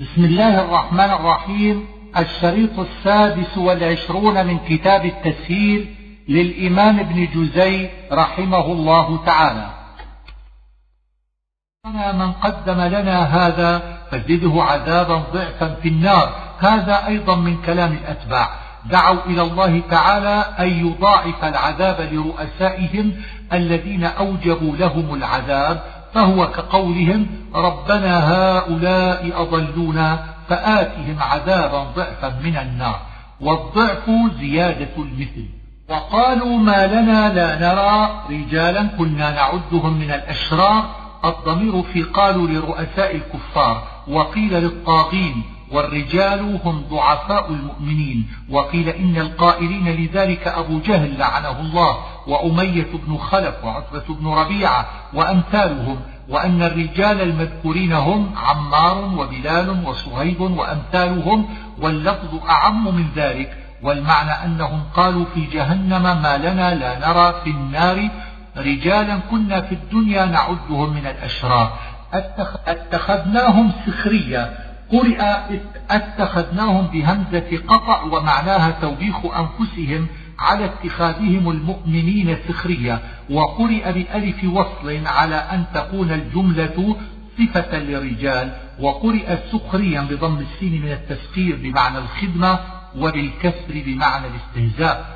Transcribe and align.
بسم 0.00 0.24
الله 0.24 0.60
الرحمن 0.60 1.10
الرحيم. 1.10 1.86
الشريط 2.16 2.78
السادس 2.78 3.58
والعشرون 3.58 4.46
من 4.46 4.58
كتاب 4.58 5.04
التسهيل 5.04 5.94
للإمام 6.28 7.00
ابن 7.00 7.28
جزي 7.34 7.90
رحمه 8.12 8.64
الله 8.66 9.24
تعالى. 9.24 9.66
من 12.12 12.32
قدم 12.32 12.80
لنا 12.80 13.22
هذا 13.22 13.98
فزده 14.10 14.62
عذابا 14.62 15.16
ضعفا 15.32 15.74
في 15.74 15.88
النار. 15.88 16.34
هذا 16.58 17.06
أيضا 17.06 17.36
من 17.36 17.62
كلام 17.62 17.92
الأتباع. 17.92 18.48
دعوا 18.90 19.26
إلى 19.26 19.42
الله 19.42 19.82
تعالى 19.90 20.44
أن 20.58 20.86
يضاعف 20.86 21.44
العذاب 21.44 22.00
لرؤسائهم 22.12 23.12
الذين 23.52 24.04
أوجبوا 24.04 24.76
لهم 24.76 25.14
العذاب 25.14 25.93
فهو 26.14 26.50
كقولهم 26.50 27.26
ربنا 27.54 28.32
هؤلاء 28.32 29.42
أضلونا 29.42 30.24
فآتهم 30.48 31.16
عذابا 31.20 31.86
ضعفا 31.96 32.40
من 32.44 32.56
النار 32.56 33.00
والضعف 33.40 34.10
زيادة 34.40 34.96
المثل 34.98 35.46
وقالوا 35.88 36.58
ما 36.58 36.86
لنا 36.86 37.32
لا 37.34 37.58
نرى 37.58 38.24
رجالا 38.30 38.86
كنا 38.98 39.30
نعدهم 39.30 39.98
من 39.98 40.10
الأشرار 40.10 40.84
الضمير 41.24 41.82
في 41.82 42.02
قالوا 42.02 42.48
لرؤساء 42.48 43.16
الكفار 43.16 43.82
وقيل 44.08 44.52
للطاغين 44.52 45.42
والرجال 45.72 46.60
هم 46.64 46.84
ضعفاء 46.90 47.50
المؤمنين 47.50 48.28
وقيل 48.50 48.88
إن 48.88 49.16
القائلين 49.16 49.88
لذلك 49.88 50.48
أبو 50.48 50.78
جهل 50.78 51.18
لعنه 51.18 51.60
الله 51.60 51.98
وأمية 52.26 52.86
بن 53.06 53.16
خلف 53.16 53.64
وعتبة 53.64 54.14
بن 54.14 54.28
ربيعة 54.28 54.86
وأمثالهم 55.14 55.96
وأن 56.28 56.62
الرجال 56.62 57.20
المذكورين 57.20 57.92
هم 57.92 58.34
عمار 58.36 59.04
وبلال 59.18 59.86
وصهيب 59.86 60.40
وأمثالهم 60.40 61.48
واللفظ 61.80 62.44
أعم 62.48 62.94
من 62.96 63.06
ذلك 63.16 63.56
والمعنى 63.82 64.30
أنهم 64.30 64.82
قالوا 64.96 65.24
في 65.34 65.44
جهنم 65.44 66.02
ما 66.02 66.38
لنا 66.38 66.74
لا 66.74 67.08
نرى 67.08 67.34
في 67.44 67.50
النار 67.50 68.08
رجالا 68.56 69.18
كنا 69.30 69.60
في 69.60 69.74
الدنيا 69.74 70.26
نعدهم 70.26 70.94
من 70.94 71.06
الأشرار. 71.06 71.78
أتخذناهم 72.66 73.72
سخريا 73.86 74.54
قرئ 74.92 75.22
أتخذناهم 75.90 76.86
بهمزة 76.86 77.58
قطع 77.68 78.02
ومعناها 78.02 78.70
توبيخ 78.70 79.16
أنفسهم 79.24 80.06
على 80.38 80.64
اتخاذهم 80.64 81.50
المؤمنين 81.50 82.36
سخرية 82.48 83.00
وقرئ 83.30 83.92
بألف 83.92 84.44
وصل 84.44 85.06
على 85.06 85.34
أن 85.34 85.64
تكون 85.74 86.12
الجملة 86.12 86.96
صفة 87.38 87.78
للرجال 87.78 88.52
وقرئ 88.80 89.36
سخريا 89.52 90.00
بضم 90.00 90.38
السين 90.38 90.82
من 90.82 90.92
التسخير 90.92 91.58
بمعنى 91.62 91.98
الخدمة 91.98 92.58
وبالكسر 92.96 93.82
بمعنى 93.86 94.26
الاستهزاء. 94.26 95.06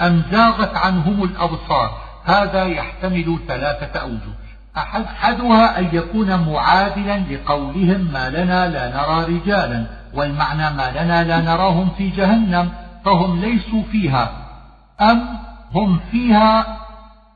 أم 0.00 0.22
زاغت 0.32 0.76
عنهم 0.76 1.24
الأبصار؟ 1.24 2.00
هذا 2.24 2.64
يحتمل 2.64 3.38
ثلاثة 3.48 4.00
أوجه. 4.00 4.34
أحدها 4.76 5.78
أن 5.78 5.88
يكون 5.92 6.52
معادلا 6.52 7.18
لقولهم 7.18 8.08
ما 8.12 8.30
لنا 8.30 8.68
لا 8.68 8.96
نرى 8.96 9.36
رجالا 9.36 9.86
والمعنى 10.14 10.76
ما 10.76 10.90
لنا 10.90 11.24
لا 11.24 11.40
نراهم 11.40 11.90
في 11.98 12.08
جهنم 12.08 12.70
فهم 13.04 13.40
ليسوا 13.40 13.82
فيها. 13.92 14.43
أم 15.00 15.38
هم 15.74 16.00
فيها 16.10 16.78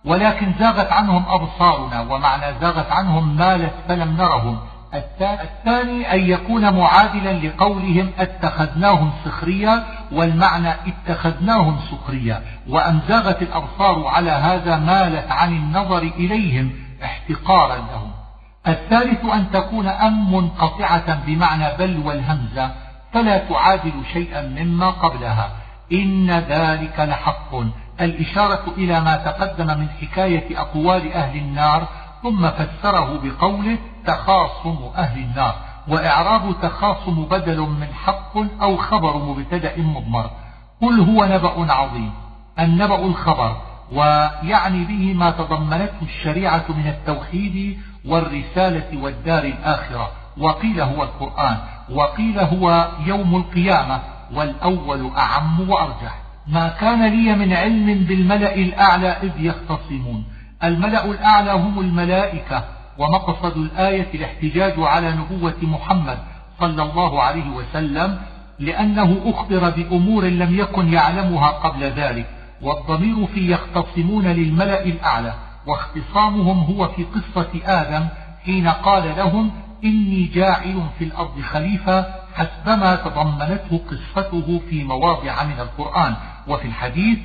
ولكن 0.05 0.53
زاغت 0.59 0.93
عنهم 0.93 1.25
أبصارنا 1.29 2.01
ومعنى 2.01 2.59
زاغت 2.61 2.93
عنهم 2.93 3.37
مالت 3.37 3.75
فلم 3.89 4.17
نرهم. 4.17 4.59
الثاني 5.21 6.13
أن 6.13 6.21
يكون 6.21 6.75
معادلا 6.75 7.33
لقولهم 7.33 8.11
اتخذناهم 8.19 9.11
سخريا 9.25 9.85
والمعنى 10.13 10.71
اتخذناهم 10.71 11.79
سخريا 11.91 12.43
وأن 12.69 13.01
زاغت 13.09 13.43
الأبصار 13.43 14.07
على 14.07 14.31
هذا 14.31 14.77
مالت 14.77 15.31
عن 15.31 15.53
النظر 15.53 15.99
إليهم 15.99 16.73
احتقارا 17.05 17.77
لهم. 17.77 18.11
الثالث 18.69 19.25
أن 19.25 19.51
تكون 19.51 19.89
أم 19.89 20.35
منقطعة 20.35 21.25
بمعنى 21.27 21.77
بل 21.79 22.03
والهمزة 22.07 22.71
فلا 23.13 23.39
تعادل 23.39 23.93
شيئا 24.13 24.43
مما 24.43 24.91
قبلها. 24.91 25.51
إن 25.93 26.31
ذلك 26.31 27.01
لحق. 27.01 27.55
الإشارة 28.01 28.65
إلى 28.77 29.01
ما 29.01 29.17
تقدم 29.17 29.67
من 29.67 29.89
حكاية 29.89 30.61
أقوال 30.61 31.13
أهل 31.13 31.39
النار 31.39 31.89
ثم 32.23 32.51
فسره 32.51 33.21
بقوله 33.23 33.79
تخاصم 34.07 34.79
أهل 34.97 35.21
النار 35.21 35.55
وإعراب 35.89 36.55
تخاصم 36.63 37.25
بدل 37.25 37.61
من 37.61 37.87
حق 38.05 38.63
أو 38.63 38.77
خبر 38.77 39.17
مبتدأ 39.17 39.79
مضمر. 39.79 40.31
قل 40.83 41.01
هو 41.01 41.25
نبأ 41.25 41.73
عظيم 41.73 42.13
النبأ 42.59 43.07
الخبر 43.07 43.57
ويعني 43.93 44.85
به 44.85 45.15
ما 45.15 45.31
تضمنته 45.31 46.03
الشريعة 46.03 46.65
من 46.69 46.87
التوحيد 46.87 47.79
والرسالة 48.07 49.03
والدار 49.03 49.45
الآخرة. 49.45 50.11
وقيل 50.39 50.81
هو 50.81 51.03
القرآن 51.03 51.57
وقيل 51.91 52.39
هو 52.41 52.89
يوم 53.07 53.37
القيامة. 53.37 54.01
والأول 54.35 55.11
أعم 55.17 55.71
وأرجح. 55.71 56.19
ما 56.47 56.69
كان 56.69 57.07
لي 57.07 57.37
من 57.37 57.53
علم 57.53 58.05
بالملأ 58.05 58.55
الأعلى 58.55 59.09
إذ 59.09 59.31
يختصمون. 59.39 60.25
الملأ 60.65 61.05
الأعلى 61.05 61.53
هم 61.53 61.81
الملائكة 61.81 62.65
ومقصد 62.99 63.57
الآية 63.57 64.07
الاحتجاج 64.15 64.75
على 64.79 65.13
نبوة 65.13 65.57
محمد 65.63 66.19
صلى 66.61 66.83
الله 66.83 67.23
عليه 67.23 67.51
وسلم 67.51 68.19
لأنه 68.59 69.17
أخبر 69.25 69.71
بأمور 69.71 70.25
لم 70.25 70.59
يكن 70.59 70.93
يعلمها 70.93 71.49
قبل 71.49 71.85
ذلك. 71.85 72.27
والضمير 72.63 73.27
في 73.27 73.53
يختصمون 73.53 74.27
للملأ 74.27 74.85
الأعلى 74.85 75.35
واختصامهم 75.67 76.59
هو 76.59 76.89
في 76.89 77.05
قصة 77.05 77.49
آدم 77.65 78.07
حين 78.45 78.69
قال 78.69 79.17
لهم 79.17 79.51
إني 79.85 80.25
جاعل 80.35 80.83
في 80.99 81.05
الأرض 81.05 81.41
خليفة 81.41 82.07
حسبما 82.39 82.97
تضمنته 82.97 83.81
قصته 83.91 84.61
في 84.71 84.85
مواضع 84.85 85.45
من 85.45 85.61
القرآن. 85.61 86.15
وفي 86.49 86.65
الحديث 86.65 87.19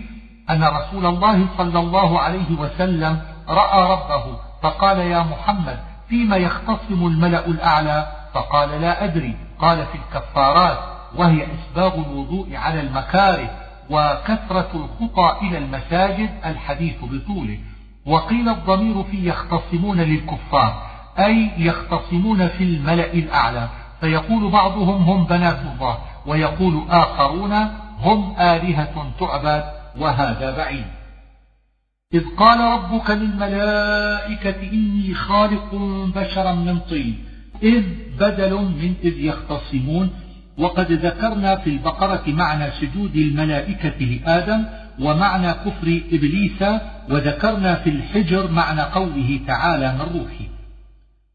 أن 0.49 0.63
رسول 0.63 1.05
الله 1.05 1.47
صلى 1.57 1.79
الله 1.79 2.19
عليه 2.19 2.51
وسلم 2.59 3.21
رأى 3.49 3.91
ربه 3.91 4.37
فقال 4.63 4.97
يا 4.97 5.19
محمد 5.19 5.79
فيما 6.09 6.37
يختصم 6.37 7.07
الملأ 7.07 7.45
الأعلى؟ 7.47 8.07
فقال 8.33 8.81
لا 8.81 9.03
أدري. 9.03 9.37
قال 9.59 9.85
في 9.85 9.97
الكفارات 9.97 10.77
وهي 11.15 11.47
إسباغ 11.55 11.95
الوضوء 11.95 12.55
على 12.55 12.79
المكاره 12.81 13.49
وكثرة 13.89 14.69
الخطى 14.73 15.37
إلى 15.41 15.57
المساجد 15.57 16.29
الحديث 16.45 16.95
بطوله. 17.01 17.59
وقيل 18.05 18.49
الضمير 18.49 19.03
في 19.03 19.29
يختصمون 19.29 20.01
للكفار 20.01 20.81
أي 21.19 21.51
يختصمون 21.57 22.47
في 22.47 22.63
الملأ 22.63 23.13
الأعلى. 23.13 23.69
فيقول 24.03 24.51
بعضهم 24.51 25.03
هم 25.03 25.25
بنات 25.25 25.59
الله 25.73 25.97
ويقول 26.25 26.83
آخرون 26.89 27.53
هم 27.99 28.35
آلهة 28.39 29.13
تعبد 29.19 29.63
وهذا 29.99 30.57
بعيد. 30.57 30.85
إذ 32.13 32.23
قال 32.37 32.59
ربك 32.59 33.09
للملائكة 33.09 34.71
إني 34.71 35.13
خالق 35.13 35.75
بشرا 36.15 36.51
من 36.51 36.79
طين 36.79 37.25
إذ 37.63 37.83
بدل 38.19 38.53
من 38.53 38.93
إذ 39.03 39.19
يختصمون 39.19 40.09
وقد 40.57 40.91
ذكرنا 40.91 41.55
في 41.55 41.69
البقرة 41.69 42.23
معنى 42.27 42.71
سجود 42.71 43.15
الملائكة 43.15 44.05
لآدم 44.05 44.65
ومعنى 44.99 45.53
كفر 45.53 46.01
إبليس 46.11 46.63
وذكرنا 47.09 47.75
في 47.75 47.89
الحجر 47.89 48.51
معنى 48.51 48.81
قوله 48.81 49.39
تعالى 49.47 49.93
من 49.93 50.19
روحي 50.19 50.52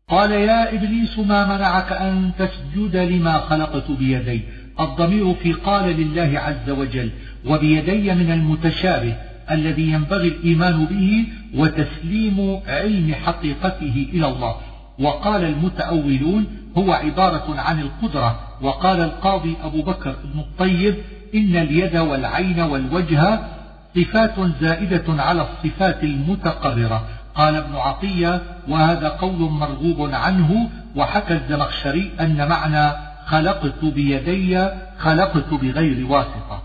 قال 0.09 0.33
يا 0.33 0.75
إبليس 0.75 1.19
ما 1.19 1.57
منعك 1.57 1.93
أن 1.93 2.31
تسجد 2.39 2.97
لما 2.97 3.39
خلقت 3.39 3.91
بيدي؟ 3.91 4.43
الضمير 4.81 5.35
في 5.35 5.53
قال 5.53 5.97
لله 5.97 6.41
عز 6.41 6.71
وجل 6.71 7.11
وبيدي 7.47 8.15
من 8.15 8.33
المتشابه 8.33 9.15
الذي 9.51 9.93
ينبغي 9.93 10.29
الإيمان 10.29 10.85
به 10.85 11.27
وتسليم 11.55 12.61
علم 12.67 13.15
حقيقته 13.15 14.07
إلى 14.13 14.27
الله. 14.29 14.57
وقال 14.99 15.45
المتأولون 15.45 16.47
هو 16.79 16.93
عبارة 16.93 17.55
عن 17.61 17.81
القدرة. 17.81 18.41
وقال 18.63 19.01
القاضي 19.01 19.57
أبو 19.63 19.83
بكر 19.83 20.17
بن 20.35 20.41
الطيب 20.41 20.95
إن 21.35 21.57
اليد 21.57 21.97
والعين 21.97 22.61
والوجه 22.61 23.41
صفات 23.97 24.35
زائدة 24.61 25.23
على 25.23 25.43
الصفات 25.43 26.05
المتقررة. 26.05 27.18
قال 27.39 27.57
ابن 27.57 27.77
عطية 27.77 28.43
وهذا 28.69 29.09
قول 29.09 29.39
مرغوب 29.51 30.15
عنه 30.15 30.71
وحكى 30.97 31.35
الزمخشري 31.35 32.13
أن 32.21 32.49
معنى 32.49 32.93
خلقت 33.27 33.85
بيدي 33.85 34.69
خلقت 34.99 35.55
بغير 35.55 36.07
واسطة. 36.07 36.63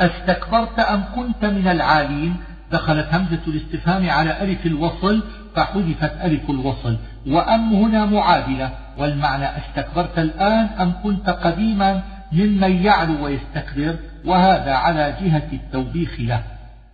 أستكبرت 0.00 0.78
أم 0.78 1.04
كنت 1.16 1.44
من 1.44 1.68
العالين؟ 1.68 2.36
دخلت 2.72 3.14
همزة 3.14 3.40
الاستفهام 3.46 4.10
على 4.10 4.42
ألف 4.42 4.66
الوصل 4.66 5.22
فحذفت 5.56 6.12
ألف 6.24 6.50
الوصل. 6.50 6.96
وأم 7.26 7.74
هنا 7.74 8.06
معادلة 8.06 8.70
والمعنى 8.98 9.46
أستكبرت 9.58 10.18
الآن 10.18 10.66
أم 10.80 10.92
كنت 11.02 11.30
قديما 11.30 12.02
ممن 12.32 12.84
يعلو 12.84 13.24
ويستكبر 13.24 13.96
وهذا 14.24 14.74
على 14.74 15.16
جهة 15.20 15.48
التوبيخ 15.52 16.20
له. 16.20 16.42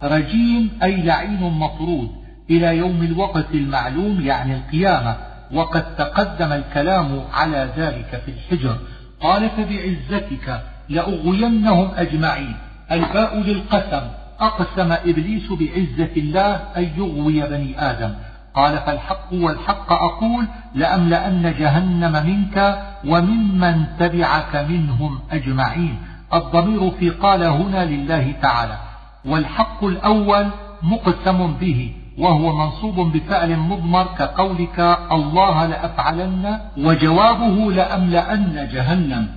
رجيم 0.02 0.78
أي 0.82 1.02
لعين 1.02 1.40
مطرود. 1.40 2.19
إلى 2.50 2.76
يوم 2.76 3.02
الوقت 3.02 3.54
المعلوم 3.54 4.20
يعني 4.20 4.56
القيامة 4.56 5.16
وقد 5.52 5.96
تقدم 5.96 6.52
الكلام 6.52 7.20
على 7.32 7.68
ذلك 7.76 8.22
في 8.26 8.30
الحجر. 8.30 8.76
قال 9.20 9.50
فبعزتك 9.50 10.62
لأغوينهم 10.88 11.90
أجمعين. 11.96 12.56
الباء 12.92 13.40
للقسم. 13.40 14.06
أقسم 14.40 14.92
إبليس 14.92 15.52
بعزة 15.52 16.10
الله 16.16 16.54
أن 16.76 16.82
يغوي 16.96 17.40
بني 17.40 17.90
آدم. 17.90 18.14
قال 18.54 18.78
فالحق 18.78 19.32
والحق 19.32 19.92
أقول 19.92 20.46
لأملأن 20.74 21.54
جهنم 21.58 22.12
منك 22.26 22.82
وممن 23.06 23.84
تبعك 23.98 24.56
منهم 24.56 25.18
أجمعين. 25.30 25.98
الضمير 26.34 26.90
في 26.90 27.10
قال 27.10 27.42
هنا 27.42 27.84
لله 27.84 28.32
تعالى. 28.42 28.78
والحق 29.24 29.84
الأول 29.84 30.46
مقسم 30.82 31.54
به. 31.60 31.92
وهو 32.20 32.56
منصوب 32.56 33.12
بفعل 33.12 33.56
مضمر 33.56 34.04
كقولك 34.18 34.98
الله 35.12 35.66
لأفعلن 35.66 36.60
وجوابه 36.78 37.72
لأملأن 37.72 38.68
جهنم. 38.72 39.28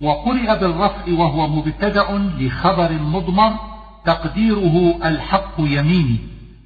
وقرئ 0.00 0.58
بالرفع 0.58 1.04
وهو 1.08 1.48
مبتدأ 1.48 2.06
لخبر 2.38 2.92
مضمر 2.92 3.52
تقديره 4.04 4.94
الحق 5.04 5.54
يميني. 5.58 6.18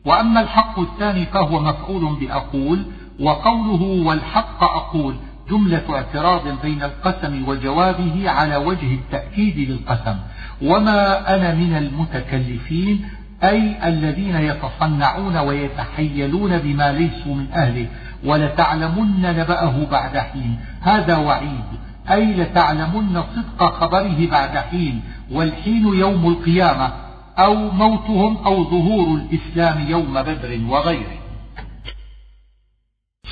وأما 0.05 0.40
الحق 0.40 0.81
الثاني 0.81 1.26
فهو 1.26 1.60
مفعول 1.60 2.16
بأقول 2.20 2.82
وقوله 3.20 3.82
والحق 4.06 4.62
أقول 4.62 5.14
جملة 5.50 5.84
اعتراض 5.90 6.43
بين 6.62 6.82
القسم 6.82 7.49
وجوابه 7.49 8.31
على 8.31 8.56
وجه 8.56 8.94
التأكيد 8.94 9.70
للقسم. 9.70 10.16
وما 10.62 11.34
أنا 11.34 11.55
من 11.55 11.76
المتكلفين 11.76 13.05
أي 13.43 13.88
الذين 13.88 14.37
يتصنعون 14.37 15.37
ويتحيلون 15.37 16.58
بما 16.58 16.93
ليسوا 16.93 17.35
من 17.35 17.52
أهله 17.52 17.87
ولتعلمن 18.25 19.23
نبأه 19.23 19.87
بعد 19.90 20.19
حين. 20.19 20.58
هذا 20.81 21.17
وعيد. 21.17 21.64
أي 22.11 22.35
لتعلمن 22.35 23.23
صدق 23.23 23.73
خبره 23.73 24.26
بعد 24.31 24.58
حين. 24.58 25.02
والحين 25.32 25.87
يوم 25.87 26.29
القيامة 26.29 26.93
أو 27.38 27.70
موتهم 27.70 28.37
أو 28.37 28.64
ظهور 28.64 29.17
الإسلام 29.17 29.91
يوم 29.91 30.23
بدر 30.23 30.61
وغيره. 30.69 31.19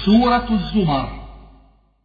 سورة 0.04 0.46
الزمر. 0.50 1.08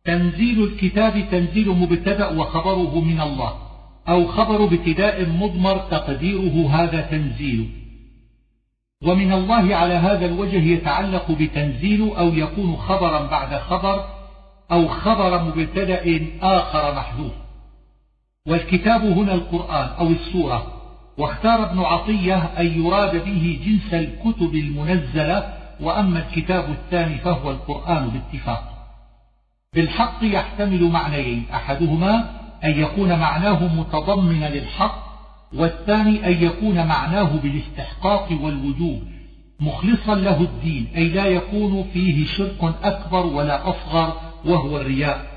تنزيل 0.05 0.63
الكتاب 0.63 1.25
تنزيل 1.31 1.69
مبتدأ 1.69 2.27
وخبره 2.27 2.99
من 2.99 3.21
الله 3.21 3.53
أو 4.09 4.27
خبر 4.27 4.63
ابتداء 4.63 5.29
مضمر 5.29 5.77
تقديره 5.77 6.69
هذا 6.69 7.01
تنزيل. 7.01 7.80
ومن 9.01 9.33
الله 9.33 9.75
على 9.75 9.93
هذا 9.93 10.25
الوجه 10.25 10.57
يتعلق 10.57 11.31
بتنزيل 11.31 12.11
أو 12.17 12.33
يكون 12.33 12.75
خبرا 12.75 13.27
بعد 13.27 13.55
خبر 13.55 14.05
أو 14.71 14.87
خبر 14.87 15.43
مبتدأ 15.43 16.27
آخر 16.41 16.95
محذوف. 16.95 17.33
والكتاب 18.47 19.01
هنا 19.01 19.33
القرآن 19.33 19.89
أو 19.99 20.07
السورة. 20.07 20.67
واختار 21.17 21.63
ابن 21.63 21.79
عطية 21.79 22.35
أن 22.35 22.81
يراد 22.81 23.25
به 23.25 23.59
جنس 23.65 23.93
الكتب 23.93 24.55
المنزلة 24.55 25.53
وأما 25.79 26.19
الكتاب 26.19 26.69
الثاني 26.69 27.17
فهو 27.17 27.51
القرآن 27.51 28.09
باتفاق. 28.09 28.63
بالحق 29.73 30.17
يحتمل 30.21 30.83
معنيين 30.83 31.45
أحدهما 31.53 32.41
أن 32.63 32.71
يكون 32.71 33.19
معناه 33.19 33.75
متضمنا 33.75 34.45
للحق 34.45 35.10
والثاني 35.53 36.27
أن 36.27 36.43
يكون 36.43 36.75
معناه 36.75 37.29
بالاستحقاق 37.43 38.29
والوجوب 38.41 39.01
مخلصا 39.59 40.15
له 40.15 40.41
الدين 40.41 40.87
أي 40.95 41.09
لا 41.09 41.25
يكون 41.25 41.83
فيه 41.93 42.25
شرك 42.25 42.75
أكبر 42.83 43.25
ولا 43.25 43.69
أصغر 43.69 44.13
وهو 44.45 44.81
الرياء. 44.81 45.31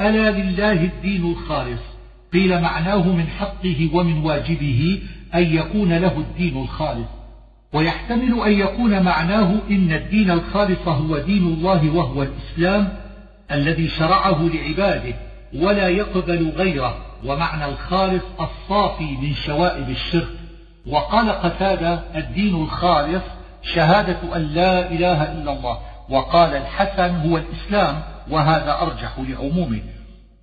ألا 0.00 0.30
لله 0.30 0.84
الدين 0.84 1.30
الخالص؟ 1.30 1.80
قيل 2.32 2.60
معناه 2.60 3.08
من 3.08 3.26
حقه 3.26 3.90
ومن 3.92 4.18
واجبه 4.18 5.02
أن 5.34 5.42
يكون 5.42 5.92
له 5.92 6.18
الدين 6.18 6.62
الخالص. 6.62 7.08
ويحتمل 7.72 8.40
أن 8.40 8.52
يكون 8.52 9.02
معناه 9.02 9.54
إن 9.70 9.92
الدين 9.92 10.30
الخالص 10.30 10.88
هو 10.88 11.18
دين 11.18 11.46
الله 11.46 11.90
وهو 11.90 12.22
الإسلام 12.22 12.92
الذي 13.52 13.88
شرعه 13.88 14.50
لعباده 14.54 15.14
ولا 15.54 15.88
يقبل 15.88 16.48
غيره. 16.48 17.07
ومعنى 17.24 17.64
الخالص 17.64 18.22
الصافي 18.40 19.16
من 19.16 19.34
شوائب 19.34 19.88
الشرك. 19.90 20.28
وقال 20.86 21.30
قتادة 21.30 22.00
الدين 22.14 22.54
الخالص 22.54 23.22
شهادة 23.62 24.36
أن 24.36 24.42
لا 24.42 24.92
إله 24.92 25.32
إلا 25.32 25.52
الله. 25.52 25.78
وقال 26.10 26.56
الحسن 26.56 27.16
هو 27.16 27.38
الإسلام 27.38 28.02
وهذا 28.30 28.78
أرجح 28.82 29.18
لعمومه. 29.18 29.80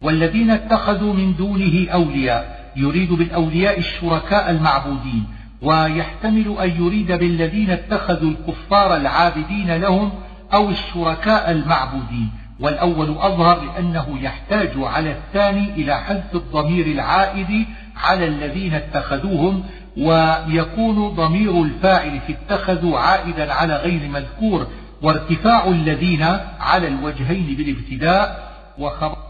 والذين 0.02 0.50
اتخذوا 0.50 1.14
من 1.14 1.36
دونه 1.36 1.92
أولياء 1.92 2.72
يريد 2.76 3.14
بالأولياء 3.14 3.80
الشركاء 3.80 4.50
المعبودين 4.50 5.28
ويحتمل 5.62 6.56
أن 6.60 6.84
يريد 6.84 7.12
بالذين 7.12 7.70
اتخذوا 7.70 8.32
الكفار 8.32 8.96
العابدين 8.96 9.76
لهم 9.76 10.12
أو 10.54 10.70
الشركاء 10.70 11.52
المعبودين. 11.52 12.30
والأول 12.60 13.10
أظهر 13.10 13.62
لأنه 13.62 14.20
يحتاج 14.22 14.72
على 14.78 15.12
الثاني 15.12 15.70
إلى 15.70 15.98
حذف 15.98 16.36
الضمير 16.36 16.86
العائد 16.86 17.66
على 17.98 18.28
الذين 18.28 18.74
اتخذوهم 18.74 19.64
ويكون 19.98 21.10
ضمير 21.10 21.64
الفاعل 21.64 22.20
في 22.28 22.34
اتخذوا 22.34 23.00
عائدا 23.00 23.54
على 23.54 23.76
غير 23.76 24.10
مذكور 24.10 24.68
وارتفاع 25.02 25.68
الذين 25.68 26.24
على 26.60 26.88
الوجهين 26.88 27.56
بالابتداء 27.58 28.56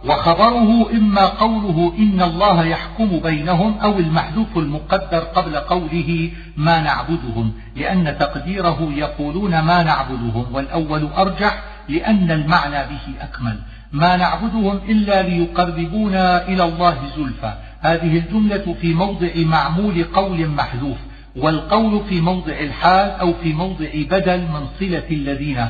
وخبره 0.06 0.92
إما 0.92 1.25
قوله 1.25 1.94
إن 1.98 2.22
الله 2.22 2.66
يحكم 2.66 3.19
بينهم 3.19 3.77
أو 3.77 4.00
المحذوف 4.00 4.57
المقدر 4.57 5.19
قبل 5.19 5.56
قوله 5.56 6.31
ما 6.57 6.81
نعبدهم 6.81 7.54
لأن 7.75 8.18
تقديره 8.19 8.89
يقولون 8.95 9.60
ما 9.60 9.83
نعبدهم 9.83 10.45
والأول 10.54 11.07
أرجح 11.18 11.63
لأن 11.89 12.31
المعنى 12.31 12.77
به 12.77 13.23
أكمل. 13.23 13.57
ما 13.91 14.15
نعبدهم 14.15 14.79
إلا 14.89 15.21
ليقربونا 15.21 16.47
إلى 16.47 16.63
الله 16.63 16.97
زلفى. 17.17 17.53
هذه 17.81 18.17
الجملة 18.17 18.75
في 18.81 18.93
موضع 18.93 19.29
معمول 19.36 20.03
قول 20.03 20.48
محذوف 20.48 20.98
والقول 21.36 22.01
في 22.10 22.21
موضع 22.21 22.53
الحال 22.60 23.10
أو 23.12 23.33
في 23.33 23.53
موضع 23.53 23.88
بدل 23.93 24.41
من 24.41 24.67
صلة 24.79 25.10
الذين. 25.12 25.67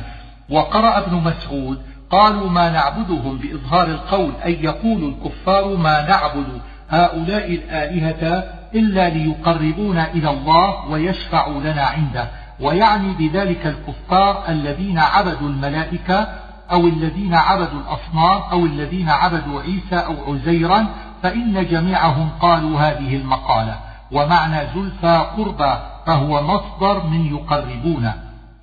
وقرأ 0.50 0.98
ابن 0.98 1.16
مسعود 1.16 1.78
قالوا 2.10 2.50
ما 2.50 2.70
نعبدهم 2.70 3.38
بإظهار 3.38 3.86
القول 3.86 4.32
أي 4.44 4.62
يقول 4.62 5.04
الكفار 5.04 5.76
ما 5.76 6.08
نعبد 6.08 6.46
هؤلاء 6.90 7.54
الآلهة 7.54 8.44
إلا 8.74 9.08
ليقربونا 9.08 10.12
إلى 10.12 10.30
الله 10.30 10.88
ويشفعوا 10.90 11.60
لنا 11.60 11.82
عنده. 11.82 12.28
ويعني 12.60 13.12
بذلك 13.12 13.66
الكفار 13.66 14.44
الذين 14.48 14.98
عبدوا 14.98 15.48
الملائكة 15.48 16.28
أو 16.72 16.86
الذين 16.86 17.34
عبدوا 17.34 17.80
الأصنام 17.80 18.42
أو 18.52 18.66
الذين 18.66 19.08
عبدوا 19.08 19.62
عيسى 19.62 19.96
أو 19.96 20.34
عزيرا 20.34 20.86
فإن 21.22 21.66
جميعهم 21.66 22.28
قالوا 22.40 22.80
هذه 22.80 23.16
المقالة. 23.16 23.76
ومعنى 24.12 24.58
زلفى 24.74 25.26
قربى 25.36 25.78
فهو 26.06 26.42
مصدر 26.42 27.06
من 27.06 27.26
يقربون 27.26 28.12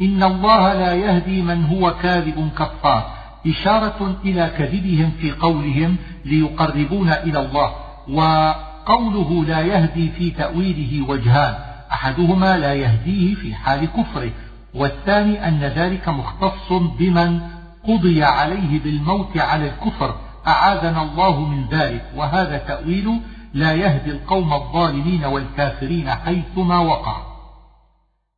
إن 0.02 0.24
الله 0.24 0.74
لا 0.74 0.94
يهدي 0.94 1.42
من 1.42 1.66
هو 1.66 1.94
كاذب 2.02 2.50
كفار. 2.58 3.06
إشارة 3.48 4.16
إلى 4.26 4.52
كذبهم 4.58 5.12
في 5.22 5.32
قولهم 5.32 5.96
ليقربون 6.26 7.10
إلى 7.10 7.40
الله. 7.40 7.72
وقوله 8.10 9.46
لا 9.48 9.62
يهدي 9.62 10.10
في 10.10 10.32
تأويله 10.32 11.10
وجهان. 11.10 11.73
أحدهما 11.94 12.58
لا 12.58 12.74
يهديه 12.74 13.36
في 13.36 13.56
حال 13.56 13.86
كفره 13.86 14.32
والثاني 14.76 15.48
أن 15.48 15.60
ذلك 15.60 16.10
مختص 16.10 16.74
بمن 17.00 17.42
قضي 17.88 18.24
عليه 18.24 18.84
بالموت 18.84 19.38
على 19.38 19.70
الكفر 19.70 20.16
أعاذنا 20.48 21.02
الله 21.02 21.40
من 21.40 21.66
ذلك 21.68 22.06
وهذا 22.16 22.58
تأويل 22.58 23.20
لا 23.54 23.74
يهدي 23.74 24.12
القوم 24.12 24.54
الظالمين 24.54 25.26
والكافرين 25.26 26.10
حيثما 26.10 26.80
وقع. 26.80 27.16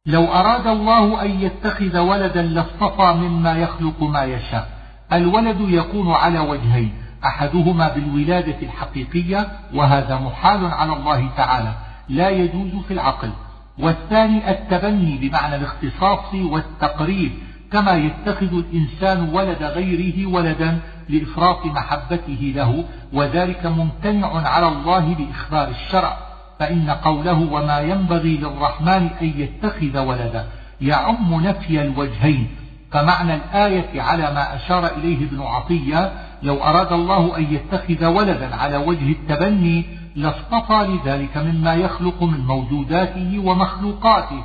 لو 0.06 0.26
أراد 0.26 0.68
الله 0.68 1.22
أن 1.22 1.42
يتخذ 1.42 1.98
ولدا 1.98 2.42
لاصطفى 2.42 3.14
مما 3.14 3.58
يخلق 3.58 4.04
ما 4.04 4.24
يشاء. 4.24 4.70
الولد 5.14 5.58
يكون 5.60 6.12
على 6.12 6.40
وجهين 6.40 6.94
أحدهما 7.26 7.94
بالولادة 7.94 8.58
الحقيقية 8.62 9.48
وهذا 9.74 10.16
محال 10.20 10.66
على 10.66 10.94
الله 10.94 11.30
تعالى 11.38 11.74
لا 12.10 12.30
يجوز 12.30 12.84
في 12.88 12.94
العقل. 12.94 13.30
والثاني 13.80 14.52
التبني 14.52 15.18
بمعنى 15.18 15.56
الاختصاص 15.56 16.34
والتقريب 16.34 17.32
كما 17.72 17.94
يتخذ 17.94 18.54
الإنسان 18.54 19.30
ولد 19.34 19.64
غيره 19.64 20.30
ولدا 20.30 20.80
لإفراط 21.10 21.66
محبته 21.66 22.54
له 22.56 22.84
وذلك 23.14 23.66
ممتنع 23.66 24.48
على 24.48 24.68
الله 24.68 25.16
بإخبار 25.16 25.68
الشرع. 25.68 26.18
فإن 26.60 26.90
قوله 26.90 27.48
وما 27.52 27.80
ينبغي 27.80 28.38
للرحمن 28.38 29.10
أن 29.22 29.34
يتخذ 29.36 30.00
ولدا 30.00 30.46
يعم 30.82 31.42
نفي 31.44 31.82
الوجهين. 31.82 32.48
فمعنى 32.92 33.36
الآية 33.36 34.02
على 34.02 34.24
ما 34.24 34.56
أشار 34.56 34.86
إليه 34.86 35.26
ابن 35.26 35.42
عطية 35.42 36.12
لو 36.44 36.64
أراد 36.64 36.94
الله 36.94 37.38
أن 37.38 37.44
يتخذ 37.54 38.06
ولدا 38.06 38.56
على 38.56 38.78
وجه 38.78 39.12
التبني 39.12 39.86
لاصطفى 40.16 40.88
لذلك 40.88 41.38
مما 41.38 41.74
يخلق 41.74 42.24
من 42.24 42.40
موجوداته 42.40 43.40
ومخلوقاته 43.40 44.44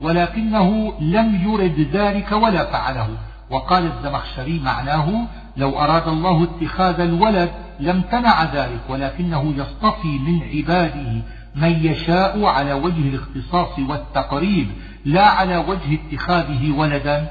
ولكنه 0.00 0.92
لم 1.00 1.48
يرد 1.48 1.80
ذلك 1.92 2.32
ولا 2.32 2.64
فعله. 2.72 3.08
وقال 3.50 3.86
الزمخشري 3.86 4.60
معناه 4.60 5.26
لو 5.56 5.78
أراد 5.78 6.08
الله 6.08 6.44
اتخاذ 6.44 7.00
الولد 7.00 7.50
لم 7.80 8.00
تنع 8.00 8.44
ذلك 8.44 8.80
ولكنه 8.88 9.54
يصطفي 9.56 10.18
من 10.18 10.42
عباده 10.42 11.22
من 11.54 11.84
يشاء 11.86 12.44
على 12.44 12.72
وجه 12.72 13.08
الاختصاص 13.08 13.78
والتقريب 13.78 14.68
لا 15.04 15.26
على 15.26 15.56
وجه 15.56 15.94
اتخاذه 15.94 16.72
ولدا. 16.72 17.30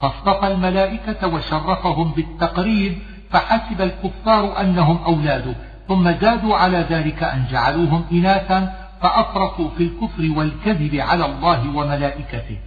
فاصطفى 0.00 0.46
الملائكة 0.46 1.26
وشرفهم 1.34 2.12
بالتقريب 2.12 2.98
فحسب 3.30 3.80
الكفار 3.80 4.60
أنهم 4.60 4.98
أولاده. 5.06 5.54
ثم 5.90 6.10
زادوا 6.20 6.56
على 6.56 6.86
ذلك 6.90 7.22
أن 7.22 7.44
جعلوهم 7.50 8.04
إناثا 8.12 8.72
فأفرطوا 9.02 9.68
في 9.76 9.82
الكفر 9.82 10.38
والكذب 10.38 10.94
على 10.94 11.26
الله 11.26 11.76
وملائكته. 11.76 12.58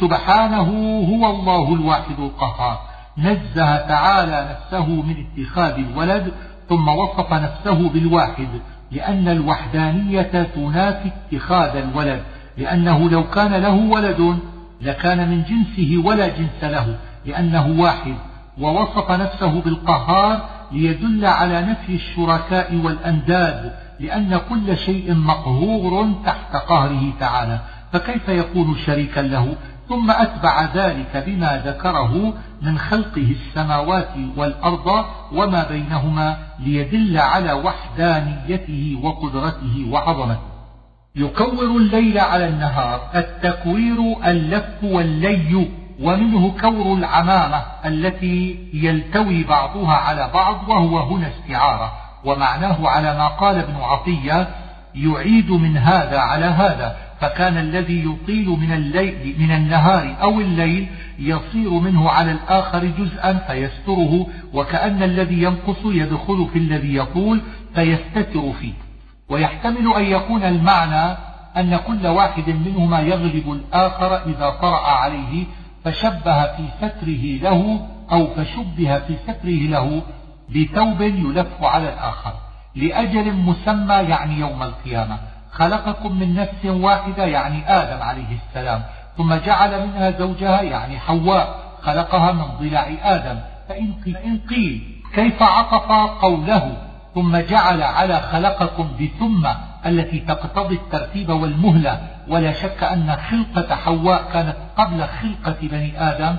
سبحانه 0.00 0.68
هو 1.08 1.30
الله 1.30 1.74
الواحد 1.74 2.18
القهار. 2.18 2.80
نزه 3.18 3.76
تعالى 3.76 4.48
نفسه 4.50 4.86
من 4.86 5.16
اتخاذ 5.24 5.74
الولد 5.74 6.32
ثم 6.68 6.88
وصف 6.88 7.32
نفسه 7.32 7.88
بالواحد 7.88 8.48
لأن 8.90 9.28
الوحدانية 9.28 10.50
تنافي 10.56 11.10
اتخاذ 11.32 11.76
الولد 11.76 12.22
لأنه 12.58 13.10
لو 13.10 13.30
كان 13.30 13.54
له 13.54 13.74
ولد 13.74 14.38
لكان 14.80 15.30
من 15.30 15.42
جنسه 15.42 16.02
ولا 16.04 16.28
جنس 16.28 16.64
له 16.64 16.96
لأنه 17.26 17.80
واحد. 17.80 18.14
ووصف 18.60 19.10
نفسه 19.10 19.60
بالقهار 19.60 20.61
ليدل 20.72 21.24
على 21.24 21.60
نفي 21.60 21.94
الشركاء 21.94 22.74
والأنداد 22.74 23.72
لأن 24.00 24.40
كل 24.48 24.76
شيء 24.76 25.14
مقهور 25.14 26.12
تحت 26.26 26.56
قهره 26.56 27.12
تعالى. 27.20 27.58
فكيف 27.92 28.28
يكون 28.28 28.76
شريكا 28.86 29.20
له؟ 29.20 29.56
ثم 29.88 30.10
أتبع 30.10 30.68
ذلك 30.74 31.24
بما 31.26 31.62
ذكره 31.66 32.34
من 32.62 32.78
خلقه 32.78 33.30
السماوات 33.30 34.14
والأرض 34.36 35.04
وما 35.32 35.68
بينهما 35.68 36.36
ليدل 36.58 37.18
على 37.18 37.52
وحدانيته 37.52 39.00
وقدرته 39.02 39.86
وعظمته. 39.90 40.52
يكور 41.16 41.76
الليل 41.76 42.18
على 42.18 42.48
النهار 42.48 43.10
التكوير 43.14 44.16
اللف 44.26 44.84
واللي. 44.84 45.81
ومنه 46.00 46.54
كور 46.60 46.94
العمامة 46.94 47.62
التي 47.84 48.58
يلتوي 48.74 49.44
بعضها 49.44 49.94
على 49.94 50.30
بعض 50.34 50.68
وهو 50.68 50.98
هنا 50.98 51.28
استعارة 51.28 51.92
ومعناه 52.24 52.88
على 52.88 53.18
ما 53.18 53.26
قال 53.26 53.56
ابن 53.56 53.76
عطية 53.76 54.48
يعيد 54.94 55.50
من 55.50 55.76
هذا 55.76 56.18
على 56.18 56.46
هذا 56.46 56.96
فكان 57.20 57.56
الذي 57.56 58.04
يطيل 58.04 58.48
من 58.48 58.72
الليل 58.72 59.36
من 59.38 59.50
النهار 59.50 60.14
أو 60.22 60.40
الليل 60.40 60.88
يصير 61.18 61.70
منه 61.70 62.10
على 62.10 62.32
الآخر 62.32 62.84
جزءا 62.84 63.44
فيستره 63.46 64.26
وكأن 64.52 65.02
الذي 65.02 65.42
ينقص 65.42 65.78
يدخل 65.84 66.48
في 66.52 66.58
الذي 66.58 66.96
يطول 66.96 67.40
فيستتر 67.74 68.52
فيه. 68.60 68.72
ويحتمل 69.28 69.94
أن 69.96 70.04
يكون 70.04 70.44
المعنى 70.44 71.16
أن 71.56 71.76
كل 71.76 72.06
واحد 72.06 72.48
منهما 72.48 73.00
يغلب 73.00 73.52
الآخر 73.52 74.26
إذا 74.26 74.50
طرأ 74.50 74.86
عليه 74.86 75.44
فشبه 75.84 76.56
في 76.56 76.64
ستره 76.78 77.50
له 77.50 77.88
أو 78.12 78.26
فشبه 78.26 78.98
في 78.98 79.16
ستره 79.16 79.68
له 79.70 80.02
بثوب 80.48 81.00
يلف 81.00 81.62
على 81.62 81.88
الآخر 81.88 82.32
لأجل 82.74 83.32
مسمى 83.32 83.94
يعني 83.94 84.38
يوم 84.38 84.62
القيامة. 84.62 85.18
خلقكم 85.52 86.18
من 86.18 86.34
نفس 86.34 86.64
واحدة 86.64 87.24
يعني 87.24 87.68
آدم 87.68 88.02
عليه 88.02 88.38
السلام 88.48 88.82
ثم 89.16 89.34
جعل 89.34 89.86
منها 89.86 90.10
زوجها 90.10 90.62
يعني 90.62 90.98
حواء 90.98 91.58
خلقها 91.82 92.32
من 92.32 92.44
ضلع 92.60 92.90
آدم. 93.02 93.40
فإن 93.68 94.38
قيل 94.50 94.80
كيف 95.14 95.42
عطف 95.42 95.92
قوله 96.22 96.76
ثم 97.14 97.36
جعل 97.36 97.82
على 97.82 98.20
خلقكم 98.20 98.88
بثم 99.00 99.48
التي 99.86 100.18
تقتضي 100.18 100.74
الترتيب 100.74 101.28
والمهلة 101.28 102.00
ولا 102.28 102.52
شك 102.52 102.82
أن 102.82 103.16
خلقة 103.30 103.76
حواء 103.76 104.30
كانت 104.32 104.56
قبل 104.76 105.06
خلقة 105.06 105.56
بني 105.62 106.02
آدم 106.08 106.36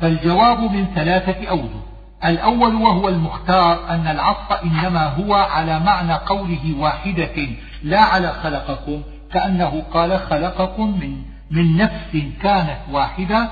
فالجواب 0.00 0.60
من 0.60 0.86
ثلاثة 0.94 1.48
أوجه. 1.50 1.80
الأول 2.24 2.74
وهو 2.74 3.08
المختار 3.08 3.90
أن 3.90 4.06
العطف 4.06 4.52
إنما 4.52 5.06
هو 5.06 5.34
على 5.34 5.80
معنى 5.80 6.14
قوله 6.14 6.74
واحدة 6.78 7.48
لا 7.82 8.00
على 8.00 8.32
خلقكم 8.32 9.02
كأنه 9.32 9.82
قال 9.92 10.18
خلقكم 10.18 11.00
من, 11.00 11.22
من 11.50 11.76
نفس 11.76 12.24
كانت 12.42 12.78
واحدة 12.90 13.48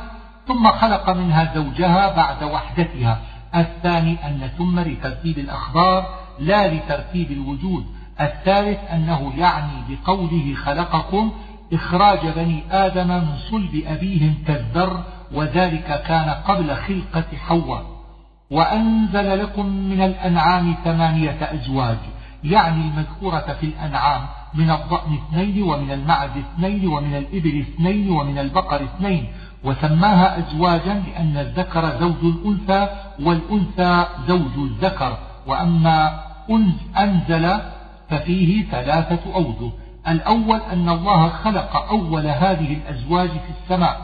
ثم 0.49 0.67
خلق 0.67 1.11
منها 1.11 1.55
زوجها 1.55 2.17
بعد 2.17 2.45
وحدتها. 2.45 3.19
الثاني 3.55 4.17
أن 4.27 4.51
ثم 4.59 4.81
لترتيب 4.81 5.39
الأخبار 5.39 6.07
لا 6.39 6.75
لترتيب 6.75 7.31
الوجود. 7.31 7.87
الثالث 8.21 8.79
أنه 8.93 9.33
يعني 9.37 9.73
بقوله 9.89 10.55
خلقكم 10.55 11.33
إخراج 11.73 12.27
بني 12.37 12.63
آدم 12.71 13.09
من 13.09 13.37
صلب 13.51 13.83
أبيهم 13.87 14.35
كالذر 14.47 15.05
وذلك 15.35 16.03
كان 16.07 16.31
قبل 16.31 16.77
خلقة 16.77 17.37
حواء. 17.37 17.99
وأنزل 18.51 19.39
لكم 19.39 19.67
من 19.67 20.01
الأنعام 20.01 20.75
ثمانية 20.85 21.39
أزواج 21.41 21.99
يعني 22.45 22.81
المذكورة 22.81 23.57
في 23.61 23.67
الأنعام 23.67 24.27
من 24.55 24.71
الضأن 24.71 25.15
اثنين 25.15 25.63
ومن 25.63 25.91
المعز 25.91 26.31
اثنين 26.31 26.87
ومن 26.87 27.15
الإبل 27.15 27.61
اثنين 27.61 28.11
ومن 28.11 28.39
البقر 28.39 28.85
اثنين. 28.85 29.29
وسماها 29.65 30.39
أزواجا 30.39 31.03
لأن 31.07 31.37
الذكر 31.37 31.99
زوج 32.01 32.25
الأنثى 32.25 32.89
والأنثى 33.23 34.07
زوج 34.29 34.55
الذكر. 34.57 35.19
وأما 35.47 36.21
أنزل 36.99 37.61
ففيه 38.11 38.65
ثلاثة 38.71 39.35
أوجه. 39.35 39.73
الأول 40.09 40.61
أن 40.73 40.89
الله 40.89 41.29
خلق 41.29 41.77
أول 41.77 42.27
هذه 42.27 42.73
الأزواج 42.73 43.29
في 43.29 43.51
السماء 43.63 44.01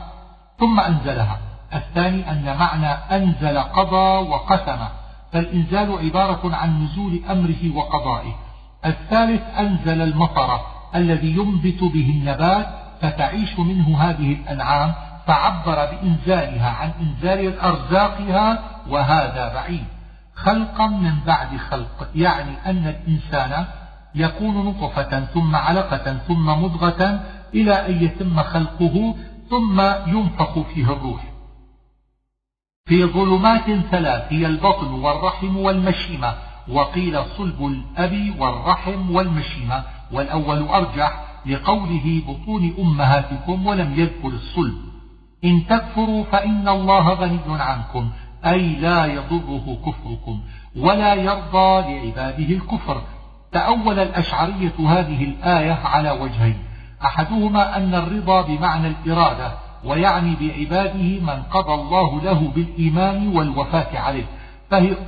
ثم 0.59 0.81
أنزلها. 0.81 1.39
الثاني 1.75 2.31
أن 2.31 2.57
معنى 2.59 2.87
أنزل 2.87 3.59
قضى 3.59 4.29
وقسم. 4.29 4.79
فالإنزال 5.33 5.99
عبارة 5.99 6.57
عن 6.57 6.85
نزول 6.85 7.21
أمره 7.31 7.77
وقضائه. 7.77 8.37
الثالث 8.87 9.43
أنزل 9.59 10.03
المطر 10.03 10.61
الذي 10.95 11.31
ينبت 11.31 11.81
به 11.83 12.11
النبات 12.11 12.67
فتعيش 13.01 13.59
منه 13.59 13.99
هذه 13.99 14.33
الأنعام 14.33 14.95
فعبر 15.27 15.91
بإنزالها 15.91 16.71
عن 16.71 16.91
إنزال 17.01 17.61
أرزاقها 17.61 18.59
وهذا 18.89 19.55
بعيد. 19.55 19.85
خلقا 20.35 20.87
من 20.87 21.21
بعد 21.27 21.57
خلق 21.57 22.09
يعني 22.15 22.53
أن 22.67 22.87
الإنسان 22.87 23.65
يكون 24.15 24.67
نطفة 24.67 25.21
ثم 25.25 25.57
علقة 25.57 26.19
ثم 26.29 26.47
مضغة 26.47 27.21
إلى 27.55 27.73
أن 27.73 28.05
يتم 28.05 28.43
خلقه 28.43 29.15
ثم 29.51 29.81
ينفخ 30.07 30.59
فيه 30.59 30.93
الروح. 30.93 31.25
في 32.87 33.05
ظلمات 33.05 33.71
ثلاث 33.91 34.33
هي 34.33 34.47
البطن 34.47 34.91
والرحم 34.93 35.57
والمشيمة 35.57 36.35
وقيل 36.69 37.25
صلب 37.25 37.67
الأب 37.67 38.35
والرحم 38.39 39.11
والمشيمة. 39.11 39.85
والأول 40.13 40.63
أرجح 40.63 41.25
لقوله 41.47 42.23
بطون 42.29 42.75
أمهاتكم 42.79 43.67
ولم 43.67 43.95
يذكر 44.01 44.29
الصلب. 44.29 44.79
إن 45.45 45.67
تكفروا 45.67 46.25
فإن 46.25 46.69
الله 46.69 47.09
غني 47.09 47.63
عنكم 47.63 48.11
أي 48.47 48.77
لا 48.77 49.07
يضره 49.07 49.79
كفركم 49.87 50.41
ولا 50.77 51.15
يرضى 51.15 51.81
لعباده 51.81 52.55
الكفر. 52.55 53.03
تأول 53.55 53.99
الأشعرية 53.99 54.73
هذه 54.79 55.25
الآية 55.25 55.79
على 55.85 56.11
وجهين. 56.11 56.59
أحدهما 57.05 57.77
أن 57.77 57.95
الرضا 57.95 58.43
بمعنى 58.43 58.89
الإرادة 58.89 59.53
ويعني 59.85 60.37
بعباده 60.41 61.21
من 61.21 61.43
قضى 61.51 61.75
الله 61.75 62.21
له 62.23 62.53
بالإيمان 62.55 63.37
والوفاة 63.37 63.99
عليه. 63.99 64.25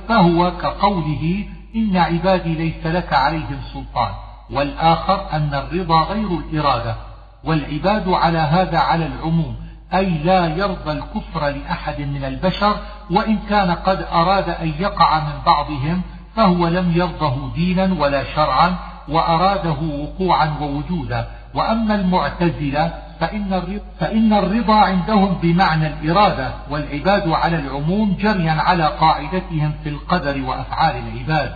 فهو 0.07 0.51
كقوله 0.57 1.45
إن 1.75 1.97
عبادي 1.97 2.53
ليس 2.53 2.85
لك 2.85 3.13
عليهم 3.13 3.59
سلطان. 3.73 4.11
والآخر 4.51 5.27
أن 5.33 5.53
الرضا 5.53 6.01
غير 6.01 6.27
الإرادة. 6.27 6.95
والعباد 7.43 8.09
على 8.09 8.37
هذا 8.37 8.77
على 8.77 9.05
العموم 9.05 9.55
أي 9.93 10.09
لا 10.09 10.47
يرضى 10.47 10.91
الكفر 10.91 11.49
لأحد 11.49 12.01
من 12.01 12.23
البشر 12.23 12.77
وإن 13.11 13.37
كان 13.49 13.71
قد 13.71 14.05
أراد 14.11 14.49
أن 14.49 14.73
يقع 14.79 15.19
من 15.19 15.41
بعضهم 15.45 16.01
فهو 16.37 16.67
لم 16.67 16.91
يرضه 16.95 17.53
دينا 17.53 17.95
ولا 17.99 18.23
شرعا 18.35 18.75
وأراده 19.09 19.77
وقوعا 19.81 20.57
ووجودا. 20.61 21.27
وأما 21.53 21.95
المعتزلة 21.95 22.93
فإن 23.19 23.79
فإن 23.99 24.33
الرضا 24.33 24.75
عندهم 24.75 25.37
بمعنى 25.41 25.87
الإرادة 25.87 26.53
والعباد 26.69 27.29
على 27.29 27.59
العموم 27.59 28.17
جريا 28.19 28.51
على 28.51 28.87
قاعدتهم 28.87 29.71
في 29.83 29.89
القدر 29.89 30.41
وأفعال 30.41 30.95
العباد. 30.95 31.55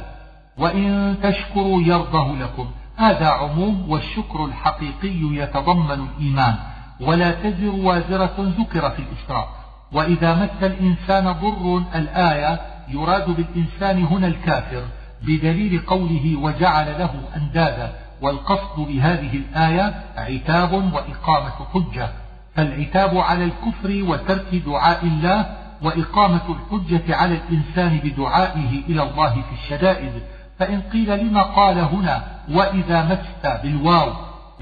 وإن 0.57 1.15
تشكروا 1.23 1.81
يرضه 1.81 2.35
لكم. 2.35 2.67
هذا 2.97 3.27
عموم 3.27 3.85
والشكر 3.89 4.45
الحقيقي 4.45 5.35
يتضمن 5.35 5.91
الإيمان. 5.91 6.55
ولا 7.01 7.31
تزر 7.31 7.75
وازرة 7.75 8.35
ذكر 8.37 8.89
في 8.89 8.99
الإسراء 8.99 9.47
وإذا 9.91 10.33
مس 10.35 10.63
الإنسان 10.63 11.31
ضر 11.31 11.83
الآية 11.95 12.59
يراد 12.89 13.29
بالإنسان 13.29 14.03
هنا 14.03 14.27
الكافر 14.27 14.83
بدليل 15.21 15.79
قوله 15.87 16.35
وجعل 16.41 16.99
له 16.99 17.13
أندادا 17.35 17.91
والقصد 18.21 18.79
بهذه 18.79 19.35
الآية 19.37 20.03
عتاب 20.17 20.73
وإقامة 20.73 21.53
حجة. 21.73 22.09
فالعتاب 22.55 23.17
على 23.17 23.43
الكفر 23.43 24.03
وترك 24.11 24.55
دعاء 24.65 25.03
الله 25.03 25.45
وإقامة 25.81 26.41
الحجة 26.49 27.15
على 27.15 27.35
الإنسان 27.35 27.99
بدعائه 28.03 28.83
إلى 28.89 29.03
الله 29.03 29.33
في 29.33 29.63
الشدائد. 29.63 30.11
فإن 30.59 30.81
قيل 30.81 31.27
لما 31.27 31.41
قال 31.41 31.79
هنا 31.79 32.23
وإذا 32.51 33.03
مس 33.03 33.51
بالواو 33.63 34.13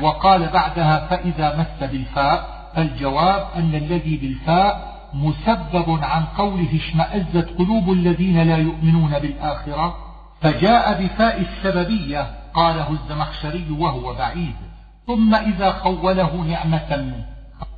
وقال 0.01 0.47
بعدها 0.47 1.07
فإذا 1.07 1.55
مس 1.55 1.89
بالفاء 1.89 2.59
فالجواب 2.75 3.47
أن 3.55 3.75
الذي 3.75 4.17
بالفاء 4.17 4.98
مسبب 5.13 5.99
عن 6.03 6.23
قوله 6.37 6.75
اشمأزت 6.75 7.49
قلوب 7.57 7.91
الذين 7.91 8.41
لا 8.41 8.57
يؤمنون 8.57 9.19
بالآخرة 9.19 9.95
فجاء 10.41 11.03
بفاء 11.03 11.41
السببية 11.41 12.27
قاله 12.53 12.89
الزمخشري 12.89 13.65
وهو 13.71 14.13
بعيد. 14.13 14.55
ثم 15.07 15.35
إذا 15.35 15.71
خوله 15.71 16.35
نعمة 16.35 17.13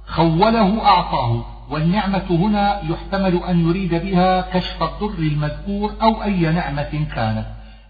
خوله 0.07 0.85
أعطاه 0.85 1.45
والنعمة 1.69 2.25
هنا 2.29 2.81
يحتمل 2.83 3.43
أن 3.49 3.69
يريد 3.69 3.95
بها 3.95 4.41
كشف 4.41 4.83
الضر 4.83 5.19
المذكور 5.19 5.93
أو 6.01 6.23
أي 6.23 6.51
نعمة 6.51 7.05
كانت. 7.15 7.45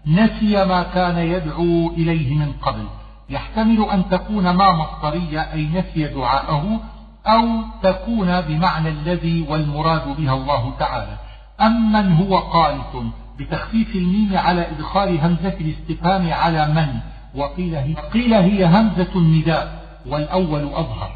نسي 0.06 0.64
ما 0.64 0.82
كان 0.82 1.18
يدعو 1.18 1.90
إليه 1.90 2.34
من 2.34 2.52
قبل. 2.52 2.86
يحتمل 3.30 3.84
أن 3.92 4.08
تكون 4.10 4.50
ما 4.50 4.72
مصدرية 4.72 5.52
أي 5.52 5.68
نسي 5.74 6.08
دعاءه 6.08 6.80
أو 7.26 7.48
تكون 7.82 8.40
بمعنى 8.40 8.88
الذي 8.88 9.46
والمراد 9.48 10.16
بها 10.16 10.34
الله 10.34 10.72
تعالى. 10.78 11.16
أمن 11.60 12.12
هو 12.12 12.38
قانت 12.38 13.12
بتخفيف 13.38 13.96
الميم 13.96 14.36
على 14.38 14.70
إدخال 14.70 15.20
همزة 15.20 15.54
الاستفهام 15.60 16.32
على 16.32 16.68
من؟ 16.68 16.88
وقيل 17.34 17.74
هي, 17.74 17.94
قيل 17.94 18.34
هي 18.34 18.66
همزة 18.66 19.10
النداء 19.16 19.82
والأول 20.06 20.64
أظهر. 20.64 21.10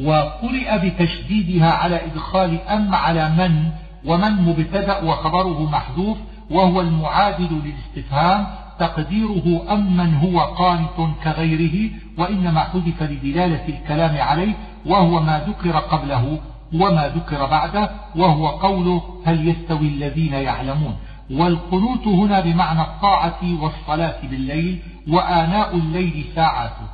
وقرئ 0.00 0.78
بتشديدها 0.78 1.72
على 1.72 2.00
إدخال 2.06 2.60
أم 2.60 2.94
على 2.94 3.28
من؟ 3.28 3.70
ومن 4.04 4.32
مبتدأ 4.32 5.04
وخبره 5.04 5.70
محذوف 5.70 6.18
وهو 6.50 6.80
المعادل 6.80 7.48
للاستفهام 7.64 8.46
تقديره 8.78 9.72
أمن 9.72 10.14
هو 10.14 10.40
قانت 10.40 11.14
كغيره 11.24 11.90
وإنما 12.18 12.60
حذف 12.60 13.02
لدلالة 13.02 13.68
الكلام 13.68 14.16
عليه 14.20 14.54
وهو 14.86 15.20
ما 15.20 15.44
ذكر 15.48 15.78
قبله 15.78 16.38
وما 16.74 17.08
ذكر 17.08 17.46
بعده 17.46 17.90
وهو 18.16 18.48
قوله 18.48 19.02
هل 19.26 19.48
يستوي 19.48 19.88
الذين 19.88 20.32
يعلمون. 20.32 20.96
والقنوت 21.30 22.06
هنا 22.06 22.40
بمعنى 22.40 22.80
الطاعة 22.80 23.40
والصلاة 23.60 24.16
بالليل 24.22 24.82
وآناء 25.08 25.76
الليل 25.76 26.24
ساعاته 26.34 26.86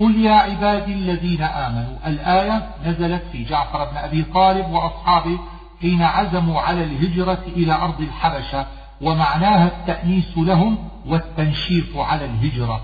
قل 0.00 0.20
يا 0.20 0.32
عبادي 0.32 0.92
الذين 0.94 1.42
آمنوا 1.42 1.96
الآية 2.06 2.68
نزلت 2.86 3.22
في 3.32 3.44
جعفر 3.44 3.84
بن 3.90 3.96
أبي 3.96 4.22
طالب 4.22 4.70
وأصحابه 4.70 5.38
حين 5.80 6.02
عزموا 6.02 6.60
على 6.60 6.84
الهجرة 6.84 7.42
إلى 7.56 7.72
أرض 7.72 8.00
الحبشة 8.00 8.66
ومعناها 9.02 9.66
التأنيس 9.66 10.38
لهم 10.38 10.78
والتنشيط 11.06 11.96
على 11.96 12.24
الهجرة. 12.24 12.80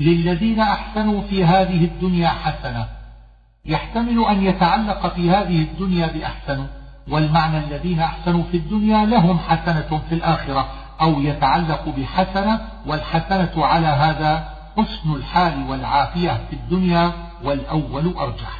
للذين 0.00 0.60
أحسنوا 0.60 1.22
في 1.22 1.44
هذه 1.44 1.84
الدنيا 1.84 2.28
حسنة. 2.28 2.88
يحتمل 3.64 4.24
أن 4.24 4.42
يتعلق 4.42 5.14
في 5.14 5.30
هذه 5.30 5.62
الدنيا 5.62 6.06
بأحسنوا 6.06 6.66
والمعنى 7.08 7.58
الذين 7.58 8.00
أحسنوا 8.00 8.42
في 8.50 8.56
الدنيا 8.56 9.06
لهم 9.06 9.38
حسنة 9.38 10.00
في 10.08 10.14
الآخرة 10.14 10.68
أو 11.00 11.20
يتعلق 11.20 11.88
بحسنة 11.96 12.60
والحسنة 12.86 13.66
على 13.66 13.86
هذا 13.86 14.48
حسن 14.76 15.14
الحال 15.14 15.70
والعافية 15.70 16.40
في 16.50 16.52
الدنيا 16.52 17.12
والأول 17.44 18.14
أرجح. 18.18 18.58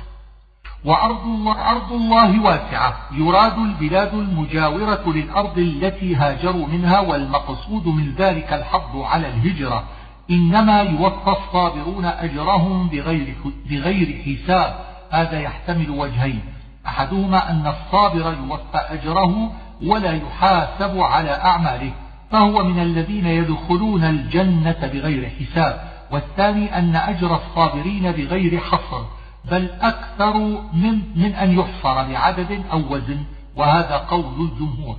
وأرض 0.84 1.22
الله, 1.24 1.70
أرض 1.70 1.92
الله 1.92 2.40
واسعة. 2.40 2.96
يراد 3.12 3.58
البلاد 3.58 4.14
المجاورة 4.14 5.02
للأرض 5.06 5.58
التي 5.58 6.16
هاجروا 6.16 6.66
منها 6.66 7.00
والمقصود 7.00 7.86
من 7.86 8.14
ذلك 8.18 8.52
الحظ 8.52 8.96
على 8.96 9.28
الهجرة. 9.28 9.84
إنما 10.30 10.80
يوفى 10.80 11.30
الصابرون 11.30 12.04
أجرهم 12.04 12.88
بغير, 12.88 13.34
بغير 13.70 14.22
حساب. 14.22 14.84
هذا 15.10 15.40
يحتمل 15.40 15.90
وجهين. 15.90 16.42
أحدهما 16.86 17.50
أن 17.50 17.66
الصابر 17.66 18.36
يوفى 18.48 18.78
أجره 18.78 19.52
ولا 19.82 20.12
يحاسب 20.12 21.00
على 21.00 21.30
أعماله 21.30 21.92
فهو 22.30 22.64
من 22.64 22.82
الذين 22.82 23.26
يدخلون 23.26 24.04
الجنة 24.04 24.90
بغير 24.92 25.30
حساب. 25.30 25.88
والثاني 26.10 26.78
أن 26.78 26.96
أجر 26.96 27.34
الصابرين 27.34 28.12
بغير 28.12 28.60
حصر 28.60 29.04
بل 29.50 29.70
أكثر 29.80 30.38
من, 30.72 31.00
من 31.16 31.34
أن 31.34 31.58
يحصر 31.58 32.08
بعدد 32.08 32.62
أو 32.72 32.94
وزن 32.94 33.24
وهذا 33.56 33.96
قول 33.96 34.50
الجمهور. 34.50 34.96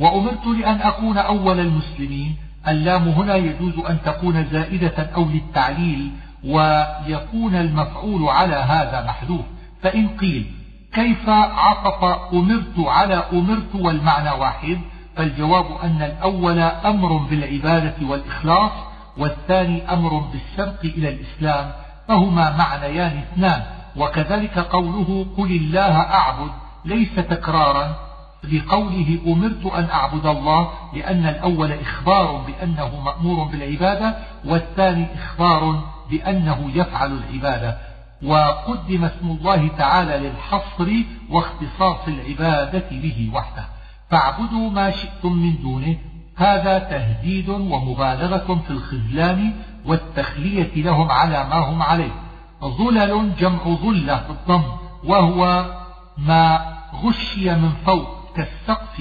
وأمرت 0.00 0.46
لأن 0.46 0.80
أكون 0.80 1.18
أول 1.18 1.60
المسلمين 1.60 2.36
اللام 2.70 3.08
هنا 3.08 3.34
يجوز 3.36 3.78
أن 3.88 3.98
تكون 4.04 4.44
زائدة 4.44 5.10
أو 5.16 5.24
للتعليل 5.24 6.10
ويكون 6.44 7.54
المفعول 7.54 8.28
على 8.28 8.54
هذا 8.54 9.04
محذوف. 9.08 9.44
فإن 9.82 10.08
قيل 10.08 10.46
كيف 10.92 11.28
عطف 11.28 12.04
أمرت 12.32 12.78
على 12.78 13.24
أمرت 13.32 13.74
والمعنى 13.74 14.30
واحد؟ 14.30 14.78
فالجواب 15.16 15.66
أن 15.82 16.02
الأول 16.02 16.58
أمر 16.58 17.16
بالعبادة 17.16 18.06
والإخلاص 18.06 18.72
والثاني 19.18 19.92
أمر 19.92 20.18
بالسبق 20.18 20.84
إلى 20.84 21.08
الإسلام 21.08 21.72
فهما 22.08 22.56
معنيان 22.56 23.18
اثنان. 23.18 23.62
وكذلك 23.96 24.58
قوله 24.58 25.26
قل 25.36 25.50
الله 25.50 25.96
أعبد 26.00 26.50
ليس 26.84 27.14
تكرارا. 27.14 28.07
لقوله 28.44 29.18
أمرت 29.26 29.66
أن 29.66 29.84
أعبد 29.90 30.26
الله 30.26 30.70
لأن 30.94 31.26
الأول 31.26 31.72
إخبار 31.72 32.44
بأنه 32.46 33.00
مأمور 33.00 33.44
بالعبادة 33.44 34.18
والثاني 34.44 35.06
إخبار 35.14 35.84
بأنه 36.10 36.70
يفعل 36.74 37.12
العبادة. 37.12 37.78
وقدم 38.22 39.04
اسم 39.04 39.30
الله 39.30 39.68
تعالى 39.68 40.28
للحصر 40.28 40.92
واختصاص 41.30 42.08
العبادة 42.08 42.88
به 42.90 43.30
وحده. 43.34 43.64
فاعبدوا 44.10 44.70
ما 44.70 44.90
شئتم 44.90 45.32
من 45.32 45.62
دونه. 45.62 45.96
هذا 46.36 46.78
تهديد 46.78 47.48
ومبالغة 47.48 48.60
في 48.66 48.70
الخذلان 48.70 49.52
والتخلية 49.86 50.82
لهم 50.82 51.10
على 51.10 51.46
ما 51.50 51.58
هم 51.58 51.82
عليه. 51.82 52.12
ظلل 52.64 53.34
جمع 53.38 53.62
ظلة 53.64 54.24
بالضم 54.28 54.64
وهو 55.04 55.64
ما 56.18 56.60
غشي 57.04 57.54
من 57.54 57.72
فوق 57.86 58.17
كالسقف 58.38 58.96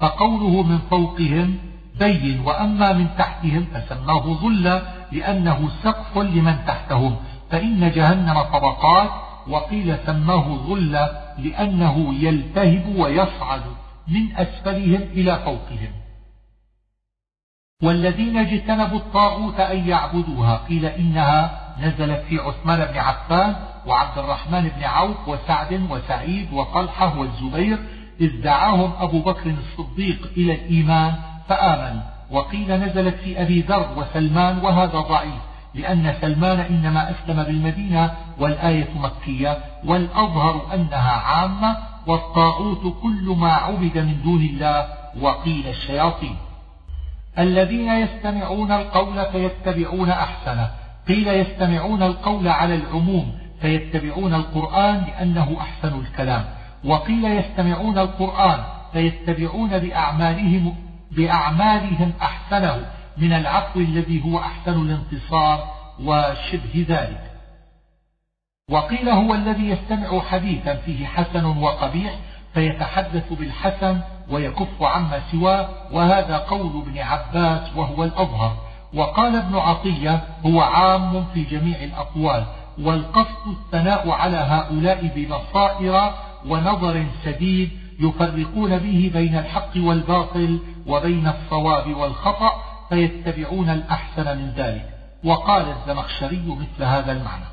فقوله 0.00 0.62
من 0.62 0.78
فوقهم 0.78 1.58
بين 1.98 2.40
وأما 2.40 2.92
من 2.92 3.06
تحتهم 3.18 3.66
فسماه 3.74 4.24
ظلا 4.42 4.82
لأنه 5.12 5.68
سقف 5.82 6.18
لمن 6.18 6.56
تحتهم. 6.66 7.16
فإن 7.50 7.90
جهنم 7.90 8.42
طبقات 8.42 9.10
وقيل 9.48 9.98
سماه 10.06 10.56
ظلا 10.68 11.34
لأنه 11.38 12.14
يلتهب 12.14 12.96
ويصعد 12.96 13.62
من 14.08 14.36
أسفلهم 14.36 15.02
إلى 15.02 15.38
فوقهم. 15.44 15.92
والذين 17.82 18.36
اجتنبوا 18.36 18.98
الطاغوت 18.98 19.60
أن 19.60 19.88
يعبدوها 19.88 20.56
قيل 20.68 20.86
إنها 20.86 21.60
نزلت 21.80 22.24
في 22.28 22.38
عثمان 22.38 22.84
بن 22.84 22.98
عفان 22.98 23.56
وعبد 23.86 24.18
الرحمن 24.18 24.68
بن 24.76 24.84
عوف 24.84 25.28
وسعد 25.28 25.86
وسعيد 25.90 26.52
وطلحة 26.52 27.18
والزبير 27.18 27.78
إذ 28.20 28.42
دعاهم 28.42 28.92
أبو 29.00 29.20
بكر 29.20 29.50
الصديق 29.50 30.30
إلى 30.36 30.54
الإيمان 30.54 31.14
فآمنوا 31.48 32.02
وقيل 32.30 32.80
نزلت 32.80 33.14
في 33.14 33.42
أبي 33.42 33.60
ذر 33.60 33.88
وسلمان 33.96 34.58
وهذا 34.58 35.00
ضعيف 35.00 35.42
لأن 35.74 36.14
سلمان 36.20 36.60
إنما 36.60 37.10
أسلم 37.10 37.42
بالمدينة 37.42 38.14
والآية 38.38 38.88
مكية 38.96 39.58
والأظهر 39.84 40.74
أنها 40.74 41.10
عامة 41.10 41.76
والطاغوت 42.06 42.96
كل 43.02 43.34
ما 43.38 43.52
عبد 43.52 43.98
من 43.98 44.22
دون 44.22 44.40
الله 44.40 44.86
وقيل 45.20 45.66
الشياطين. 45.68 46.36
الذين 47.38 47.88
يستمعون 47.88 48.72
القول 48.72 49.24
فيتبعون 49.32 50.10
أحسنه 50.10 50.70
قيل 51.08 51.28
يستمعون 51.28 52.02
القول 52.02 52.48
على 52.48 52.74
العموم 52.74 53.32
فيتبعون 53.60 54.34
القرآن 54.34 55.04
لأنه 55.04 55.56
أحسن 55.60 56.00
الكلام. 56.00 56.44
وقيل 56.84 57.24
يستمعون 57.24 57.98
القرآن 57.98 58.64
فيتبعون 58.92 59.78
بأعمالهم, 59.78 60.76
بأعمالهم 61.10 62.12
أحسنه 62.22 62.86
من 63.16 63.32
العفو 63.32 63.80
الذي 63.80 64.24
هو 64.24 64.38
أحسن 64.38 64.82
الانتصار 64.82 65.64
وشبه 66.04 66.86
ذلك. 66.88 67.30
وقيل 68.70 69.08
هو 69.08 69.34
الذي 69.34 69.68
يستمع 69.68 70.20
حديثا 70.20 70.74
فيه 70.74 71.06
حسن 71.06 71.44
وقبيح 71.44 72.14
فيتحدث 72.54 73.32
بالحسن 73.32 74.00
ويكف 74.30 74.82
عما 74.82 75.20
سواه 75.32 75.68
وهذا 75.92 76.36
قول 76.36 76.82
ابن 76.82 76.98
عباس 76.98 77.76
وهو 77.76 78.04
الأظهر. 78.04 78.56
وقال 78.94 79.36
ابن 79.36 79.56
عطية 79.56 80.20
هو 80.46 80.60
عام 80.60 81.24
في 81.34 81.44
جميع 81.44 81.84
الأقوال 81.84 82.44
والقصد 82.78 83.46
الثناء 83.46 84.10
على 84.10 84.36
هؤلاء 84.36 85.12
ببصائر 85.16 86.12
ونظر 86.48 87.06
سديد 87.24 87.70
يفرقون 88.00 88.78
به 88.78 89.10
بين 89.14 89.38
الحق 89.38 89.70
والباطل 89.76 90.60
وبين 90.86 91.28
الصواب 91.28 91.94
والخطأ 91.96 92.52
فيتبعون 92.88 93.70
الأحسن 93.70 94.38
من 94.38 94.52
ذلك. 94.56 95.00
وقال 95.24 95.66
الزمخشري 95.68 96.42
مثل 96.46 96.84
هذا 96.84 97.12
المعنى 97.12 97.44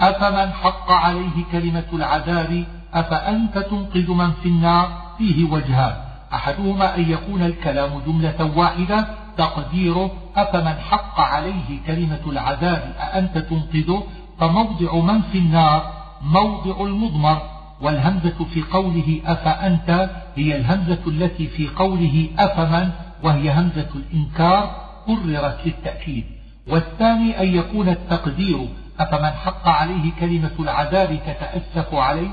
أفمن 0.00 0.52
حق 0.52 0.90
عليه 0.90 1.44
كلمة 1.52 1.84
العذاب 1.92 2.64
أفأنت 2.94 3.58
تنقذ 3.58 4.10
من 4.10 4.32
في 4.32 4.48
النار؟ 4.48 5.02
فيه 5.18 5.50
وجهان 5.50 5.96
أحدهما 6.34 6.96
أن 6.96 7.10
يكون 7.10 7.42
الكلام 7.42 8.02
جملة 8.06 8.52
واحدة 8.56 9.06
تقديره 9.36 10.10
أفمن 10.36 10.74
حق 10.74 11.20
عليه 11.20 11.80
كلمة 11.86 12.20
العذاب 12.26 12.94
أأنت 13.00 13.38
تنقذه؟ 13.38 14.02
فموضع 14.38 14.94
من 14.94 15.22
في 15.22 15.38
النار 15.38 16.01
موضع 16.22 16.84
المضمر 16.86 17.42
والهمزة 17.80 18.44
في 18.54 18.62
قوله 18.62 19.20
أفأنت 19.26 20.10
هي 20.36 20.56
الهمزة 20.56 21.00
التي 21.06 21.46
في 21.46 21.68
قوله 21.68 22.28
أفمن 22.38 22.90
وهي 23.22 23.52
همزة 23.52 23.88
الإنكار 23.94 24.70
قررت 25.06 25.60
للتأكيد. 25.66 26.24
والثاني 26.68 27.40
أن 27.40 27.54
يكون 27.54 27.88
التقدير 27.88 28.68
أفمن 29.00 29.30
حق 29.30 29.68
عليه 29.68 30.12
كلمة 30.20 30.52
العذاب 30.58 31.18
تتأسف 31.26 31.94
عليه 31.94 32.30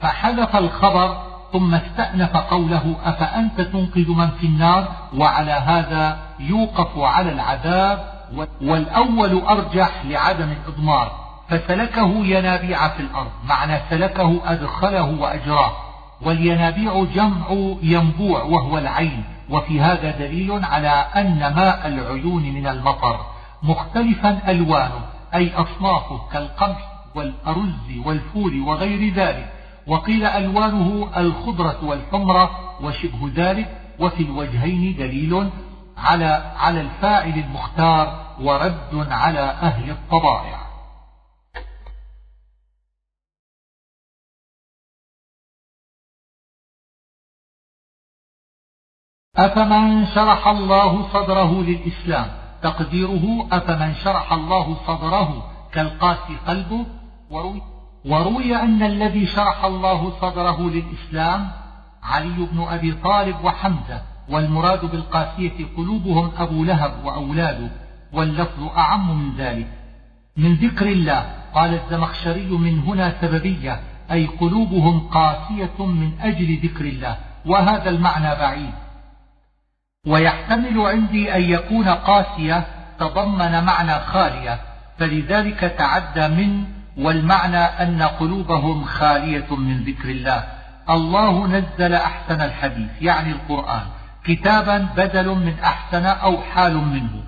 فحذف 0.00 0.56
الخبر 0.56 1.16
ثم 1.52 1.74
استأنف 1.74 2.36
قوله 2.36 2.96
أفأنت 3.04 3.60
تنقذ 3.60 4.10
من 4.10 4.30
في 4.30 4.46
النار 4.46 4.88
وعلى 5.16 5.52
هذا 5.52 6.18
يوقف 6.40 6.98
على 6.98 7.32
العذاب. 7.32 8.16
والأول 8.62 9.38
أرجح 9.38 10.04
لعدم 10.04 10.48
الإضمار. 10.52 11.25
فسلكه 11.48 12.26
ينابيع 12.26 12.88
في 12.88 13.00
الأرض. 13.00 13.30
معنى 13.44 13.78
سلكه 13.90 14.40
أدخله 14.44 15.20
وأجراه. 15.20 15.72
والينابيع 16.22 17.04
جمع 17.14 17.74
ينبوع 17.82 18.42
وهو 18.42 18.78
العين. 18.78 19.24
وفي 19.50 19.80
هذا 19.80 20.10
دليل 20.10 20.64
على 20.64 20.88
أن 21.16 21.38
ماء 21.38 21.86
العيون 21.86 22.42
من 22.42 22.66
المطر 22.66 23.20
مختلفا 23.62 24.50
ألوانه 24.50 25.00
أي 25.34 25.52
أصنافه 25.54 26.20
كالقمح 26.32 26.88
والأرز 27.14 27.98
والفول 28.04 28.60
وغير 28.60 29.14
ذلك. 29.14 29.52
وقيل 29.86 30.24
ألوانه 30.24 31.08
الخضرة 31.16 31.84
والحمرة 31.84 32.50
وشبه 32.82 33.30
ذلك. 33.34 33.86
وفي 33.98 34.22
الوجهين 34.22 34.96
دليل 34.96 35.50
على 35.98 36.52
على 36.58 36.80
الفاعل 36.80 37.44
المختار 37.46 38.26
ورد 38.40 39.06
على 39.10 39.40
أهل 39.40 39.90
الطبائع. 39.90 40.65
أفمن 49.38 50.06
شرح 50.06 50.48
الله 50.48 51.08
صدره 51.12 51.62
للإسلام؟ 51.62 52.26
تقديره 52.62 53.46
أفمن 53.52 53.94
شرح 53.94 54.32
الله 54.32 54.76
صدره 54.86 55.50
كالقاسي 55.72 56.36
قلبه؟ 56.46 56.86
وروي 57.30 57.62
وروي 58.04 58.56
أن 58.56 58.82
الذي 58.82 59.26
شرح 59.26 59.64
الله 59.64 60.12
صدره 60.20 60.60
للإسلام 60.60 61.50
علي 62.02 62.46
بن 62.52 62.66
أبي 62.68 62.92
طالب 62.92 63.36
وحمزة 63.44 64.02
والمراد 64.28 64.84
بالقاسية 64.84 65.66
قلوبهم 65.76 66.30
أبو 66.38 66.64
لهب 66.64 66.92
وأولاده 67.04 67.70
واللفظ 68.12 68.62
أعم 68.76 69.18
من 69.18 69.36
ذلك. 69.36 69.66
من 70.36 70.54
ذكر 70.54 70.86
الله 70.86 71.26
قال 71.54 71.74
الزمخشري 71.74 72.48
من 72.48 72.78
هنا 72.78 73.14
سببية 73.20 73.80
أي 74.10 74.26
قلوبهم 74.26 75.00
قاسية 75.00 75.86
من 75.86 76.12
أجل 76.20 76.58
ذكر 76.62 76.84
الله 76.84 77.16
وهذا 77.46 77.90
المعنى 77.90 78.28
بعيد. 78.28 78.85
ويحتمل 80.06 80.80
عندي 80.80 81.34
أن 81.34 81.42
يكون 81.42 81.88
قاسية 81.88 82.66
تضمن 82.98 83.64
معنى 83.64 84.00
خالية 84.00 84.60
فلذلك 84.98 85.60
تعدى 85.78 86.28
من 86.28 86.64
والمعنى 86.98 87.56
أن 87.58 88.02
قلوبهم 88.02 88.84
خالية 88.84 89.56
من 89.56 89.84
ذكر 89.84 90.08
الله. 90.08 90.44
الله 90.90 91.46
نزل 91.46 91.94
أحسن 91.94 92.40
الحديث 92.40 92.90
يعني 93.00 93.30
القرآن 93.30 93.82
كتابا 94.24 94.78
بدل 94.96 95.28
من 95.28 95.54
أحسن 95.64 96.06
أو 96.06 96.38
حال 96.42 96.74
منه. 96.74 97.22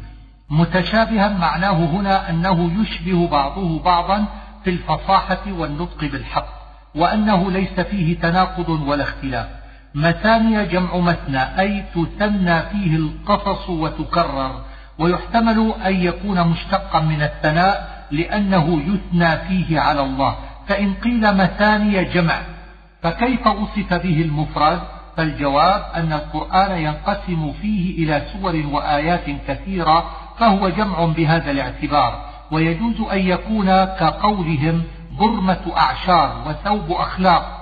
متشابها 0.51 1.29
معناه 1.29 1.73
هنا 1.73 2.31
أنه 2.31 2.83
يشبه 2.83 3.29
بعضه 3.29 3.83
بعضا 3.83 4.25
في 4.65 4.71
الفصاحة 4.71 5.43
والنطق 5.49 6.01
بالحق 6.01 6.49
وأنه 6.95 7.51
ليس 7.51 7.81
فيه 7.81 8.19
تناقض 8.21 8.69
ولا 8.69 9.03
اختلاف. 9.03 9.58
مثاني 9.95 10.67
جمع 10.67 10.97
مثنى 10.97 11.61
أي 11.61 11.85
تثنى 11.95 12.63
فيه 12.63 12.97
القصص 12.97 13.69
وتكرر 13.69 14.61
ويحتمل 14.99 15.75
أن 15.87 15.95
يكون 15.95 16.49
مشتقا 16.49 17.01
من 17.01 17.23
الثناء 17.23 18.07
لأنه 18.11 18.83
يثنى 18.83 19.37
فيه 19.37 19.81
على 19.81 20.01
الله. 20.01 20.37
فإن 20.69 20.95
قيل 20.95 21.37
مثاني 21.37 22.05
جمع 22.05 22.39
فكيف 23.03 23.49
أصف 23.49 23.95
به 23.95 24.23
المفرد؟ 24.23 24.81
فالجواب 25.17 25.83
أن 25.95 26.13
القرآن 26.13 26.79
ينقسم 26.79 27.53
فيه 27.53 28.05
إلى 28.05 28.23
سور 28.33 28.63
وآيات 28.73 29.25
كثيرة 29.49 30.11
فهو 30.39 30.69
جمع 30.69 31.05
بهذا 31.05 31.51
الاعتبار. 31.51 32.25
ويجوز 32.51 33.01
أن 33.13 33.19
يكون 33.19 33.85
كقولهم 33.85 34.83
برمة 35.19 35.73
أعشار 35.77 36.45
وثوب 36.47 36.93
أخلاق. 36.93 37.58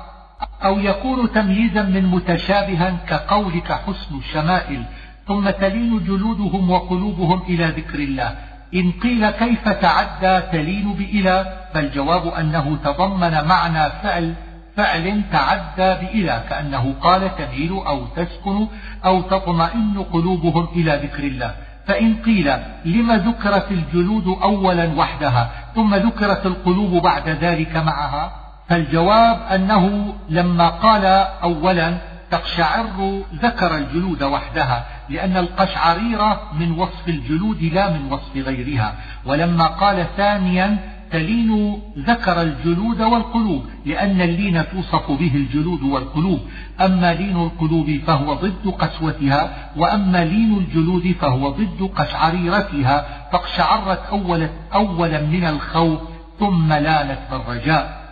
أو 0.64 0.78
يكون 0.78 1.32
تمييزا 1.32 1.82
من 1.82 2.06
متشابها 2.06 2.96
كقولك 3.08 3.72
حسن 3.72 4.18
الشمائل 4.18 4.84
ثم 5.28 5.50
تلين 5.50 6.04
جلودهم 6.04 6.70
وقلوبهم 6.70 7.42
إلى 7.48 7.64
ذكر 7.64 7.98
الله. 7.98 8.36
إن 8.74 8.92
قيل 8.92 9.30
كيف 9.30 9.68
تعدى 9.68 10.40
تلين 10.52 10.92
بإلى 10.92 11.66
فالجواب 11.74 12.26
أنه 12.26 12.76
تضمن 12.84 13.44
معنى 13.44 13.90
فعل 14.02 14.34
فعل 14.76 15.22
تعدى 15.32 16.06
بإلى 16.06 16.44
كأنه 16.48 16.94
قال 17.00 17.36
تميل 17.36 17.70
أو 17.70 18.06
تسكن 18.16 18.66
أو 19.04 19.22
تطمئن 19.22 20.04
قلوبهم 20.12 20.68
إلى 20.76 21.00
ذكر 21.02 21.24
الله. 21.24 21.54
فإن 21.86 22.14
قيل 22.14 22.52
لم 22.84 23.12
ذكرت 23.12 23.70
الجلود 23.70 24.38
أولا 24.42 24.92
وحدها 24.96 25.50
ثم 25.74 25.94
ذكرت 25.94 26.46
القلوب 26.46 27.02
بعد 27.02 27.28
ذلك 27.28 27.76
معها 27.76 28.45
فالجواب 28.68 29.40
أنه 29.54 30.14
لما 30.28 30.68
قال 30.68 31.04
أولا 31.42 31.98
تقشعر 32.30 33.22
ذكر 33.34 33.76
الجلود 33.76 34.22
وحدها 34.22 34.86
لأن 35.08 35.36
القشعريرة 35.36 36.40
من 36.58 36.72
وصف 36.72 37.08
الجلود 37.08 37.62
لا 37.62 37.90
من 37.90 38.12
وصف 38.12 38.36
غيرها. 38.36 38.94
ولما 39.26 39.66
قال 39.66 40.06
ثانيا 40.16 40.78
تلين 41.10 41.82
ذكر 41.98 42.42
الجلود 42.42 43.00
والقلوب 43.00 43.64
لأن 43.86 44.20
اللين 44.20 44.64
توصف 44.72 45.10
به 45.10 45.34
الجلود 45.34 45.82
والقلوب. 45.82 46.40
أما 46.80 47.14
لين 47.14 47.36
القلوب 47.36 48.00
فهو 48.06 48.34
ضد 48.34 48.74
قسوتها 48.78 49.70
وأما 49.76 50.24
لين 50.24 50.56
الجلود 50.58 51.14
فهو 51.20 51.50
ضد 51.50 51.90
قشعريرتها. 51.96 53.06
فاقشعرت 53.32 54.00
أولا, 54.12 54.48
أولا 54.74 55.20
من 55.20 55.44
الخوف 55.44 56.00
ثم 56.40 56.72
لانت 56.72 57.18
بالرجاء. 57.30 58.05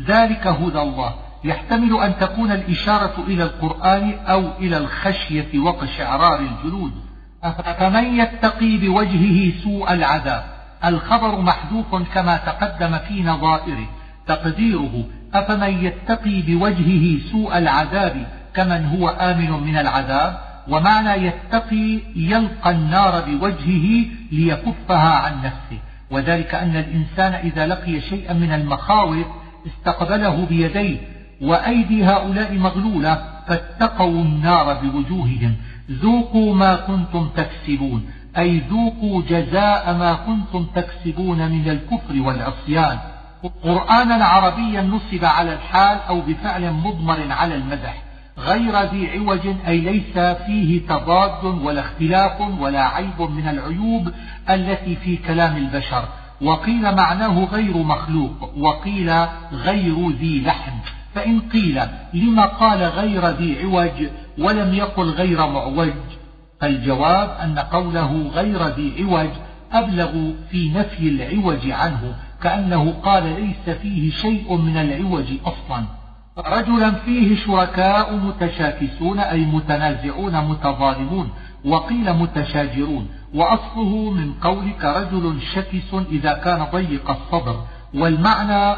ذلك 0.00 0.46
هدى 0.46 0.78
الله. 0.78 1.14
يحتمل 1.44 2.00
أن 2.00 2.18
تكون 2.20 2.52
الإشارة 2.52 3.24
إلى 3.28 3.42
القرآن 3.42 4.14
أو 4.26 4.50
إلى 4.58 4.76
الخشية 4.76 5.58
وقشعرار 5.58 6.40
الجلود 6.40 6.92
أفمن 7.44 8.18
يتقي 8.20 8.76
بوجهه 8.76 9.52
سوء 9.64 9.92
العذاب؟ 9.92 10.44
الخبر 10.84 11.40
محذوف 11.40 11.94
كما 12.14 12.36
تقدم 12.36 12.98
في 12.98 13.22
نظائره. 13.22 13.86
تقديره 14.26 15.04
أفمن 15.34 15.84
يتقي 15.84 16.42
بوجهه 16.42 17.30
سوء 17.32 17.58
العذاب 17.58 18.26
كمن 18.54 18.86
هو 18.86 19.08
آمن 19.08 19.50
من 19.50 19.76
العذاب؟ 19.76 20.38
ومعنى 20.68 21.26
يتقي 21.26 21.98
يلقى 22.16 22.70
النار 22.70 23.20
بوجهه 23.20 24.06
ليكفها 24.32 25.10
عن 25.10 25.42
نفسه. 25.42 25.78
وذلك 26.10 26.54
أن 26.54 26.76
الإنسان 26.76 27.32
إذا 27.32 27.66
لقي 27.66 28.00
شيئا 28.00 28.32
من 28.32 28.52
المخاوف 28.52 29.26
استقبله 29.66 30.46
بيديه 30.46 30.98
وأيدي 31.42 32.04
هؤلاء 32.04 32.54
مغلولة 32.54 33.24
فاتقوا 33.48 34.22
النار 34.22 34.74
بوجوههم. 34.74 35.56
ذوقوا 35.90 36.54
ما 36.54 36.76
كنتم 36.76 37.28
تكسبون 37.36 38.10
أي 38.38 38.58
ذوقوا 38.58 39.22
جزاء 39.28 39.94
ما 39.98 40.12
كنتم 40.12 40.66
تكسبون 40.74 41.50
من 41.50 41.68
الكفر 41.68 42.20
والعصيان. 42.20 42.98
قرآنا 43.64 44.24
عربيا 44.24 44.82
نصب 44.82 45.24
على 45.24 45.52
الحال 45.52 45.98
أو 46.08 46.20
بفعل 46.20 46.72
مضمر 46.72 47.32
على 47.32 47.54
المدح 47.54 48.02
غير 48.38 48.82
ذي 48.82 49.10
عوج 49.10 49.40
أي 49.66 49.78
ليس 49.78 50.18
فيه 50.18 50.86
تضاد 50.86 51.44
ولا 51.44 51.80
اختلاف 51.80 52.40
ولا 52.40 52.88
عيب 52.88 53.20
من 53.20 53.48
العيوب 53.48 54.12
التي 54.50 54.96
في 54.96 55.16
كلام 55.16 55.56
البشر. 55.56 56.08
وقيل 56.40 56.94
معناه 56.94 57.44
غير 57.44 57.76
مخلوق 57.76 58.58
وقيل 58.58 59.10
غير 59.52 60.10
ذي 60.10 60.40
لحن 60.40 60.72
فإن 61.14 61.40
قيل 61.40 61.80
لما 62.14 62.46
قال 62.46 62.82
غير 62.82 63.28
ذي 63.28 63.62
عوج 63.62 64.08
ولم 64.38 64.74
يقل 64.74 65.10
غير 65.10 65.46
معوج 65.46 65.92
فالجواب 66.60 67.30
أن 67.42 67.58
قوله 67.58 68.30
غير 68.34 68.66
ذي 68.66 68.94
عوج 68.98 69.30
أبلغ 69.72 70.30
في 70.50 70.70
نفي 70.70 71.08
العوج 71.08 71.70
عنه 71.70 72.14
كأنه 72.42 72.90
قال 73.02 73.22
ليس 73.22 73.76
فيه 73.76 74.10
شيء 74.10 74.56
من 74.56 74.76
العوج 74.76 75.26
أصلا. 75.44 75.84
رجلا 76.38 76.90
فيه 76.90 77.36
شركاء 77.36 78.16
متشاكسون 78.16 79.18
أي 79.18 79.44
متنازعون 79.44 80.48
متظالمون 80.48 81.28
وقيل 81.64 82.12
متشاجرون. 82.12 83.08
وأصله 83.34 84.10
من 84.10 84.32
قولك 84.32 84.84
رجل 84.84 85.38
شكس 85.54 85.94
إذا 86.12 86.32
كان 86.32 86.66
ضيق 86.72 87.10
الصدر. 87.10 87.64
والمعنى 87.94 88.76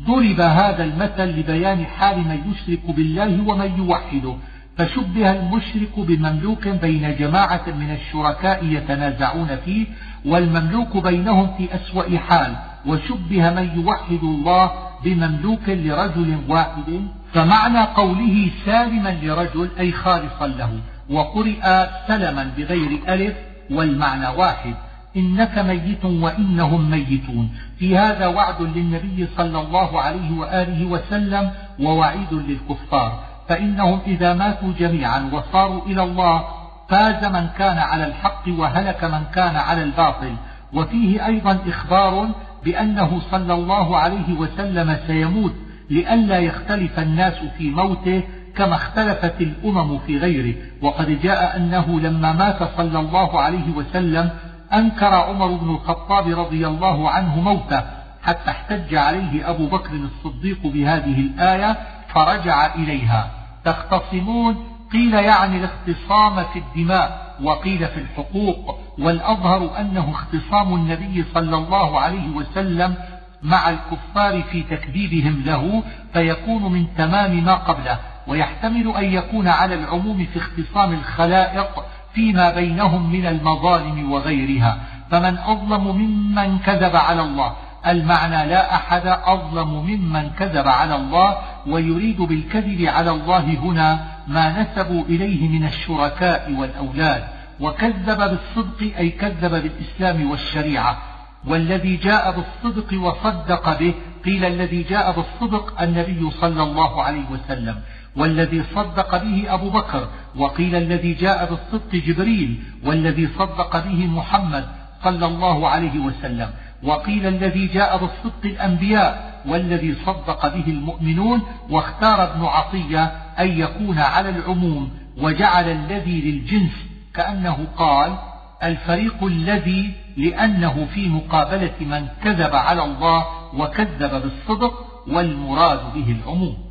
ضرب 0.00 0.40
هذا 0.40 0.84
المثل 0.84 1.24
لبيان 1.24 1.86
حال 1.86 2.18
من 2.18 2.52
يشرك 2.52 2.96
بالله 2.96 3.48
ومن 3.48 3.78
يوحده. 3.78 4.36
فشبه 4.78 5.30
المشرك 5.30 5.98
بمملوك 5.98 6.68
بين 6.68 7.16
جماعة 7.16 7.62
من 7.66 7.90
الشركاء 7.90 8.64
يتنازعون 8.64 9.56
فيه 9.64 9.86
والمملوك 10.24 10.96
بينهم 10.96 11.54
في 11.56 11.74
أسوأ 11.74 12.18
حال. 12.18 12.56
وشبه 12.86 13.50
من 13.50 13.80
يوحد 13.80 14.22
الله 14.22 14.70
بمملوك 15.04 15.68
لرجل 15.68 16.38
واحد. 16.48 17.08
فمعنى 17.32 17.80
قوله 17.80 18.50
سالما 18.66 19.18
لرجل 19.22 19.68
أي 19.78 19.92
خالصا 19.92 20.46
له. 20.46 20.70
وقرئ 21.10 21.86
سلما 22.08 22.50
بغير 22.56 22.98
ألف 23.08 23.34
والمعنى 23.70 24.28
واحد. 24.28 24.74
إنك 25.16 25.58
ميت 25.58 26.04
وإنهم 26.04 26.90
ميتون. 26.90 27.50
في 27.78 27.98
هذا 27.98 28.26
وعد 28.26 28.62
للنبي 28.62 29.28
صلى 29.36 29.60
الله 29.60 30.00
عليه 30.00 30.38
وآله 30.38 30.86
وسلم 30.86 31.50
ووعيد 31.80 32.32
للكفار. 32.32 33.24
فإنهم 33.48 34.00
إذا 34.06 34.34
ماتوا 34.34 34.72
جميعا 34.78 35.30
وصاروا 35.32 35.86
إلى 35.86 36.02
الله 36.02 36.44
فاز 36.88 37.24
من 37.24 37.48
كان 37.58 37.78
على 37.78 38.06
الحق 38.06 38.42
وهلك 38.48 39.04
من 39.04 39.22
كان 39.34 39.56
على 39.56 39.82
الباطل. 39.82 40.34
وفيه 40.72 41.26
أيضا 41.26 41.58
إخبار 41.68 42.28
بأنه 42.64 43.20
صلى 43.30 43.54
الله 43.54 43.96
عليه 43.96 44.34
وسلم 44.38 44.96
سيموت 45.06 45.54
لئلا 45.90 46.38
يختلف 46.38 46.98
الناس 46.98 47.34
في 47.58 47.70
موته 47.70 48.22
كما 48.56 48.74
اختلفت 48.74 49.40
الأمم 49.40 49.98
في 49.98 50.18
غيره 50.18 50.54
وقد 50.82 51.20
جاء 51.22 51.56
أنه 51.56 52.00
لما 52.00 52.32
مات 52.32 52.76
صلى 52.76 52.98
الله 52.98 53.40
عليه 53.40 53.70
وسلم 53.76 54.30
أنكر 54.72 55.14
عمر 55.14 55.46
بن 55.46 55.70
الخطاب 55.70 56.38
رضي 56.38 56.66
الله 56.66 57.10
عنه 57.10 57.40
موته 57.40 57.82
حتى 58.22 58.50
احتج 58.50 58.94
عليه 58.94 59.50
أبو 59.50 59.66
بكر 59.66 59.92
الصديق 59.92 60.58
بهذه 60.64 61.20
الآية 61.20 61.76
فرجع 62.08 62.74
إليها. 62.74 63.30
تختصمون؟ 63.64 64.56
قيل 64.92 65.14
يعني 65.14 65.56
الاختصام 65.56 66.44
في 66.52 66.58
الدماء 66.58 67.34
وقيل 67.42 67.88
في 67.88 68.00
الحقوق 68.00 68.78
والأظهر 68.98 69.80
أنه 69.80 70.10
اختصام 70.10 70.74
النبي 70.74 71.24
صلى 71.34 71.56
الله 71.56 72.00
عليه 72.00 72.28
وسلم 72.28 72.94
مع 73.42 73.70
الكفار 73.70 74.42
في 74.42 74.62
تكذيبهم 74.62 75.42
له 75.46 75.82
فيكون 76.12 76.72
من 76.72 76.86
تمام 76.96 77.44
ما 77.44 77.54
قبله. 77.54 77.98
ويحتمل 78.26 78.96
أن 78.96 79.04
يكون 79.04 79.48
على 79.48 79.74
العموم 79.74 80.26
في 80.32 80.38
اختصام 80.38 80.92
الخلائق 80.92 81.84
فيما 82.14 82.54
بينهم 82.54 83.12
من 83.12 83.26
المظالم 83.26 84.12
وغيرها. 84.12 84.78
فمن 85.10 85.38
أظلم 85.38 85.96
ممن 85.96 86.58
كذب 86.58 86.96
على 86.96 87.22
الله. 87.22 87.52
المعنى 87.86 88.50
لا 88.50 88.74
أحد 88.74 89.06
أظلم 89.06 89.68
ممن 89.68 90.30
كذب 90.38 90.68
على 90.68 90.96
الله 90.96 91.36
ويريد 91.66 92.22
بالكذب 92.22 92.84
على 92.84 93.10
الله 93.10 93.58
هنا 93.62 94.04
ما 94.28 94.62
نسبوا 94.62 95.04
إليه 95.04 95.48
من 95.48 95.66
الشركاء 95.66 96.52
والأولاد. 96.52 97.24
وكذب 97.60 98.18
بالصدق 98.18 98.98
أي 98.98 99.10
كذب 99.10 99.50
بالإسلام 99.50 100.30
والشريعة. 100.30 100.98
والذي 101.46 101.96
جاء 101.96 102.36
بالصدق 102.36 103.00
وصدق 103.00 103.78
به 103.78 103.94
قيل 104.24 104.44
الذي 104.44 104.82
جاء 104.82 105.12
بالصدق 105.12 105.82
النبي 105.82 106.30
صلى 106.30 106.62
الله 106.62 107.02
عليه 107.02 107.24
وسلم. 107.30 107.80
والذي 108.16 108.62
صدق 108.74 109.22
به 109.22 109.54
أبو 109.54 109.70
بكر 109.70 110.08
وقيل 110.36 110.74
الذي 110.74 111.14
جاء 111.14 111.50
بالصدق 111.50 111.94
جبريل 112.06 112.62
والذي 112.84 113.28
صدق 113.38 113.84
به 113.84 114.06
محمد 114.06 114.64
صلى 115.04 115.26
الله 115.26 115.68
عليه 115.68 115.98
وسلم. 115.98 116.50
وقيل 116.82 117.26
الذي 117.26 117.66
جاء 117.66 117.96
بالصدق 117.96 118.44
الأنبياء 118.44 119.42
والذي 119.46 119.94
صدق 120.06 120.54
به 120.54 120.64
المؤمنون 120.66 121.42
واختار 121.70 122.22
ابن 122.22 122.44
عطية 122.44 123.04
أن 123.38 123.48
يكون 123.58 123.98
على 123.98 124.28
العموم 124.28 124.90
وجعل 125.18 125.64
الذي 125.64 126.20
للجنس 126.20 126.72
كأنه 127.14 127.66
قال 127.76 128.18
الفريق 128.62 129.24
الذي 129.24 129.92
لأنه 130.16 130.86
في 130.94 131.08
مقابلة 131.08 131.74
من 131.80 132.08
كذب 132.24 132.54
على 132.54 132.84
الله 132.84 133.26
وكذب 133.54 134.22
بالصدق 134.22 134.74
والمراد 135.08 135.80
به 135.94 136.16
العموم. 136.20 136.63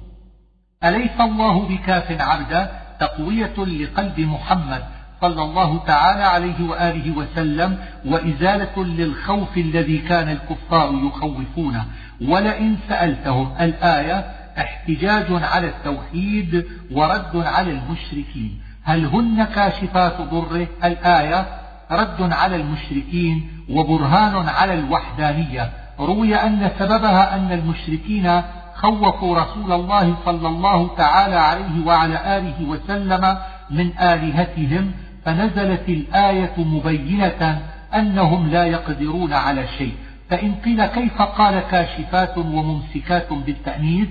أليس 0.86 1.19
الله 1.19 1.67
بكاف 1.67 2.22
عبدا 2.22 2.72
تقوية 3.00 3.54
لقلب 3.58 4.19
محمد 4.19 4.84
صلى 5.22 5.41
الله 5.43 5.78
تعالى 5.88 6.24
عليه 6.24 6.69
وآله 6.69 7.17
وسلم 7.17 7.78
وإزالة 8.06 8.84
للخوف 8.84 9.58
الذي 9.58 9.98
كان 9.98 10.30
الكفار 10.30 10.93
يخوفونه؟ 11.08 11.86
ولئن 12.22 12.78
سألتهم 12.89 13.54
الآية 13.62 14.26
احتجاج 14.58 15.26
على 15.30 15.67
التوحيد 15.67 16.65
ورد 16.91 17.36
على 17.36 17.72
المشركين. 17.72 18.60
هل 18.84 19.06
هن 19.06 19.43
كاشفات 19.43 20.22
ضره؟ 20.22 20.67
الآية 20.84 21.46
رد 21.91 22.34
على 22.34 22.56
المشركين 22.56 23.50
وبرهان 23.69 24.50
على 24.50 24.74
الوحدانية. 24.74 25.69
روي 26.00 26.36
أن 26.36 26.72
سببها 26.80 27.36
أن 27.36 27.52
المشركين 27.52 28.41
خوفوا 28.84 29.38
رسول 29.39 29.72
الله 29.72 30.15
صلى 30.26 30.48
الله 30.48 30.96
تعالى 30.96 31.36
عليه 31.36 31.86
وعلى 31.86 32.38
آله 32.38 32.67
وسلم 32.67 33.38
من 33.69 33.98
آلهتهم 34.00 34.91
فنزلت 35.26 35.89
الآية 35.89 36.54
مبينة 36.58 37.62
أنهم 37.96 38.48
لا 38.48 38.65
يقدرون 38.65 39.34
على 39.34 39.67
شيء. 39.78 39.93
فإن 40.30 40.56
قيل 40.56 40.86
كيف 40.86 41.22
قال 41.22 41.60
كاشفات 41.72 42.38
وممسكات 42.38 43.34
بالتأنيث 43.34 44.10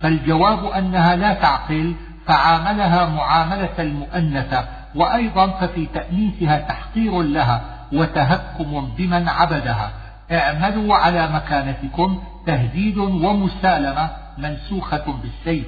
فالجواب 0.00 0.64
أنها 0.64 1.16
لا 1.16 1.34
تعقل 1.34 1.94
فعاملها 2.26 3.08
معاملة 3.08 3.76
المؤنثة. 3.78 4.68
وأيضا 4.94 5.46
ففي 5.46 5.86
تأنيثها 5.86 6.58
تحقير 6.58 7.22
لها 7.22 7.64
وتهكم 7.92 8.88
بمن 8.98 9.28
عبدها. 9.28 9.90
اعملوا 10.32 10.94
على 10.94 11.28
مكانتكم 11.28 12.22
تهديد 12.46 12.98
ومسالمة 12.98 14.10
منسوخة 14.38 15.14
بالسيف. 15.22 15.66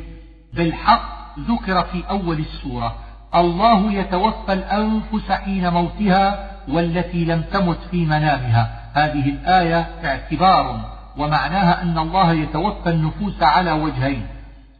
بالحق 0.54 1.38
ذكر 1.38 1.82
في 1.82 2.02
أول 2.10 2.38
السورة 2.38 2.96
الله 3.34 3.92
يتوفى 3.92 4.52
الأنفس 4.52 5.32
حين 5.32 5.68
موتها 5.68 6.50
والتي 6.68 7.24
لم 7.24 7.42
تمت 7.52 7.78
في 7.90 8.04
منامها. 8.04 8.90
هذه 8.94 9.28
الآية 9.28 9.88
اعتبار 10.04 10.80
ومعناها 11.16 11.82
أن 11.82 11.98
الله 11.98 12.32
يتوفى 12.32 12.90
النفوس 12.90 13.42
على 13.42 13.72
وجهين. 13.72 14.26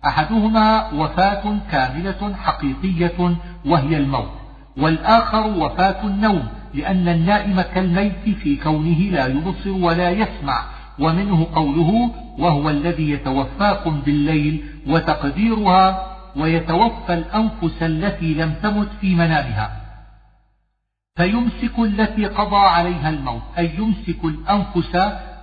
أحدهما 0.07 0.91
وفاة 0.93 1.59
كاملة 1.73 2.35
حقيقية 2.35 3.37
وهي 3.67 3.97
الموت 3.97 4.31
والآخر 4.77 5.47
وفاة 5.47 6.05
النوم 6.05 6.49
لأن 6.75 7.09
النائم 7.09 7.61
كالميت 7.61 8.37
في 8.43 8.57
كونه 8.57 8.99
لا 8.99 9.27
يبصر 9.27 9.71
ولا 9.71 10.11
يسمع. 10.11 10.63
ومنه 11.01 11.47
قوله 11.55 12.11
وهو 12.39 12.71
الذي 12.71 13.11
يتوفاكم 13.11 14.01
بالليل 14.01 14.65
وتقديرها 14.87 16.07
ويتوفى 16.37 17.15
الأنفس 17.15 17.83
التي 17.83 18.35
لم 18.35 18.55
تمت 18.63 18.89
في 19.01 19.15
منامها. 19.15 19.71
فيمسك 21.17 21.79
التي 21.79 22.27
قضى 22.27 22.57
عليها 22.57 23.11
الموت 23.11 23.43
أي 23.59 23.71
يمسك 23.79 24.25
الأنفس 24.25 24.97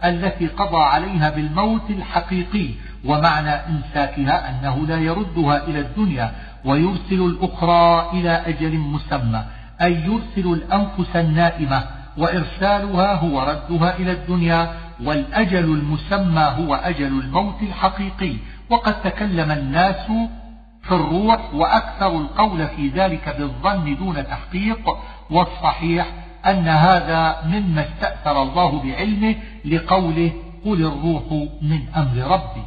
التي 0.03 0.47
قضى 0.47 0.83
عليها 0.83 1.29
بالموت 1.29 1.89
الحقيقي 1.89 2.69
ومعنى 3.05 3.49
إمساكها 3.49 4.49
أنه 4.49 4.87
لا 4.87 4.97
يردها 4.97 5.67
إلى 5.67 5.79
الدنيا 5.79 6.31
ويرسل 6.65 7.21
الأخرى 7.21 8.09
إلى 8.13 8.29
أجل 8.29 8.77
مسمى 8.77 9.43
أي 9.81 9.93
يرسل 9.93 10.53
الأنفس 10.53 11.15
النائمة 11.15 11.83
وإرسالها 12.17 13.13
هو 13.13 13.41
ردها 13.41 13.97
إلى 13.97 14.11
الدنيا 14.11 14.73
والأجل 15.03 15.63
المسمى 15.65 16.41
هو 16.41 16.75
أجل 16.75 17.07
الموت 17.07 17.61
الحقيقي 17.61 18.35
وقد 18.69 19.01
تكلم 19.01 19.51
الناس 19.51 20.07
في 20.83 20.91
الروح 20.91 21.53
وأكثر 21.53 22.07
القول 22.07 22.67
في 22.67 22.89
ذلك 22.89 23.35
بالظن 23.37 23.95
دون 23.95 24.27
تحقيق 24.27 24.89
والصحيح 25.29 26.07
أن 26.45 26.67
هذا 26.67 27.41
مما 27.45 27.81
استأثر 27.81 28.41
الله 28.41 28.83
بعلمه 28.83 29.35
لقوله 29.65 30.31
قل 30.65 30.85
الروح 30.85 31.23
من 31.61 31.87
أمر 31.95 32.17
ربي. 32.17 32.65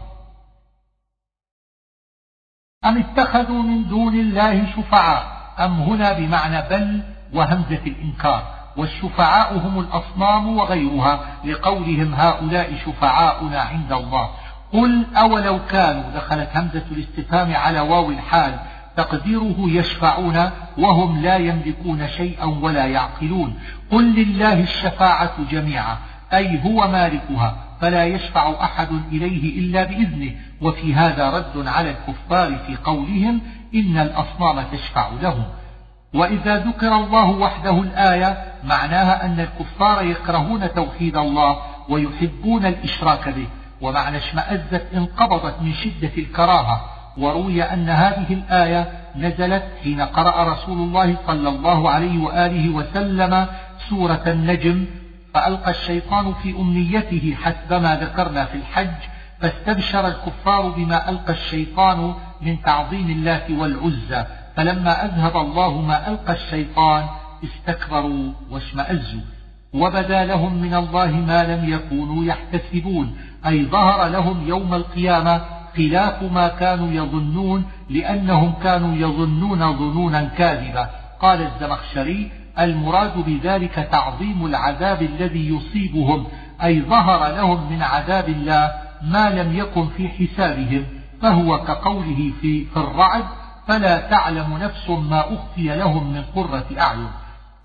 أم 2.84 2.98
اتخذوا 2.98 3.62
من 3.62 3.88
دون 3.88 4.14
الله 4.14 4.66
شفعاء؟ 4.76 5.38
أم 5.58 5.80
هنا 5.80 6.12
بمعنى 6.12 6.68
بل 6.68 7.02
وهمزة 7.34 7.82
الإنكار؟ 7.86 8.57
والشفعاء 8.78 9.58
هم 9.58 9.80
الأصنام 9.80 10.56
وغيرها 10.56 11.20
لقولهم 11.44 12.14
هؤلاء 12.14 12.74
شفعاؤنا 12.86 13.60
عند 13.60 13.92
الله. 13.92 14.28
قل 14.72 15.06
أولو 15.16 15.58
كانوا 15.70 16.02
دخلت 16.14 16.48
همزة 16.54 16.84
الاستفهام 16.90 17.56
على 17.56 17.80
واو 17.80 18.10
الحال. 18.10 18.58
تقديره 18.96 19.56
يشفعون 19.58 20.50
وهم 20.78 21.22
لا 21.22 21.36
يملكون 21.36 22.08
شيئا 22.08 22.44
ولا 22.44 22.86
يعقلون. 22.86 23.58
قل 23.90 24.14
لله 24.14 24.60
الشفاعة 24.60 25.32
جميعا 25.50 25.96
أي 26.32 26.64
هو 26.64 26.88
مالكها 26.88 27.56
فلا 27.80 28.04
يشفع 28.04 28.64
أحد 28.64 28.88
إليه 29.12 29.58
إلا 29.58 29.84
بإذنه. 29.84 30.30
وفي 30.60 30.94
هذا 30.94 31.30
رد 31.30 31.66
على 31.66 31.90
الكفار 31.90 32.58
في 32.66 32.76
قولهم 32.84 33.40
إن 33.74 33.98
الأصنام 33.98 34.64
تشفع 34.72 35.08
لهم. 35.22 35.44
وإذا 36.14 36.56
ذكر 36.56 36.96
الله 36.96 37.30
وحده 37.30 37.82
الآية 37.82 38.44
معناها 38.64 39.24
أن 39.24 39.40
الكفار 39.40 40.04
يكرهون 40.04 40.74
توحيد 40.74 41.16
الله 41.16 41.58
ويحبون 41.88 42.66
الإشراك 42.66 43.28
به. 43.28 43.46
ومعنى 43.80 44.16
اشمأزت 44.16 44.86
انقبضت 44.94 45.54
من 45.62 45.72
شدة 45.72 46.12
الكراهة. 46.18 46.80
وروي 47.18 47.62
أن 47.62 47.88
هذه 47.88 48.32
الآية 48.32 48.92
نزلت 49.16 49.64
حين 49.82 50.00
قرأ 50.00 50.52
رسول 50.52 50.78
الله 50.78 51.16
صلى 51.26 51.48
الله 51.48 51.90
عليه 51.90 52.22
وآله 52.22 52.70
وسلم 52.70 53.46
سورة 53.88 54.22
النجم. 54.26 54.86
فألقى 55.34 55.70
الشيطان 55.70 56.34
في 56.42 56.50
أمنيته 56.50 57.36
حسب 57.42 57.82
ما 57.82 57.96
ذكرنا 57.96 58.44
في 58.44 58.54
الحج 58.54 58.96
فاستبشر 59.40 60.06
الكفار 60.06 60.68
بما 60.68 61.10
ألقى 61.10 61.32
الشيطان 61.32 62.14
من 62.40 62.62
تعظيم 62.62 63.10
الله 63.10 63.42
والعزى. 63.50 64.26
فلما 64.58 65.04
أذهب 65.04 65.36
الله 65.36 65.80
ما 65.80 66.08
ألقى 66.08 66.32
الشيطان 66.32 67.06
استكبروا 67.44 68.32
واشمأزوا 68.50 69.20
وبدا 69.74 70.24
لهم 70.24 70.54
من 70.54 70.74
الله 70.74 71.10
ما 71.10 71.44
لم 71.44 71.72
يكونوا 71.72 72.24
يحتسبون 72.24 73.16
أي 73.46 73.64
ظهر 73.64 74.08
لهم 74.08 74.48
يوم 74.48 74.74
القيامة 74.74 75.40
خلاف 75.76 76.22
ما 76.22 76.48
كانوا 76.48 76.92
يظنون 76.92 77.64
لأنهم 77.90 78.52
كانوا 78.62 78.94
يظنون 78.96 79.78
ظنونا 79.78 80.24
كاذبة 80.24 80.88
قال 81.20 81.42
الزمخشري 81.42 82.30
المراد 82.58 83.24
بذلك 83.26 83.88
تعظيم 83.92 84.46
العذاب 84.46 85.02
الذي 85.02 85.48
يصيبهم 85.48 86.26
أي 86.62 86.82
ظهر 86.82 87.36
لهم 87.36 87.72
من 87.72 87.82
عذاب 87.82 88.28
الله 88.28 88.72
ما 89.02 89.30
لم 89.30 89.58
يكن 89.58 89.86
في 89.86 90.08
حسابهم 90.08 90.84
فهو 91.22 91.64
كقوله 91.64 92.32
في, 92.40 92.64
في 92.64 92.76
الرعد 92.76 93.24
فلا 93.68 94.00
تعلم 94.00 94.58
نفس 94.58 94.90
ما 94.90 95.20
أخفي 95.20 95.76
لهم 95.76 96.12
من 96.12 96.22
قرة 96.36 96.66
أعين. 96.80 97.10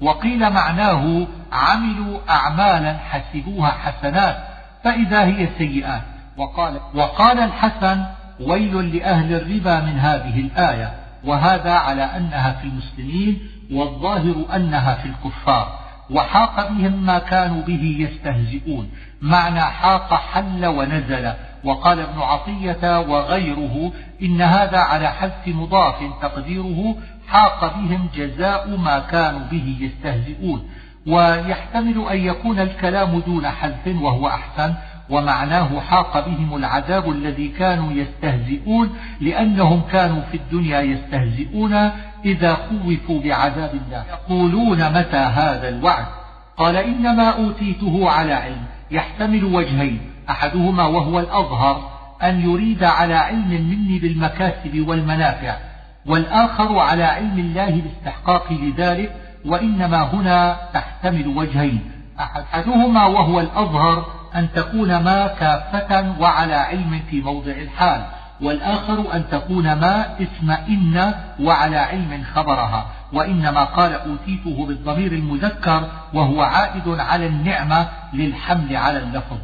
وقيل 0.01 0.49
معناه 0.49 1.27
عملوا 1.51 2.19
أعمالا 2.29 2.97
حسبوها 2.97 3.71
حسنات 3.71 4.37
فإذا 4.83 5.25
هي 5.25 5.47
سيئات. 5.57 6.01
وقال, 6.37 6.79
وقال 6.95 7.39
الحسن 7.39 8.05
ويل 8.39 8.97
لأهل 8.97 9.33
الربا 9.33 9.79
من 9.79 9.99
هذه 9.99 10.39
الآية 10.39 10.93
وهذا 11.23 11.73
على 11.73 12.03
أنها 12.03 12.51
في 12.51 12.67
المسلمين 12.67 13.39
والظاهر 13.71 14.35
أنها 14.55 14.95
في 14.95 15.07
الكفار. 15.07 15.79
وحاق 16.09 16.69
بهم 16.69 17.05
ما 17.05 17.19
كانوا 17.19 17.61
به 17.61 17.97
يستهزئون. 17.99 18.89
معنى 19.21 19.61
حاق 19.61 20.13
حل 20.13 20.65
ونزل. 20.65 21.33
وقال 21.63 21.99
ابن 21.99 22.19
عطية 22.19 22.99
وغيره 22.99 23.91
إن 24.21 24.41
هذا 24.41 24.77
على 24.77 25.07
حذف 25.07 25.47
مضاف 25.47 25.95
تقديره 26.21 26.95
حاق 27.27 27.75
بهم 27.77 28.07
جزاء 28.15 28.77
ما 28.77 28.99
كانوا 28.99 29.41
به 29.51 29.77
يستهزئون. 29.79 30.69
ويحتمل 31.07 32.07
أن 32.11 32.17
يكون 32.17 32.59
الكلام 32.59 33.19
دون 33.19 33.47
حذف 33.47 33.87
وهو 34.01 34.27
أحسن 34.27 34.73
ومعناه 35.09 35.79
حاق 35.79 36.27
بهم 36.27 36.55
العذاب 36.55 37.11
الذي 37.11 37.47
كانوا 37.47 37.91
يستهزئون 37.91 38.89
لأنهم 39.21 39.81
كانوا 39.91 40.21
في 40.21 40.37
الدنيا 40.37 40.81
يستهزئون 40.81 41.73
إذا 42.25 42.53
خوفوا 42.53 43.21
بعذاب 43.23 43.71
الله. 43.73 44.05
يقولون 44.09 44.89
متى 44.89 45.17
هذا 45.17 45.69
الوعد؟ 45.69 46.05
قال 46.57 46.75
إنما 46.75 47.29
أوتيته 47.29 48.09
على 48.09 48.33
علم 48.33 48.63
يحتمل 48.91 49.43
وجهين. 49.43 50.12
أحدهما 50.29 50.85
وهو 50.85 51.19
الأظهر 51.19 51.89
أن 52.23 52.49
يريد 52.49 52.83
على 52.83 53.13
علم 53.13 53.49
مني 53.49 53.99
بالمكاسب 53.99 54.87
والمنافع 54.87 55.57
والآخر 56.05 56.79
على 56.79 57.03
علم 57.03 57.39
الله 57.39 57.81
باستحقاق 57.81 58.53
لذلك 58.53 59.15
وإنما 59.45 60.01
هنا 60.01 60.57
تحتمل 60.73 61.27
وجهين. 61.27 61.91
أحدهما 62.19 63.05
وهو 63.05 63.39
الأظهر 63.39 64.05
أن 64.35 64.47
تكون 64.55 65.03
ما 65.03 65.27
كافة 65.27 66.15
وعلى 66.19 66.55
علم 66.55 67.01
في 67.09 67.21
موضع 67.21 67.51
الحال 67.51 68.05
والآخر 68.41 69.13
أن 69.13 69.23
تكون 69.31 69.73
ما 69.73 70.05
اسم 70.19 70.51
إن 70.51 71.13
وعلى 71.39 71.77
علم 71.77 72.23
خبرها. 72.33 72.85
وإنما 73.13 73.63
قال 73.63 73.93
أوتيته 73.93 74.65
بالضمير 74.67 75.11
المذكر 75.11 75.89
وهو 76.13 76.41
عائد 76.41 76.87
على 76.87 77.27
النعمة 77.27 77.87
للحمل 78.13 78.75
على 78.75 78.97
اللفظ. 78.97 79.37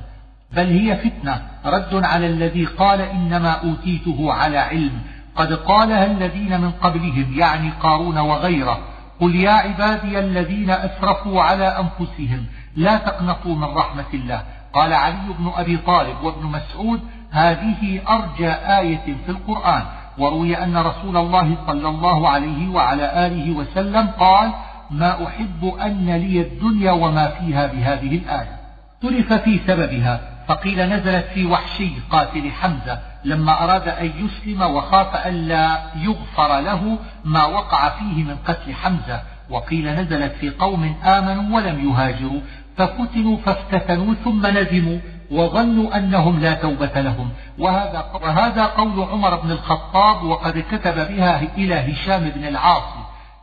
بل 0.55 0.67
هي 0.67 0.95
فتنة. 0.95 1.41
رد 1.65 2.03
على 2.03 2.27
الذي 2.27 2.65
قال 2.65 3.01
إنما 3.01 3.51
أوتيته 3.51 4.33
على 4.33 4.57
علم. 4.57 5.01
قد 5.35 5.53
قالها 5.53 6.05
الذين 6.05 6.61
من 6.61 6.71
قبلهم 6.71 7.33
يعني 7.35 7.69
قارون 7.69 8.17
وغيره. 8.17 8.79
قل 9.19 9.35
يا 9.35 9.51
عبادي 9.51 10.19
الذين 10.19 10.69
أسرفوا 10.69 11.41
على 11.41 11.65
أنفسهم 11.65 12.45
لا 12.75 12.97
تقنطوا 12.97 13.55
من 13.55 13.63
رحمة 13.63 14.13
الله. 14.13 14.43
قال 14.73 14.93
علي 14.93 15.33
بن 15.39 15.51
أبي 15.55 15.77
طالب 15.77 16.23
وابن 16.23 16.45
مسعود 16.45 17.01
هذه 17.31 18.01
أرجى 18.09 18.51
آية 18.51 19.15
في 19.25 19.29
القرآن. 19.31 19.83
وروي 20.17 20.63
أن 20.63 20.77
رسول 20.77 21.17
الله 21.17 21.57
صلى 21.67 21.89
الله 21.89 22.29
عليه 22.29 22.69
وعلى 22.69 23.27
آله 23.27 23.51
وسلم 23.51 24.07
قال 24.07 24.51
ما 24.91 25.27
أحب 25.27 25.65
أن 25.81 26.05
لي 26.05 26.41
الدنيا 26.41 26.91
وما 26.91 27.27
فيها 27.27 27.67
بهذه 27.67 28.15
الآية. 28.17 28.59
اختلف 29.03 29.33
في 29.33 29.59
سببها. 29.67 30.21
فقيل 30.49 30.89
نزلت 30.89 31.25
في 31.33 31.45
وحشي 31.45 31.89
قاتل 32.11 32.51
حمزة 32.51 32.99
لما 33.23 33.63
أراد 33.63 33.87
أن 33.87 34.11
يسلم 34.25 34.61
وخاف 34.61 35.27
ألا 35.27 35.79
يغفر 35.95 36.59
له 36.59 36.97
ما 37.25 37.45
وقع 37.45 37.89
فيه 37.89 38.23
من 38.23 38.35
قتل 38.47 38.73
حمزة. 38.73 39.21
وقيل 39.49 39.95
نزلت 39.95 40.33
في 40.33 40.49
قوم 40.49 40.95
آمنوا 41.03 41.57
ولم 41.57 41.89
يهاجروا 41.89 42.41
ففتنوا 42.77 43.37
فافتتنوا 43.37 44.13
ثم 44.13 44.47
ندموا 44.47 44.99
وظنوا 45.31 45.97
أنهم 45.97 46.39
لا 46.39 46.53
توبة 46.53 47.01
لهم. 47.01 47.29
وهذا, 47.57 48.05
وهذا 48.13 48.65
قول 48.65 49.03
عمر 49.11 49.35
بن 49.35 49.51
الخطاب 49.51 50.23
وقد 50.23 50.63
كتب 50.71 50.95
بها 50.95 51.41
إلى 51.57 51.93
هشام 51.93 52.29
بن 52.29 52.47
العاص 52.47 52.93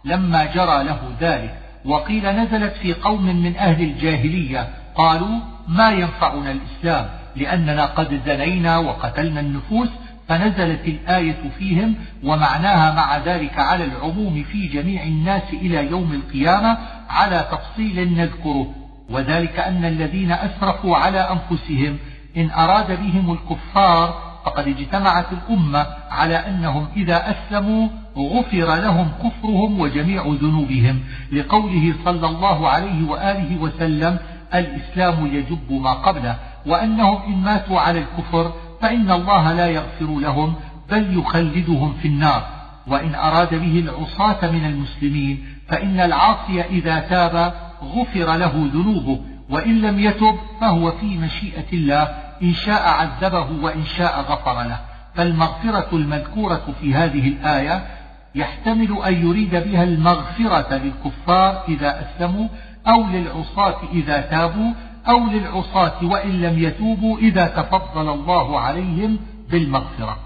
لما 0.05 0.45
جرى 0.45 0.85
له 0.85 0.99
ذلك. 1.21 1.59
وقيل 1.85 2.27
نزلت 2.27 2.73
في 2.73 2.95
قوم 2.95 3.27
من 3.27 3.57
أهل 3.57 3.83
الجاهلية 3.83 4.69
قالوا 4.95 5.56
ما 5.69 5.91
ينفعنا 5.91 6.51
الإسلام 6.51 7.09
لأننا 7.37 7.87
قد 7.87 8.21
زنينا 8.27 8.79
وقتلنا 8.79 9.41
النفوس 9.41 9.89
فنزلت 10.29 10.85
الآية 10.85 11.51
فيهم 11.59 11.95
ومعناها 12.25 12.95
مع 12.95 13.17
ذلك 13.17 13.59
على 13.59 13.85
العموم 13.85 14.45
في 14.53 14.67
جميع 14.67 15.03
الناس 15.03 15.43
إلى 15.53 15.91
يوم 15.91 16.13
القيامة 16.13 16.79
على 17.11 17.47
تفصيل 17.51 18.15
نذكره 18.17 18.75
وذلك 19.11 19.59
أن 19.59 19.85
الذين 19.85 20.33
أسرفوا 20.33 20.97
على 20.97 21.19
أنفسهم 21.19 21.99
إن 22.37 22.51
أراد 22.51 22.87
بهم 23.01 23.33
الكفار 23.33 24.27
فقد 24.45 24.69
اجتمعت 24.69 25.27
الأمة 25.33 25.87
على 26.11 26.35
أنهم 26.35 26.87
إذا 26.97 27.31
أسلموا 27.31 27.89
غفر 28.17 28.75
لهم 28.77 29.09
كفرهم 29.25 29.81
وجميع 29.81 30.23
ذنوبهم 30.27 31.01
لقوله 31.33 31.95
صلى 32.05 32.27
الله 32.27 32.69
عليه 32.69 33.09
وآله 33.09 33.61
وسلم 33.61 34.19
الإسلام 34.55 35.27
يجب 35.27 35.73
ما 35.73 35.93
قبله 35.93 36.37
وأنهم 36.67 37.23
إن 37.23 37.41
ماتوا 37.41 37.81
على 37.81 37.99
الكفر 37.99 38.53
فإن 38.81 39.11
الله 39.11 39.53
لا 39.53 39.67
يغفر 39.67 40.19
لهم 40.19 40.55
بل 40.91 41.19
يخلدهم 41.19 41.95
في 42.03 42.09
النار. 42.09 42.57
وإن 42.87 43.15
أراد 43.15 43.55
به 43.55 43.79
العصاة 43.79 44.51
من 44.51 44.65
المسلمين 44.65 45.45
فإن 45.69 46.01
العاصي 46.01 46.63
إذا 46.63 46.99
تاب 46.99 47.55
غفر 47.83 48.37
له 48.37 48.71
ذنوبه 48.75 49.21
وإن 49.51 49.81
لم 49.81 49.99
يتب 49.99 50.39
فهو 50.61 50.91
في 50.91 51.19
مشيئة 51.19 51.73
الله 51.73 52.03
إن 52.43 52.55
شاء 52.55 52.89
عذبه 52.89 53.47
وإن 53.63 53.85
شاء 53.85 54.21
غفر 54.21 54.63
له. 54.63 54.81
فالمغفرة 55.15 55.89
المذكورة 55.93 56.75
في 56.81 56.95
هذه 56.95 57.29
الآية 57.29 57.87
يحتمل 58.35 59.03
أن 59.07 59.27
يريد 59.27 59.51
بها 59.51 59.85
المغفرة 59.85 60.75
للكفار 60.75 61.65
إذا 61.69 62.01
أسلموا 62.01 62.49
أو 62.89 63.05
للعصاة 63.07 63.77
إذا 63.93 64.21
تابوا 64.21 64.73
أو 65.09 65.19
للعصاة 65.19 66.05
وإن 66.05 66.41
لم 66.41 66.59
يتوبوا 66.59 67.19
إذا 67.19 67.47
تفضل 67.47 68.09
الله 68.09 68.61
عليهم 68.61 69.19
بالمغفرة. 69.51 70.17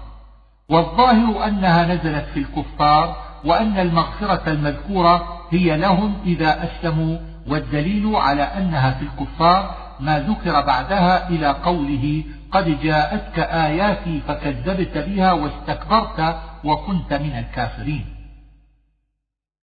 والظاهر 0.69 1.45
أنها 1.47 1.85
نزلت 1.85 2.25
في 2.33 2.39
الكفار 2.39 3.15
وأن 3.45 3.79
المغفرة 3.79 4.41
المذكورة 4.47 5.41
هي 5.51 5.77
لهم 5.77 6.13
إذا 6.25 6.63
أسلموا 6.63 7.17
والدليل 7.47 8.15
على 8.15 8.43
أنها 8.43 8.91
في 8.91 9.05
الكفار 9.05 9.75
ما 9.99 10.19
ذكر 10.19 10.61
بعدها 10.61 11.29
إلى 11.29 11.47
قوله 11.47 12.23
قد 12.51 12.81
جاءتك 12.83 13.39
آياتي 13.39 14.21
فكذبت 14.27 14.97
بها 14.97 15.31
واستكبرت 15.31 16.35
وكنت 16.63 17.13
من 17.13 17.37
الكافرين. 17.37 18.05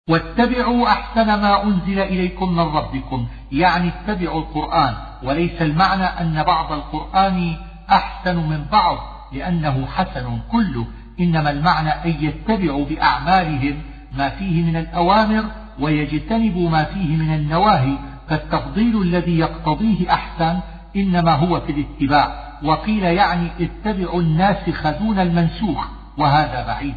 واتبعوا 0.09 0.87
أحسن 0.87 1.25
ما 1.25 1.63
أنزل 1.63 1.99
إليكم 1.99 2.53
من 2.53 2.59
ربكم. 2.59 3.27
يعني 3.51 3.87
اتبعوا 3.87 4.41
القرآن. 4.41 4.93
وليس 5.23 5.61
المعنى 5.61 6.03
أن 6.03 6.43
بعض 6.43 6.71
القرآن 6.71 7.55
أحسن 7.89 8.35
من 8.35 8.65
بعض 8.71 8.97
لأنه 9.33 9.85
حسن 9.85 10.39
كله. 10.51 10.85
إنما 11.19 11.49
المعنى 11.51 11.89
أن 11.89 12.15
يتبعوا 12.19 12.85
بأعمالهم 12.85 13.81
ما 14.17 14.29
فيه 14.29 14.63
من 14.63 14.75
الأوامر 14.75 15.43
ويجتنبوا 15.79 16.69
ما 16.69 16.83
فيه 16.83 17.17
من 17.17 17.33
النواهي. 17.33 17.97
فالتفضيل 18.29 19.01
الذي 19.01 19.39
يقتضيه 19.39 20.13
أحسن 20.13 20.59
إنما 20.95 21.31
هو 21.31 21.59
في 21.59 21.71
الاتباع. 21.71 22.49
وقيل 22.63 23.03
يعني 23.03 23.47
اتبعوا 23.59 24.21
الناسخ 24.21 24.89
دون 24.89 25.19
المنسوخ 25.19 25.87
وهذا 26.17 26.67
بعيد. 26.67 26.95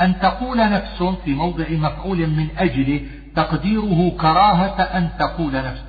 أن 0.00 0.18
تقول 0.20 0.58
نفس 0.58 1.02
في 1.24 1.34
موضع 1.34 1.64
مفعول 1.70 2.26
من 2.26 2.48
أجله 2.58 3.00
تقديره 3.36 4.10
كراهة 4.20 4.82
أن 4.82 5.08
تقول 5.18 5.52
نفس. 5.52 5.84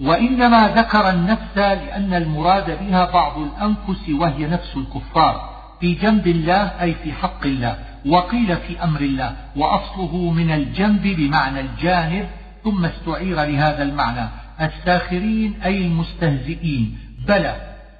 وإنما 0.00 0.68
ذكر 0.68 1.10
النفس 1.10 1.56
لأن 1.56 2.14
المراد 2.14 2.78
بها 2.80 3.12
بعض 3.12 3.38
الأنفس 3.38 4.08
وهي 4.08 4.46
نفس 4.46 4.76
الكفار 4.76 5.54
في 5.80 5.94
جنب 5.94 6.26
الله 6.26 6.82
أي 6.82 6.94
في 6.94 7.12
حق 7.12 7.46
الله 7.46 7.76
وقيل 8.06 8.56
في 8.56 8.84
أمر 8.84 9.00
الله 9.00 9.36
وأصله 9.56 10.30
من 10.30 10.50
الجنب 10.50 11.02
بمعنى 11.02 11.60
الجانب 11.60 12.28
ثم 12.64 12.84
استعير 12.84 13.44
لهذا 13.44 13.82
المعنى. 13.82 14.28
الساخرين 14.60 15.62
أي 15.64 15.86
المستهزئين. 15.86 16.98
بلى 17.28 17.56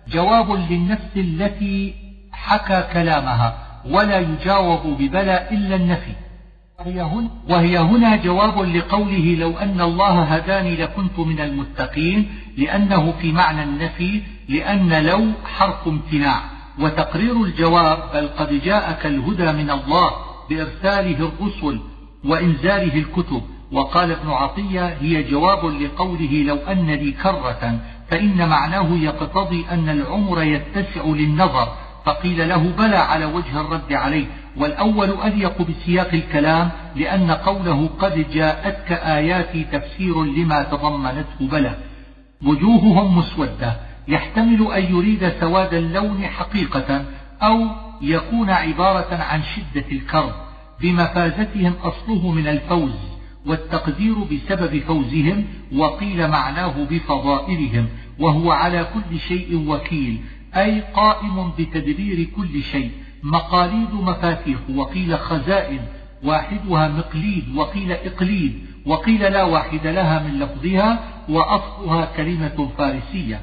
جواب 0.09 0.51
للنفس 0.71 1.17
التي 1.17 1.95
حكى 2.33 2.85
كلامها. 2.93 3.64
ولا 3.91 4.18
يجاوب 4.18 4.87
ببلى 4.99 5.49
إلا 5.51 5.76
النفي. 5.76 6.12
وهي 7.49 7.78
هنا, 7.78 8.16
جواب 8.16 8.59
لقوله 8.76 9.37
لو 9.39 9.59
أن 9.59 9.80
الله 9.80 10.22
هداني 10.22 10.76
لكنت 10.76 11.18
من 11.18 11.41
المتقين 11.41 12.30
لأنه 12.57 13.12
في 13.12 13.32
معنى 13.32 13.62
النفي 13.62 14.22
لأن 14.49 15.07
لو 15.07 15.32
حرف 15.45 15.89
امتناع. 15.89 16.41
وتقرير 16.78 17.45
الجواب 17.45 17.99
بل 18.14 18.28
قد 18.28 18.61
جاءك 18.64 19.07
الهدى 19.07 19.53
من 19.53 19.70
الله 19.70 20.11
بإرساله 20.51 21.28
الرسل 21.28 21.80
وإنزاله 22.24 22.99
الكتب. 22.99 23.43
وقال 23.72 24.11
ابن 24.11 24.30
عطية 24.30 24.87
هي 25.01 25.22
جواب 25.22 25.64
لقوله 25.64 26.43
لو 26.43 26.57
أن 26.57 26.87
لي 26.91 27.12
كرة 27.12 27.80
فإن 28.11 28.49
معناه 28.49 28.97
يقتضي 28.97 29.64
أن 29.70 29.89
العمر 29.89 30.43
يتسع 30.43 31.05
للنظر. 31.05 31.68
فقيل 32.05 32.49
له 32.49 32.73
بلى 32.79 32.97
على 32.97 33.25
وجه 33.25 33.61
الرد 33.61 33.93
عليه 33.93 34.27
والأول 34.57 35.11
أليق 35.11 35.63
بسياق 35.63 36.09
الكلام 36.15 36.71
لأن 36.97 37.31
قوله 37.31 37.91
قد 37.99 38.31
جاءتك 38.33 38.93
آياتي 38.93 39.65
تفسير 39.73 40.25
لما 40.25 40.63
تضمنته 40.63 41.39
بلى. 41.41 41.77
وجوههم 42.43 43.19
مسودة 43.19 43.77
يحتمل 44.09 44.73
أن 44.73 44.83
يريد 44.95 45.33
سواد 45.41 45.75
اللون 45.75 46.27
حقيقة 46.27 47.05
أو 47.43 47.67
يكون 48.03 48.51
عبارة 48.51 49.15
عن 49.15 49.43
شدة 49.43 49.85
الكرب 49.93 50.33
بمفازتهم 50.81 51.73
أصله 51.83 52.31
من 52.31 52.49
الفوز 52.49 53.15
والتقدير 53.47 54.15
بسبب 54.15 54.79
فوزهم 54.79 55.45
وقيل 55.77 56.29
معناه 56.29 56.75
بفضائلهم 56.91 57.89
وهو 58.19 58.53
على 58.53 58.87
كل 58.95 59.19
شيء 59.19 59.69
وكيل 59.69 60.21
أي 60.57 60.81
قائم 60.81 61.53
بتدبير 61.59 62.29
كل 62.37 62.63
شيء. 62.63 62.91
مقاليد 63.23 63.95
مفاتيح 63.95 64.59
وقيل 64.75 65.19
خزائن 65.19 65.81
واحدها 66.25 66.89
مقليد 66.89 67.57
وقيل 67.57 67.93
إقليد 67.93 68.67
وقيل 68.87 69.33
لا 69.33 69.43
واحد 69.43 69.87
لها 69.87 70.19
من 70.19 70.39
لفظها 70.39 70.99
وأصلها 71.29 72.09
كلمة 72.17 72.69
فارسية. 72.79 73.41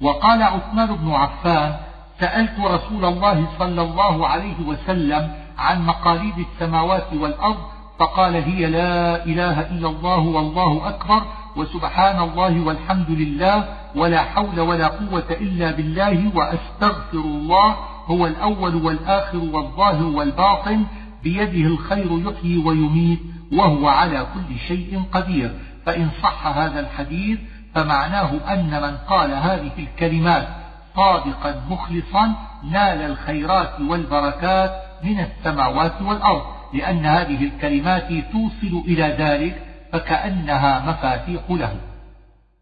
وقال 0.00 0.42
عثمان 0.42 0.96
بن 0.96 1.10
عفان 1.12 1.76
سألت 2.20 2.60
رسول 2.60 3.04
الله 3.04 3.46
صلى 3.58 3.82
الله 3.82 4.26
عليه 4.26 4.60
وسلم 4.66 5.30
عن 5.58 5.86
مقاليد 5.86 6.34
السماوات 6.38 7.06
والأرض 7.12 7.58
فقال 7.98 8.34
هي 8.36 8.66
لا 8.66 9.24
إله 9.24 9.60
إلا 9.60 9.88
الله 9.88 10.18
والله 10.18 10.88
أكبر. 10.88 11.22
وسبحان 11.56 12.28
الله 12.28 12.60
والحمد 12.60 13.10
لله 13.10 13.64
ولا 13.96 14.22
حول 14.22 14.60
ولا 14.60 14.86
قوة 14.86 15.24
إلا 15.30 15.70
بالله 15.70 16.30
وأستغفر 16.34 17.18
الله 17.18 17.76
هو 18.06 18.26
الأول 18.26 18.74
والآخر 18.74 19.38
والظاهر 19.38 20.04
والباطن 20.04 20.84
بيده 21.22 21.66
الخير 21.68 22.30
يحيي 22.30 22.58
ويميت 22.58 23.20
وهو 23.52 23.88
على 23.88 24.26
كل 24.34 24.58
شيء 24.68 25.02
قدير. 25.12 25.54
فإن 25.86 26.08
صح 26.22 26.46
هذا 26.46 26.80
الحديث 26.80 27.38
فمعناه 27.74 28.30
أن 28.48 28.82
من 28.82 28.96
قال 28.96 29.32
هذه 29.32 29.72
الكلمات 29.78 30.48
صادقا 30.96 31.62
مخلصا 31.70 32.34
نال 32.70 33.02
الخيرات 33.02 33.80
والبركات 33.80 34.70
من 35.04 35.20
السماوات 35.20 36.02
والأرض 36.02 36.42
لأن 36.74 37.06
هذه 37.06 37.44
الكلمات 37.44 38.08
توصل 38.32 38.82
إلى 38.86 39.16
ذلك 39.18 39.69
فكأنها 39.92 40.90
مفاتيح 40.90 41.40
له. 41.50 41.76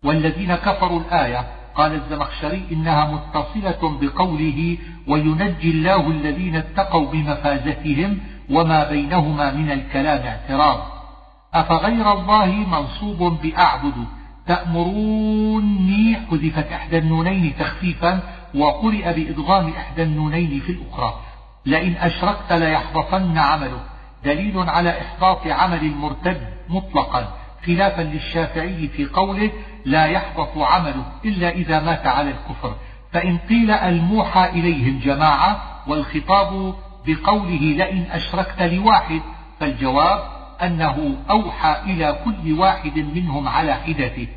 والذين 0.05 0.55
كفروا 0.55 1.01
الآية 1.01 1.47
قال 1.75 1.95
الزمخشري 1.95 2.65
إنها 2.73 3.13
متصلة 3.13 3.99
بقوله 4.01 4.79
وينجي 5.09 5.71
الله 5.71 6.11
الذين 6.11 6.57
اتقوا 6.57 7.07
بمفازتهم 7.13 8.19
وما 8.51 8.91
بينهما 8.91 9.53
من 9.53 9.71
الكلام 9.71 10.27
اعتراض. 10.27 10.79
أفغير 11.55 12.13
الله 12.13 12.47
منصوب 12.47 13.41
بأعبد؟ 13.43 13.95
تأمروني 14.47 16.17
حذفت 16.31 16.73
إحدى 16.73 16.99
النونين 16.99 17.55
تخفيفا 17.59 18.21
وقرئ 18.55 19.13
بإدغام 19.13 19.69
إحدى 19.69 20.03
النونين 20.03 20.61
في 20.61 20.73
الأخرى. 20.73 21.15
لئن 21.67 21.97
أشركت 21.97 22.53
ليحبطن 22.53 23.39
عملك. 23.39 23.98
دليل 24.25 24.59
على 24.59 25.01
إحباط 25.01 25.47
عمل 25.47 25.81
المرتد 25.81 26.41
مطلقا 26.69 27.29
خلافا 27.67 28.03
للشافعي 28.03 28.89
في 28.89 29.07
قوله 29.07 29.51
لا 29.85 30.07
يحبط 30.07 30.59
عمله 30.59 31.05
إلا 31.25 31.49
إذا 31.49 31.81
مات 31.81 32.07
على 32.07 32.31
الكفر. 32.31 32.75
فإن 33.13 33.39
قيل 33.39 33.71
الموحى 33.71 34.51
إليهم 34.51 34.99
جماعة 34.99 35.61
والخطاب 35.87 36.75
بقوله 37.07 37.61
لئن 37.61 38.07
أشركت 38.11 38.63
لواحد 38.63 39.21
فالجواب 39.61 40.21
أنه 40.63 41.17
أوحى 41.31 41.77
إلى 41.87 42.19
كل 42.25 42.53
واحد 42.53 42.99
منهم 42.99 43.49
على 43.49 43.75
حدته 43.75 44.29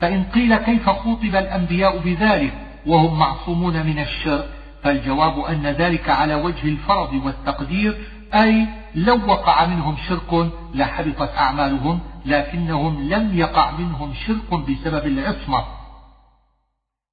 فإن 0.00 0.24
قيل 0.24 0.56
كيف 0.56 0.90
خوطب 0.90 1.36
الأنبياء 1.36 1.98
بذلك 1.98 2.52
وهم 2.86 3.18
معصومون 3.18 3.86
من 3.86 3.98
الشرك 3.98 4.48
فالجواب 4.82 5.40
أن 5.40 5.66
ذلك 5.66 6.08
على 6.08 6.34
وجه 6.34 6.68
الفرض 6.68 7.14
والتقدير 7.24 7.98
أي 8.34 8.66
لو 8.94 9.20
وقع 9.26 9.66
منهم 9.66 9.96
شرك 10.08 10.50
لحبطت 10.74 11.30
أعمالهم 11.36 12.00
لكنهم 12.26 13.08
لم 13.08 13.38
يقع 13.38 13.70
منهم 13.70 14.14
شرك 14.26 14.54
بسبب 14.54 15.06
العصمة. 15.06 15.64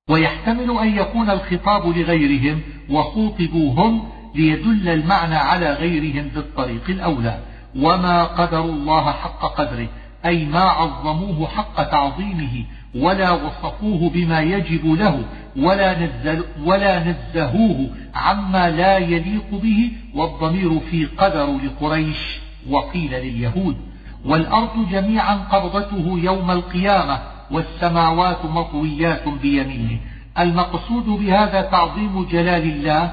ويحتمل 0.10 0.78
أن 0.78 0.98
يكون 0.98 1.30
الخطاب 1.30 1.88
لغيرهم 1.98 2.62
وخوطبوا 2.90 3.74
هم 3.74 4.10
ليدل 4.36 4.90
المعنى 4.90 5.36
على 5.36 5.74
غيرهم 5.74 6.28
بالطريق 6.28 6.90
الأولى. 6.90 7.40
وما 7.76 8.24
قدروا 8.24 8.72
الله 8.72 9.12
حق 9.12 9.46
قدره 9.46 9.88
أي 10.26 10.46
ما 10.46 10.64
عظموه 10.64 11.48
حق 11.48 11.84
تعظيمه 11.84 12.66
ولا 12.96 13.32
وصفوه 13.32 14.10
بما 14.10 14.42
يجب 14.42 14.86
له 14.86 15.24
ولا, 15.58 16.00
نزل 16.00 16.44
ولا 16.66 17.04
نزهوه 17.04 17.90
عما 18.16 18.70
لا 18.70 18.98
يليق 18.98 19.50
به 19.52 19.92
والضمير 20.16 20.80
في 20.80 21.06
قدر 21.06 21.58
لقريش 21.58 22.40
وقيل 22.70 23.12
لليهود. 23.12 23.78
والأرض 24.26 24.90
جميعا 24.92 25.36
قبضته 25.36 26.20
يوم 26.24 26.52
القيامة 26.52 27.20
والسماوات 27.52 28.46
مطويات 28.46 29.30
بيمينه. 29.42 30.00
المقصود 30.40 31.06
بهذا 31.06 31.62
تعظيم 31.62 32.24
جلال 32.32 32.64
الله 32.64 33.12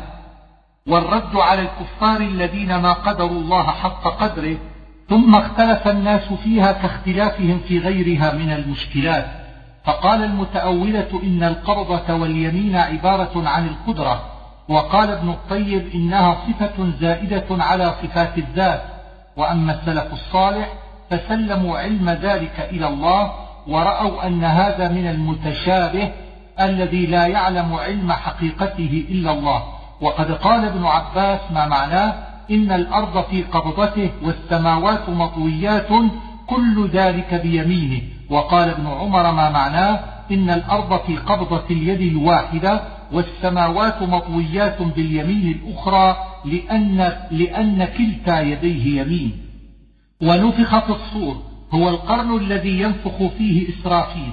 والرد 0.87 1.37
على 1.37 1.63
الكفار 1.63 2.21
الذين 2.21 2.77
ما 2.77 2.93
قدروا 2.93 3.41
الله 3.41 3.63
حق 3.63 4.09
قدره 4.23 4.57
ثم 5.09 5.35
اختلف 5.35 5.89
الناس 5.89 6.33
فيها 6.33 6.73
كاختلافهم 6.73 7.61
في 7.69 7.79
غيرها 7.79 8.33
من 8.33 8.53
المشكلات. 8.53 9.48
فقال 9.85 10.25
المتأولة 10.25 11.21
إن 11.23 11.43
القبضة 11.43 12.15
واليمين 12.15 12.77
عبارة 12.77 13.49
عن 13.49 13.67
القدرة 13.67 14.23
وقال 14.69 15.11
ابن 15.11 15.29
الطيب 15.29 15.91
إنها 15.95 16.37
صفة 16.47 16.91
زائدة 17.01 17.45
على 17.51 17.95
صفات 18.03 18.39
الذات 18.39 18.83
وأما 19.37 19.73
السلف 19.73 20.13
الصالح 20.13 20.73
فسلموا 21.11 21.79
علم 21.79 22.11
ذلك 22.11 22.69
إلى 22.71 22.89
الله 22.89 23.33
ورأوا 23.67 24.27
أن 24.27 24.45
هذا 24.45 24.89
من 24.89 25.07
المتشابه 25.07 26.13
الذي 26.61 27.07
لا 27.07 27.27
يعلم 27.27 27.75
علم 27.75 28.13
حقيقته 28.13 29.05
إلا 29.11 29.33
الله. 29.33 29.63
وقد 30.01 30.33
قال 30.33 30.65
ابن 30.65 30.85
عباس 30.85 31.41
ما 31.51 31.67
معناه؟ 31.67 32.15
إن 32.51 32.73
الأرض 32.73 33.25
في 33.25 33.43
قبضته 33.43 34.11
والسماوات 34.23 35.09
مطويات 35.09 35.89
كل 36.47 36.89
ذلك 36.89 37.35
بيمينه. 37.35 38.03
وقال 38.31 38.69
ابن 38.69 38.87
عمر 38.87 39.33
ما 39.33 39.51
معناه؟ 39.51 40.01
إن 40.31 40.51
الأرض 40.51 41.01
في 41.01 41.17
قبضة 41.17 41.65
اليد 41.71 42.01
الواحدة 42.01 42.83
والسماوات 43.13 44.03
مطويات 44.03 44.83
باليمين 44.83 45.51
الأخرى 45.51 46.17
لأن, 46.45 47.13
لأن 47.31 47.85
كلتا 47.85 48.41
يديه 48.41 49.01
يمين. 49.01 49.45
ونفخ 50.23 50.79
في 50.79 50.91
الصور 50.91 51.43
هو 51.75 51.89
القرن 51.89 52.37
الذي 52.37 52.81
ينفخ 52.81 53.27
فيه 53.39 53.69
إسرافيل. 53.69 54.33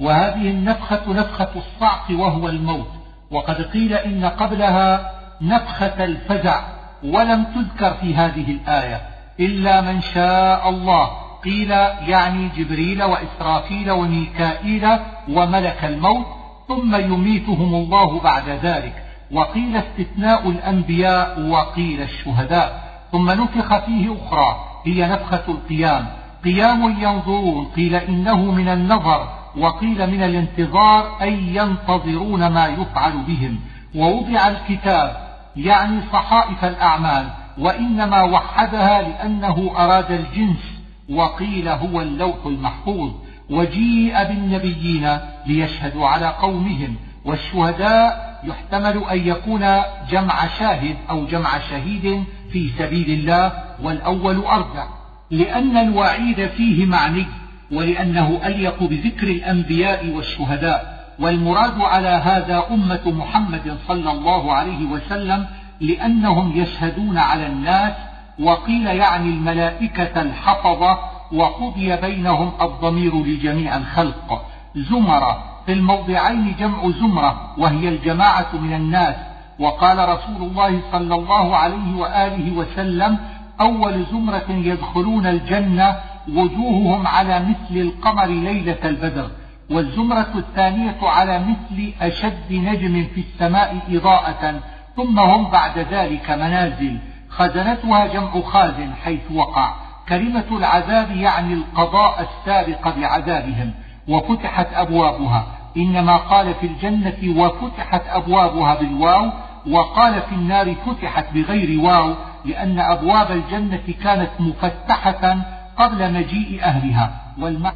وهذه 0.00 0.50
النفخة 0.50 1.12
نفخة 1.12 1.50
الصعق 1.56 2.10
وهو 2.10 2.48
الموت. 2.48 2.90
وقد 3.30 3.62
قيل 3.62 3.92
إن 3.92 4.24
قبلها 4.24 5.10
نفخة 5.40 6.04
الفزع 6.04 6.60
ولم 7.04 7.44
تذكر 7.44 7.94
في 7.94 8.14
هذه 8.14 8.50
الآية 8.50 9.00
إلا 9.40 9.80
من 9.80 10.00
شاء 10.00 10.68
الله. 10.68 11.29
قيل 11.44 11.70
يعني 12.08 12.48
جبريل 12.56 13.02
وإسرافيل 13.02 13.90
وميكائيل 13.90 14.88
وملك 15.28 15.84
الموت 15.84 16.26
ثم 16.68 16.94
يميتهم 16.96 17.74
الله 17.74 18.20
بعد 18.20 18.48
ذلك. 18.48 19.04
وقيل 19.32 19.76
استثناء 19.76 20.50
الأنبياء 20.50 21.40
وقيل 21.40 22.02
الشهداء. 22.02 22.90
ثم 23.12 23.30
نفخ 23.30 23.78
فيه 23.78 24.16
أخرى 24.24 24.56
هي 24.86 25.06
نفخة 25.06 25.42
القيام. 25.48 26.06
قيام 26.44 26.96
ينظرون 27.00 27.64
قيل 27.76 27.94
إنه 27.94 28.50
من 28.52 28.68
النظر 28.68 29.28
وقيل 29.58 30.10
من 30.10 30.22
الانتظار 30.22 31.22
أي 31.22 31.56
ينتظرون 31.56 32.46
ما 32.46 32.66
يفعل 32.66 33.12
بهم. 33.12 33.60
ووضع 33.94 34.48
الكتاب 34.48 35.30
يعني 35.56 36.00
صحائف 36.12 36.64
الأعمال 36.64 37.30
وإنما 37.58 38.22
وحدها 38.22 39.02
لأنه 39.02 39.70
أراد 39.76 40.10
الجنس 40.10 40.79
وقيل 41.10 41.68
هو 41.68 42.00
اللوح 42.00 42.46
المحفوظ 42.46 43.12
وجيء 43.50 44.24
بالنبيين 44.24 45.18
ليشهدوا 45.46 46.06
على 46.06 46.26
قومهم 46.26 46.96
والشهداء 47.24 48.40
يحتمل 48.44 49.04
أن 49.10 49.28
يكون 49.28 49.66
جمع 50.10 50.46
شاهد 50.58 50.96
أو 51.10 51.26
جمع 51.26 51.58
شهيد 51.58 52.24
في 52.52 52.70
سبيل 52.78 53.10
الله 53.10 53.52
والأول 53.82 54.36
أرجع. 54.36 54.86
لأن 55.30 55.76
الوعيد 55.76 56.46
فيه 56.46 56.86
معني 56.86 57.26
ولأنه 57.72 58.40
أليق 58.46 58.82
بذكر 58.82 59.26
الأنبياء 59.26 60.06
والشهداء 60.06 61.00
والمراد 61.18 61.80
على 61.80 62.08
هذا 62.08 62.64
أمة 62.70 63.00
محمد 63.06 63.78
صلى 63.88 64.12
الله 64.12 64.52
عليه 64.52 64.84
وسلم 64.84 65.46
لأنهم 65.80 66.60
يشهدون 66.60 67.18
على 67.18 67.46
الناس 67.46 67.92
وقيل 68.40 68.86
يعني 68.86 69.28
الملائكة 69.28 70.22
الحفظة 70.22 70.98
وقضي 71.32 71.96
بينهم 71.96 72.52
الضمير 72.60 73.14
لجميع 73.14 73.76
الخلق. 73.76 74.42
زمرة. 74.74 75.44
في 75.66 75.72
الموضعين 75.72 76.54
جمع 76.58 76.90
زمرة 76.90 77.54
وهي 77.58 77.88
الجماعة 77.88 78.48
من 78.52 78.72
الناس. 78.74 79.14
وقال 79.58 80.08
رسول 80.08 80.48
الله 80.48 80.80
صلى 80.92 81.14
الله 81.14 81.56
عليه 81.56 81.96
وآله 81.96 82.52
وسلم 82.52 83.18
أول 83.60 84.04
زمرة 84.12 84.46
يدخلون 84.48 85.26
الجنة 85.26 85.96
وجوههم 86.28 87.06
على 87.06 87.40
مثل 87.40 87.80
القمر 87.80 88.26
ليلة 88.26 88.78
البدر. 88.84 89.30
والزمرة 89.70 90.32
الثانية 90.34 90.98
على 91.02 91.38
مثل 91.38 91.92
أشد 92.00 92.52
نجم 92.52 93.06
في 93.14 93.20
السماء 93.20 93.78
إضاءة 93.90 94.60
ثم 94.96 95.18
هم 95.18 95.50
بعد 95.50 95.78
ذلك 95.78 96.30
منازل. 96.30 96.98
خزنتها 97.30 98.06
جمع 98.06 98.40
خازن 98.40 98.90
حيث 99.04 99.20
وقع. 99.34 99.72
كلمة 100.08 100.44
العذاب 100.50 101.10
يعني 101.10 101.54
القضاء 101.54 102.28
السابق 102.28 102.96
بعذابهم 102.96 103.74
وفتحت 104.08 104.66
أبوابها. 104.74 105.46
إنما 105.76 106.16
قال 106.16 106.54
في 106.54 106.66
الجنة 106.66 107.42
وفتحت 107.42 108.02
أبوابها 108.08 108.74
بالواو 108.74 109.30
وقال 109.70 110.22
في 110.22 110.34
النار 110.34 110.74
فتحت 110.74 111.24
بغير 111.34 111.80
واو 111.80 112.14
لأن 112.44 112.78
أبواب 112.78 113.30
الجنة 113.30 113.94
كانت 114.04 114.30
مفتحة 114.40 115.36
قبل 115.76 116.12
مجيء 116.12 116.62
أهلها. 116.62 117.10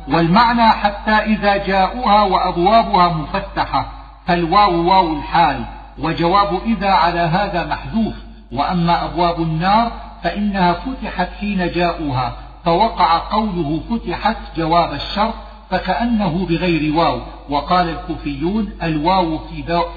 والمعنى 0.08 0.68
حتى 0.68 1.10
إذا 1.10 1.56
جاءوها 1.66 2.22
وأبوابها 2.22 3.08
مفتحة 3.08 3.86
فالواو 4.26 4.88
واو 4.88 5.16
الحال 5.16 5.64
وجواب 5.98 6.60
إذا 6.66 6.90
على 6.90 7.20
هذا 7.20 7.66
محذوف. 7.66 8.14
وأما 8.54 9.04
أبواب 9.04 9.42
النار 9.42 9.92
فإنها 10.22 10.72
فتحت 10.72 11.28
حين 11.40 11.70
جاءوها 11.70 12.32
فوقع 12.64 13.18
قوله 13.18 13.80
فتحت 13.90 14.36
جواب 14.56 14.92
الشرط 14.92 15.34
فكأنه 15.70 16.46
بغير 16.46 16.96
واو 16.96 17.20
وقال 17.48 17.88
الكوفيون 17.88 18.70
الواو 18.82 19.38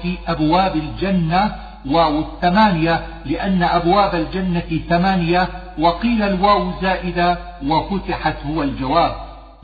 في 0.02 0.18
أبواب 0.28 0.76
الجنة 0.76 1.56
واو 1.86 2.18
الثمانية 2.18 3.06
لأن 3.26 3.62
أبواب 3.62 4.14
الجنة 4.14 4.80
ثمانية 4.88 5.48
وقيل 5.78 6.22
الواو 6.22 6.72
زائدة 6.82 7.38
وفتحت 7.66 8.36
هو 8.46 8.62
الجواب. 8.62 9.12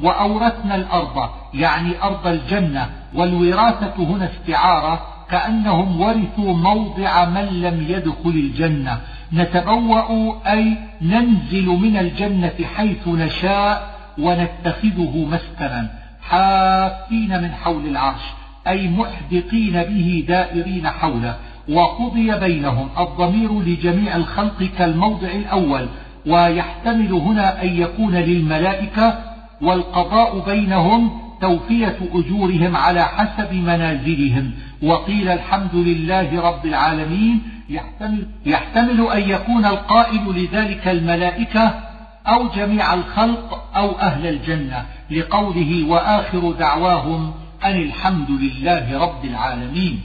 وأورثنا 0.01 0.75
الأرض 0.75 1.31
يعني 1.55 2.03
أرض 2.03 2.27
الجنة 2.27 2.91
والوراثة 3.15 3.93
هنا 3.99 4.31
استعارة 4.31 5.07
كأنهم 5.31 6.01
ورثوا 6.01 6.53
موضع 6.53 7.25
من 7.25 7.61
لم 7.63 7.87
يدخل 7.89 8.31
الجنة. 8.31 9.01
نتبوأ 9.33 10.35
أي 10.53 10.77
ننزل 11.03 11.67
من 11.67 11.97
الجنة 11.97 12.55
حيث 12.77 13.09
نشاء 13.09 13.95
ونتخذه 14.19 15.29
مسكنا. 15.33 15.91
حافين 16.23 17.43
من 17.43 17.51
حول 17.53 17.87
العرش 17.87 18.23
أي 18.69 18.89
محدقين 18.89 19.83
به 19.83 20.25
دائرين 20.29 20.89
حوله. 20.89 21.37
وقضي 21.69 22.39
بينهم 22.39 22.89
الضمير 22.99 23.61
لجميع 23.61 24.17
الخلق 24.17 24.71
كالموضع 24.79 25.29
الأول. 25.29 25.89
ويحتمل 26.27 27.13
هنا 27.13 27.63
أن 27.63 27.69
يكون 27.69 28.15
للملائكة 28.15 29.19
والقضاء 29.63 30.39
بينهم 30.39 31.24
توفية 31.41 31.99
أجورهم 32.13 32.77
على 32.77 33.05
حسب 33.05 33.53
منازلهم. 33.53 34.53
وقيل 34.83 35.29
الحمد 35.29 35.75
لله 35.75 36.41
رب 36.41 36.67
العالمين. 36.67 37.43
يحتمل, 37.69 38.27
يحتمل 38.47 39.07
أن 39.13 39.31
يكون 39.31 39.65
القائل 39.65 40.45
لذلك 40.45 40.89
الملائكة 40.89 41.81
أو 42.27 42.49
جميع 42.49 42.95
الخلق 42.95 43.77
أو 43.77 43.99
أهل 43.99 44.27
الجنة. 44.27 44.87
لقوله 45.11 45.87
وآخر 45.89 46.53
دعواهم 46.53 47.35
أن 47.65 47.83
الحمد 47.83 48.31
لله 48.31 48.99
رب 48.99 49.25
العالمين. 49.25 50.03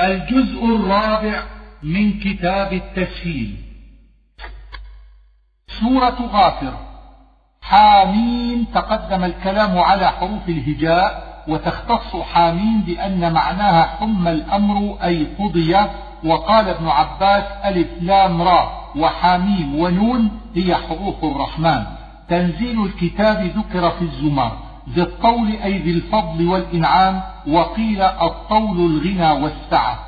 الجزء 0.00 0.64
الرابع 0.64 1.42
من 1.82 2.20
كتاب 2.20 2.72
التسهيل 2.72 3.56
سورة 5.80 6.28
غافر. 6.32 6.91
حامين 7.72 8.66
تقدم 8.74 9.24
الكلام 9.24 9.78
على 9.78 10.08
حروف 10.08 10.48
الهجاء 10.48 11.22
وتختص 11.48 12.16
حامين 12.32 12.80
بأن 12.80 13.32
معناها 13.32 13.82
حم 13.82 14.28
الأمر 14.28 14.96
أي 15.04 15.26
قضي 15.38 15.76
وقال 16.24 16.68
ابن 16.68 16.88
عباس 16.88 17.44
ألف 17.64 17.88
لام 18.00 18.42
را 18.42 18.72
وحاميم 18.96 19.78
ونون 19.78 20.30
هي 20.54 20.74
حروف 20.74 21.24
الرحمن. 21.24 21.82
تنزيل 22.28 22.84
الكتاب 22.84 23.52
ذكر 23.56 23.90
في 23.90 24.02
الزمر 24.02 24.52
ذي 24.88 25.02
الطول 25.02 25.52
أي 25.64 25.78
ذي 25.78 25.90
الفضل 25.90 26.48
والإنعام 26.48 27.20
وقيل 27.48 28.02
الطول 28.02 28.76
الغنى 28.76 29.30
والسعة. 29.42 29.98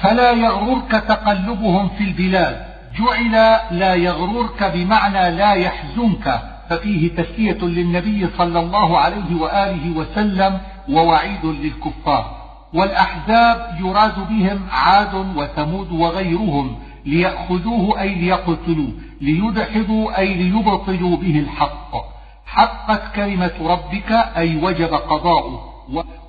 فلا 0.00 0.30
يغررك 0.30 0.90
تقلبهم 0.90 1.88
في 1.88 2.04
البلاد 2.04 2.66
جعل 2.98 3.58
لا 3.70 3.94
يغررك 3.94 4.64
بمعنى 4.74 5.30
لا 5.30 5.52
يحزنك. 5.52 6.57
ففيه 6.68 7.08
تسلية 7.08 7.58
للنبي 7.62 8.28
صلى 8.38 8.60
الله 8.60 8.98
عليه 8.98 9.40
وآله 9.40 9.96
وسلم 9.96 10.60
ووعيد 10.88 11.44
للكفار. 11.44 12.38
والأحزاب 12.74 13.76
يراد 13.80 14.28
بهم 14.28 14.60
عاد 14.70 15.14
وثمود 15.36 15.92
وغيرهم 15.92 16.76
ليأخذوه 17.06 18.00
أي 18.00 18.14
ليقتلوه 18.14 18.92
ليدحضوا 19.20 20.18
أي 20.18 20.34
ليبطلوا 20.34 21.16
به 21.16 21.38
الحق. 21.38 21.92
حقت 22.46 23.14
كلمة 23.16 23.52
ربك 23.60 24.12
أي 24.36 24.56
وجب 24.56 24.94
قضاؤه 24.94 25.60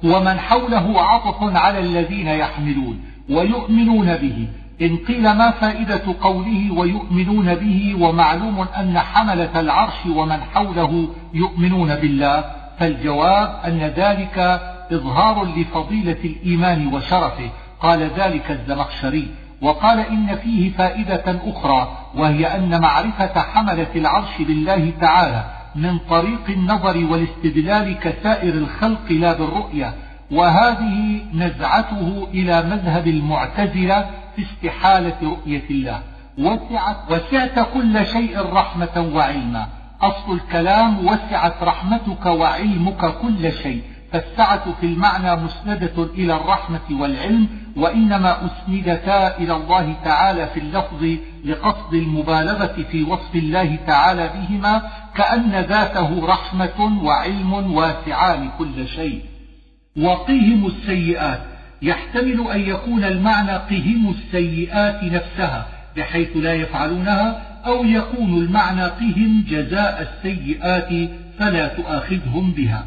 ومن 0.03 0.39
حوله 0.39 1.01
عطف 1.01 1.55
على 1.57 1.79
الذين 1.79 2.27
يحملون 2.27 3.01
ويؤمنون 3.29 4.15
به. 4.15 4.47
إن 4.82 4.97
قيل 4.97 5.21
ما 5.21 5.51
فائدة 5.51 6.01
قوله 6.21 6.71
ويؤمنون 6.71 7.55
به 7.55 7.95
ومعلوم 7.99 8.67
أن 8.77 8.99
حملة 8.99 9.59
العرش 9.59 10.05
ومن 10.15 10.41
حوله 10.53 11.09
يؤمنون 11.34 11.95
بالله 11.95 12.43
فالجواب 12.80 13.59
أن 13.65 13.80
ذلك 13.80 14.61
إظهار 14.91 15.45
لفضيلة 15.45 16.17
الإيمان 16.23 16.93
وشرفه. 16.93 17.49
قال 17.82 18.09
ذلك 18.17 18.51
الزمخشري. 18.51 19.27
وقال 19.61 19.99
إن 19.99 20.36
فيه 20.36 20.71
فائدة 20.71 21.39
أخرى 21.45 21.97
وهي 22.15 22.45
أن 22.55 22.82
معرفة 22.82 23.41
حملة 23.41 23.88
العرش 23.95 24.38
بالله 24.39 24.93
تعالى 25.01 25.43
من 25.75 25.97
طريق 26.09 26.49
النظر 26.49 27.05
والاستدلال 27.11 27.99
كسائر 27.99 28.53
الخلق 28.53 29.11
لا 29.11 29.34
بالرؤية 29.34 29.93
وهذه 30.32 31.21
نزعته 31.34 32.27
إلى 32.34 32.61
مذهب 32.61 33.07
المعتزلة 33.07 34.09
في 34.36 34.41
استحالة 34.41 35.17
رؤية 35.23 35.69
الله. 35.71 35.99
وسعت, 36.38 37.11
وسعت 37.11 37.59
كل 37.73 38.05
شيء 38.05 38.39
رحمة 38.53 39.11
وعلما. 39.15 39.67
أصل 40.01 40.34
الكلام 40.34 41.07
وسعت 41.07 41.63
رحمتك 41.63 42.25
وعلمك 42.25 43.05
كل 43.21 43.51
شيء. 43.51 43.82
فالسعة 44.11 44.73
في 44.82 44.86
المعنى 44.86 45.36
مسندة 45.36 46.03
إلى 46.03 46.36
الرحمة 46.36 46.88
والعلم 46.91 47.47
وإنما 47.77 48.38
أسندتا 48.45 49.38
إلى 49.38 49.55
الله 49.55 49.95
تعالى 50.05 50.47
في 50.47 50.59
اللفظ 50.59 51.05
لقصد 51.45 51.93
المبالغة 51.93 52.86
في 52.91 53.03
وصف 53.03 53.36
الله 53.36 53.77
تعالى 53.88 54.30
بهما 54.30 54.82
كأن 55.15 55.51
ذاته 55.51 56.27
رحمة 56.27 57.03
وعلم 57.03 57.73
واسعان 57.73 58.49
كل 58.59 58.88
شيء. 58.88 59.21
وقهم 59.97 60.65
السيئات. 60.65 61.39
يحتمل 61.81 62.47
أن 62.51 62.59
يكون 62.59 63.03
المعنى 63.03 63.51
قهم 63.51 64.09
السيئات 64.09 65.03
نفسها 65.03 65.67
بحيث 65.97 66.37
لا 66.37 66.53
يفعلونها 66.53 67.41
أو 67.65 67.85
يكون 67.85 68.43
المعنى 68.43 68.83
قهم 68.83 69.43
جزاء 69.49 70.01
السيئات 70.01 71.09
فلا 71.39 71.67
تؤاخذهم 71.67 72.51
بها. 72.51 72.85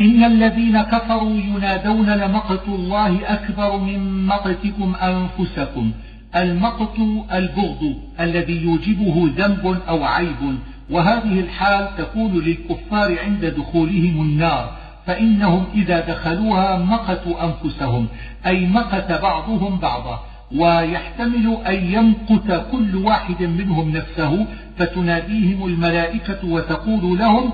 إن 0.00 0.24
الذين 0.24 0.82
كفروا 0.82 1.36
ينادون 1.36 2.10
لمقت 2.10 2.68
الله 2.68 3.34
أكبر 3.34 3.76
من 3.76 4.26
مقتكم 4.26 4.94
أنفسكم. 4.94 5.92
المقت 6.36 6.98
البغض 7.32 7.94
الذي 8.20 8.62
يوجبه 8.62 9.30
ذنب 9.36 9.80
أو 9.88 10.04
عيب. 10.04 10.58
وهذه 10.90 11.40
الحال 11.40 11.88
تكون 11.98 12.44
للكفار 12.44 13.18
عند 13.24 13.44
دخولهم 13.44 14.20
النار. 14.22 14.85
فإنهم 15.06 15.64
إذا 15.74 16.00
دخلوها 16.00 16.78
مقتوا 16.78 17.44
أنفسهم 17.44 18.06
أي 18.46 18.66
مقت 18.66 19.12
بعضهم 19.12 19.78
بعضا 19.78 20.20
ويحتمل 20.56 21.56
أن 21.66 21.74
يمقت 21.74 22.66
كل 22.72 22.96
واحد 22.96 23.42
منهم 23.42 23.90
نفسه 23.90 24.46
فتناديهم 24.78 25.66
الملائكة 25.66 26.38
وتقول 26.44 27.18
لهم 27.18 27.50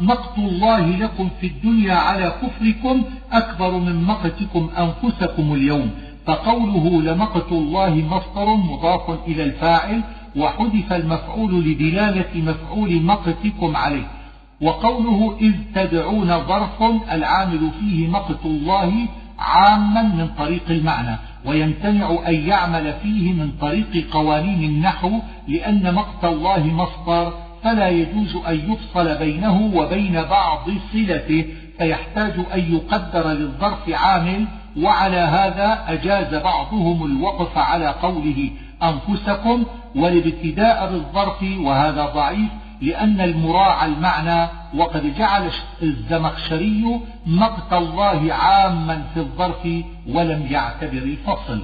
مقت 0.00 0.38
الله 0.38 0.86
لكم 0.86 1.28
في 1.40 1.46
الدنيا 1.46 1.94
على 1.94 2.32
كفركم 2.42 3.02
أكبر 3.32 3.70
من 3.70 4.04
مقتكم 4.04 4.70
أنفسكم 4.78 5.54
اليوم. 5.54 5.90
فقوله 6.26 7.02
لمقت 7.02 7.52
الله 7.52 7.94
مصدر 7.94 8.54
مضاف 8.54 9.18
إلى 9.26 9.44
الفاعل 9.44 10.00
وحذف 10.36 10.92
المفعول 10.92 11.64
لدلالة 11.64 12.30
مفعول 12.34 13.02
مقتكم 13.02 13.76
عليه. 13.76 14.19
وقوله 14.62 15.36
إذ 15.40 15.52
تدعون 15.74 16.38
ظرف 16.46 16.82
العامل 17.12 17.70
فيه 17.80 18.08
مقت 18.08 18.44
الله 18.44 18.92
عاما 19.38 20.02
من 20.02 20.28
طريق 20.38 20.62
المعنى 20.70 21.16
ويمتنع 21.44 22.18
أن 22.28 22.34
يعمل 22.34 22.94
فيه 23.02 23.32
من 23.32 23.52
طريق 23.60 24.06
قوانين 24.12 24.64
النحو 24.64 25.10
لأن 25.48 25.94
مقت 25.94 26.24
الله 26.24 26.66
مصدر 26.66 27.32
فلا 27.62 27.88
يجوز 27.88 28.36
أن 28.36 28.72
يفصل 28.72 29.18
بينه 29.18 29.70
وبين 29.74 30.22
بعض 30.22 30.70
صلته 30.92 31.46
فيحتاج 31.78 32.32
أن 32.54 32.74
يقدر 32.74 33.28
للظرف 33.28 33.88
عامل 33.88 34.44
وعلى 34.78 35.16
هذا 35.16 35.84
أجاز 35.88 36.34
بعضهم 36.34 37.06
الوقف 37.06 37.58
على 37.58 37.88
قوله 37.88 38.50
أنفسكم 38.82 39.64
والابتداء 39.96 40.92
بالظرف 40.92 41.42
وهذا 41.60 42.04
ضعيف 42.04 42.50
لأن 42.82 43.20
المراعى 43.20 43.86
المعنى 43.88 44.48
وقد 44.74 45.14
جعل 45.18 45.50
الزمخشري 45.82 47.00
مقت 47.26 47.72
الله 47.72 48.34
عاما 48.34 49.02
في 49.14 49.20
الظرف 49.20 49.68
ولم 50.08 50.46
يعتبر 50.50 51.02
الفصل. 51.02 51.62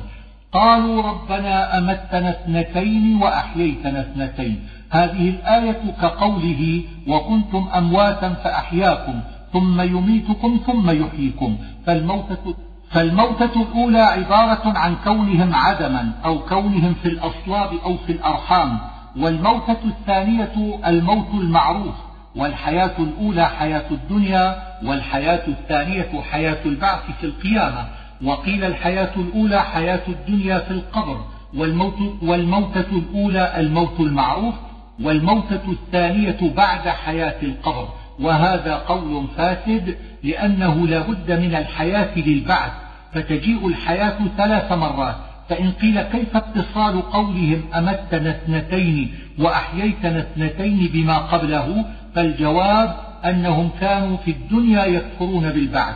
قالوا 0.53 1.03
ربنا 1.03 1.79
أمتنا 1.79 2.31
اثنتين 2.31 3.23
وأحييتنا 3.23 4.01
اثنتين. 4.01 4.69
هذه 4.91 5.29
الآية 5.29 5.81
كقوله 6.03 6.83
وكنتم 7.09 7.69
أمواتا 7.77 8.35
فأحياكم 8.35 9.21
ثم 9.53 9.81
يميتكم 9.81 10.61
ثم 10.67 10.91
يحييكم. 10.91 11.59
فالموتة 11.87 12.55
فالموتة 12.91 13.63
الأولى 13.63 14.01
عبارة 14.01 14.79
عن 14.79 14.97
كونهم 15.05 15.55
عدما 15.55 16.13
أو 16.25 16.39
كونهم 16.39 16.95
في 17.03 17.09
الأصلاب 17.09 17.71
أو 17.85 17.97
في 17.97 18.13
الأرحام. 18.13 18.79
والموتة 19.19 19.79
الثانية 19.85 20.79
الموت 20.87 21.35
المعروف 21.35 21.95
والحياة 22.37 22.93
الأولى 22.99 23.49
حياة 23.49 23.91
الدنيا 23.91 24.63
والحياة 24.85 25.49
الثانية 25.49 26.21
حياة 26.31 26.59
البعث 26.67 27.01
في 27.21 27.27
القيامة. 27.27 27.87
وقيل 28.25 28.65
الحياة 28.65 29.11
الأولى 29.17 29.63
حياة 29.63 30.03
الدنيا 30.09 30.59
في 30.59 30.71
القبر 30.71 31.21
والموت 31.57 31.99
والموتة 32.23 32.87
الأولى 32.93 33.61
الموت 33.61 34.01
المعروف 34.01 34.55
والموتة 35.03 35.61
الثانية 35.69 36.53
بعد 36.57 36.89
حياة 36.89 37.43
القبر. 37.43 37.89
وهذا 38.21 38.75
قول 38.75 39.27
فاسد 39.37 39.97
لأنه 40.23 40.87
لا 40.87 41.01
بد 41.01 41.33
من 41.33 41.55
الحياة 41.55 42.19
للبعث 42.19 42.73
فتجيء 43.13 43.69
الحياة 43.69 44.19
ثلاث 44.37 44.73
مرات. 44.73 45.17
فإن 45.49 45.73
قيل 45.73 46.03
كيف 46.03 46.37
اتصال 46.37 47.03
قولهم 47.03 47.63
أمتنا 47.75 48.31
اثنتين 48.31 49.15
وأحييتنا 49.39 50.19
اثنتين 50.19 50.91
بما 50.93 51.19
قبله 51.19 51.85
فالجواب 52.15 52.97
أنهم 53.25 53.71
كانوا 53.81 54.17
في 54.17 54.31
الدنيا 54.31 54.85
يكفرون 54.85 55.51
بالبعث. 55.51 55.95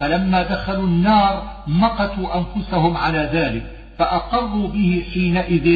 فلما 0.00 0.42
دخلوا 0.42 0.86
النار 0.86 1.42
مقتوا 1.66 2.38
أنفسهم 2.38 2.96
على 2.96 3.30
ذلك 3.32 3.62
فأقروا 3.98 4.68
به 4.68 5.02
حينئذ 5.14 5.66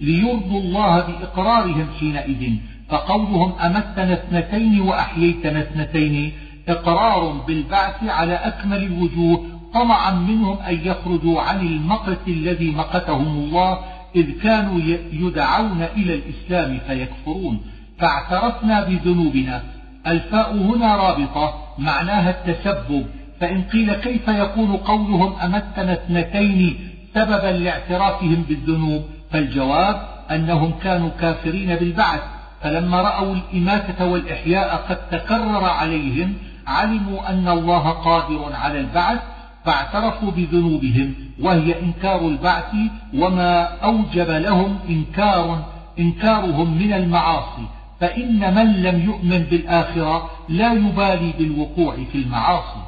ليرضوا 0.00 0.60
الله 0.60 1.00
بإقرارهم 1.00 1.86
حينئذ. 2.00 2.52
فقولهم 2.88 3.52
أمتنا 3.58 4.12
اثنتين 4.12 4.80
وأحييتنا 4.80 5.60
اثنتين 5.60 6.32
إقرار 6.68 7.30
بالبعث 7.46 8.04
على 8.04 8.34
أكمل 8.34 8.82
الوجوه 8.82 9.55
طمعا 9.76 10.10
منهم 10.10 10.58
أن 10.58 10.74
يخرجوا 10.84 11.40
عن 11.40 11.60
المقت 11.60 12.28
الذي 12.28 12.70
مقتهم 12.70 13.26
الله 13.26 13.78
إذ 14.16 14.42
كانوا 14.42 14.80
يدعون 15.12 15.82
إلى 15.96 16.14
الإسلام 16.14 16.78
فيكفرون. 16.86 17.60
فاعترفنا 17.98 18.84
بذنوبنا. 18.84 19.62
الفاء 20.06 20.56
هنا 20.56 20.96
رابطة 20.96 21.54
معناها 21.78 22.30
التسبب. 22.30 23.06
فإن 23.40 23.62
قيل 23.62 23.94
كيف 23.94 24.28
يكون 24.28 24.76
قولهم 24.76 25.32
أمتنا 25.32 25.92
اثنتين 25.92 26.76
سببا 27.14 27.52
لاعترافهم 27.64 28.44
بالذنوب؟ 28.48 29.02
فالجواب 29.30 29.96
أنهم 30.30 30.72
كانوا 30.82 31.10
كافرين 31.20 31.76
بالبعث. 31.76 32.20
فلما 32.62 33.00
رأوا 33.02 33.34
الإماتة 33.34 34.06
والإحياء 34.06 34.76
قد 34.88 34.96
تكرر 35.10 35.64
عليهم 35.64 36.34
علموا 36.66 37.30
أن 37.30 37.48
الله 37.48 37.90
قادر 37.90 38.52
على 38.54 38.80
البعث 38.80 39.18
فاعترفوا 39.66 40.30
بذنوبهم 40.30 41.14
وهي 41.42 41.80
إنكار 41.82 42.20
البعث 42.20 42.74
وما 43.14 43.62
أوجب 43.62 44.30
لهم 44.30 44.78
إنكار 44.88 45.64
إنكارهم 45.98 46.78
من 46.78 46.92
المعاصي. 46.92 47.66
فإن 48.00 48.54
من 48.54 48.82
لم 48.82 49.00
يؤمن 49.00 49.38
بالآخرة 49.38 50.30
لا 50.48 50.72
يبالي 50.72 51.32
بالوقوع 51.38 51.96
في 52.12 52.18
المعاصي. 52.18 52.82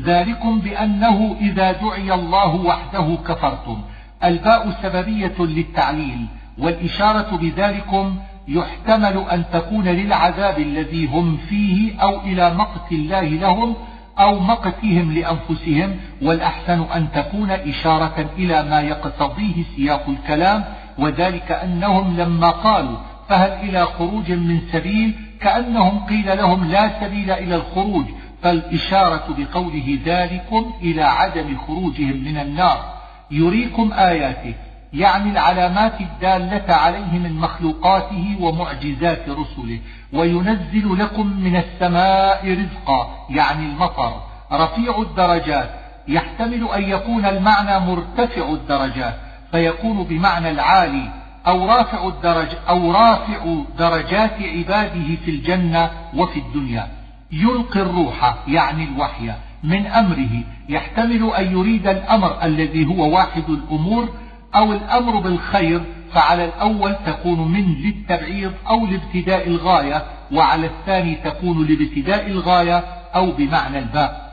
ذلكم 0.00 0.60
بأنه 0.60 1.36
إذا 1.40 1.72
دعي 1.72 2.14
الله 2.14 2.54
وحده 2.54 3.18
كفرتم. 3.28 3.82
الباء 4.24 4.70
سببية 4.82 5.34
للتعليل 5.38 6.26
والإشارة 6.58 7.36
بذلكم 7.36 8.16
يحتمل 8.48 9.24
أن 9.32 9.44
تكون 9.52 9.84
للعذاب 9.88 10.58
الذي 10.58 11.06
هم 11.06 11.36
فيه 11.36 12.02
أو 12.02 12.20
إلى 12.20 12.54
مقت 12.54 12.92
الله 12.92 13.24
لهم 13.24 13.76
أو 14.18 14.38
مقتهم 14.38 15.12
لأنفسهم 15.12 15.96
والأحسن 16.22 16.82
أن 16.82 17.08
تكون 17.14 17.50
إشارة 17.50 18.30
إلى 18.38 18.62
ما 18.62 18.80
يقتضيه 18.80 19.64
سياق 19.76 20.08
الكلام 20.08 20.64
وذلك 20.98 21.52
أنهم 21.52 22.16
لما 22.16 22.50
قالوا 22.50 22.96
فهل 23.28 23.50
إلى 23.50 23.86
خروج 23.86 24.32
من 24.32 24.60
سبيل 24.72 25.14
كأنهم 25.40 26.06
قيل 26.06 26.36
لهم 26.36 26.70
لا 26.70 27.00
سبيل 27.00 27.30
إلى 27.30 27.54
الخروج 27.54 28.04
فالإشارة 28.42 29.36
بقوله 29.38 29.98
ذلكم 30.04 30.72
إلى 30.82 31.02
عدم 31.02 31.56
خروجهم 31.66 32.24
من 32.24 32.36
النار. 32.36 32.94
يريكم 33.30 33.92
آياته 33.92 34.54
يعني 34.94 35.30
العلامات 35.30 36.00
الدالة 36.00 36.74
عليه 36.74 37.18
من 37.18 37.32
مخلوقاته 37.32 38.36
ومعجزات 38.40 39.28
رسله. 39.28 39.80
وينزل 40.12 40.98
لكم 40.98 41.26
من 41.26 41.56
السماء 41.56 42.52
رزقا 42.52 43.26
يعني 43.30 43.66
المطر 43.66 44.12
رفيع 44.52 44.98
الدرجات. 44.98 45.70
يحتمل 46.08 46.68
أن 46.74 46.82
يكون 46.82 47.26
المعنى 47.26 47.86
مرتفع 47.86 48.48
الدرجات 48.48 49.14
فيكون 49.52 50.04
بمعنى 50.04 50.50
العالي 50.50 51.10
أو 51.46 51.66
رافع 51.66 52.08
الدرج 52.08 52.48
أو 52.68 52.92
رافع 52.92 53.56
درجات 53.78 54.42
عباده 54.42 55.16
في 55.24 55.30
الجنة 55.30 55.90
وفي 56.16 56.38
الدنيا. 56.38 56.88
يلقي 57.32 57.80
الروح 57.80 58.34
يعني 58.48 58.84
الوحي 58.84 59.32
من 59.64 59.86
أمره. 59.86 60.42
يحتمل 60.68 61.30
أن 61.38 61.52
يريد 61.52 61.86
الأمر 61.86 62.42
الذي 62.42 62.86
هو 62.86 63.14
واحد 63.14 63.44
الأمور 63.48 64.08
أو 64.56 64.72
الأمر 64.72 65.18
بالخير 65.18 65.80
فعلى 66.12 66.44
الأول 66.44 66.96
تكون 67.06 67.52
من 67.52 67.74
للتبعيض 67.74 68.52
أو 68.68 68.86
لابتداء 68.86 69.48
الغاية 69.48 70.04
وعلى 70.32 70.66
الثاني 70.66 71.14
تكون 71.14 71.66
لابتداء 71.66 72.26
الغاية 72.26 72.84
أو 73.14 73.30
بمعنى 73.30 73.78
الباء 73.78 74.24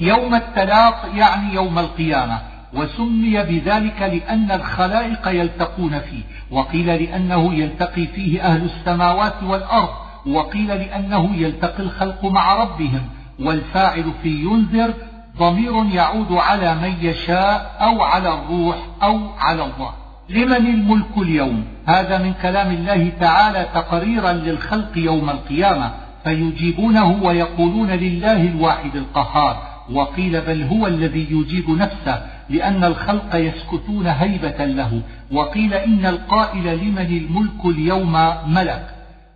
يوم 0.00 0.34
التلاق 0.34 1.08
يعني 1.14 1.54
يوم 1.54 1.78
القيامة 1.78 2.38
وسمي 2.74 3.42
بذلك 3.42 4.02
لأن 4.02 4.50
الخلائق 4.50 5.28
يلتقون 5.28 5.98
فيه 5.98 6.22
وقيل 6.50 6.86
لأنه 6.86 7.54
يلتقي 7.54 8.06
فيه 8.06 8.42
أهل 8.42 8.64
السماوات 8.64 9.42
والأرض 9.42 9.88
وقيل 10.26 10.68
لأنه 10.68 11.36
يلتقي 11.36 11.82
الخلق 11.82 12.24
مع 12.24 12.54
ربهم 12.54 13.02
والفاعل 13.40 14.04
في 14.22 14.28
ينذر 14.28 14.94
ضمير 15.40 15.94
يعود 15.94 16.32
على 16.32 16.74
من 16.74 16.94
يشاء 17.00 17.76
أو 17.80 18.02
على 18.02 18.34
الروح 18.34 18.76
أو 19.02 19.20
على 19.38 19.62
الله. 19.64 19.92
لمن 20.28 20.66
الملك 20.66 21.18
اليوم؟ 21.18 21.64
هذا 21.86 22.18
من 22.18 22.32
كلام 22.42 22.70
الله 22.70 23.12
تعالى 23.20 23.66
تقريرا 23.74 24.32
للخلق 24.32 24.90
يوم 24.96 25.30
القيامة. 25.30 25.90
فيجيبونه 26.24 27.18
ويقولون 27.22 27.90
لله 27.90 28.42
الواحد 28.42 28.96
القهار. 28.96 29.56
وقيل 29.92 30.40
بل 30.40 30.62
هو 30.62 30.86
الذي 30.86 31.26
يجيب 31.30 31.70
نفسه 31.70 32.22
لأن 32.48 32.84
الخلق 32.84 33.36
يسكتون 33.36 34.06
هيبة 34.06 34.64
له. 34.64 35.02
وقيل 35.32 35.74
إن 35.74 36.06
القائل 36.06 36.78
لمن 36.78 37.06
الملك 37.06 37.64
اليوم 37.64 38.12
ملك. 38.46 38.86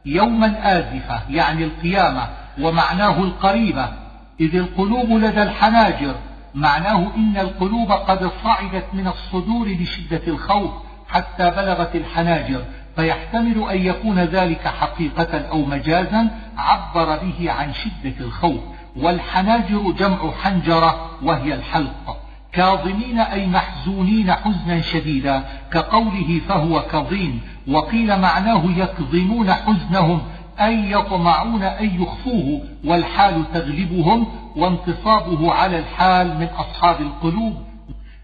يوما 0.06 0.78
آزفة 0.78 1.20
يعني 1.30 1.64
القيامة 1.64 2.28
ومعناه 2.60 3.18
القريبة. 3.18 4.03
إذ 4.40 4.56
القلوب 4.56 5.10
لدى 5.10 5.42
الحناجر. 5.42 6.14
معناه 6.54 7.10
إن 7.16 7.36
القلوب 7.36 7.92
قد 7.92 8.30
صعدت 8.44 8.84
من 8.92 9.06
الصدور 9.06 9.74
بشدة 9.74 10.22
الخوف 10.28 10.70
حتى 11.08 11.50
بلغت 11.50 11.96
الحناجر 11.96 12.64
فيحتمل 12.96 13.70
أن 13.70 13.82
يكون 13.82 14.18
ذلك 14.18 14.68
حقيقة 14.68 15.38
أو 15.38 15.64
مجازا 15.64 16.28
عبر 16.56 17.18
به 17.18 17.50
عن 17.50 17.72
شدة 17.72 18.14
الخوف. 18.20 18.60
والحناجر 18.96 19.90
جمع 19.98 20.30
حنجرة 20.42 21.10
وهي 21.22 21.54
الحلق. 21.54 22.24
كاظمين 22.52 23.18
أي 23.18 23.46
محزونين 23.46 24.32
حزنا 24.32 24.80
شديدا 24.80 25.44
كقوله 25.72 26.40
فهو 26.48 26.82
كظيم 26.82 27.40
وقيل 27.68 28.20
معناه 28.20 28.64
يكظمون 28.76 29.52
حزنهم 29.52 30.22
أي 30.60 30.90
يطمعون 30.90 31.62
أن 31.62 32.02
يخفوه 32.02 32.60
والحال 32.84 33.44
تغلبهم 33.54 34.26
وانتصابه 34.56 35.52
على 35.52 35.78
الحال 35.78 36.38
من 36.38 36.46
أصحاب 36.46 37.00
القلوب 37.00 37.54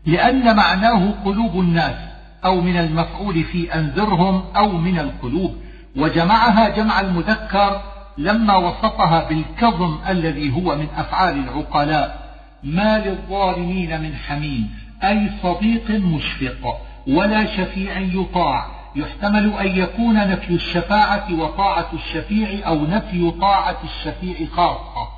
لأن 0.06 0.56
معناه 0.56 1.14
قلوب 1.24 1.60
الناس 1.60 1.96
أو 2.44 2.60
من 2.60 2.76
المفعول 2.76 3.44
في 3.44 3.74
أنذرهم 3.74 4.42
أو 4.56 4.72
من 4.72 4.98
القلوب 4.98 5.56
وجمعها 5.96 6.68
جمع 6.68 7.00
المذكر 7.00 7.80
لما 8.18 8.56
وصفها 8.56 9.28
بالكظم 9.28 9.98
الذي 10.08 10.52
هو 10.54 10.76
من 10.76 10.86
أفعال 10.96 11.38
العقلاء 11.38 12.30
ما 12.64 12.98
للظالمين 12.98 14.00
من 14.00 14.14
حميم 14.14 14.70
أي 15.04 15.30
صديق 15.42 15.90
مشفق 15.90 16.80
ولا 17.08 17.56
شفيع 17.56 17.98
يطاع 17.98 18.79
يحتمل 18.96 19.52
أن 19.52 19.66
يكون 19.66 20.14
نفي 20.14 20.54
الشفاعة 20.54 21.34
وطاعة 21.34 21.88
الشفيع 21.92 22.68
أو 22.68 22.86
نفي 22.86 23.30
طاعة 23.30 23.76
الشفيع 23.84 24.46
خاصة. 24.46 25.08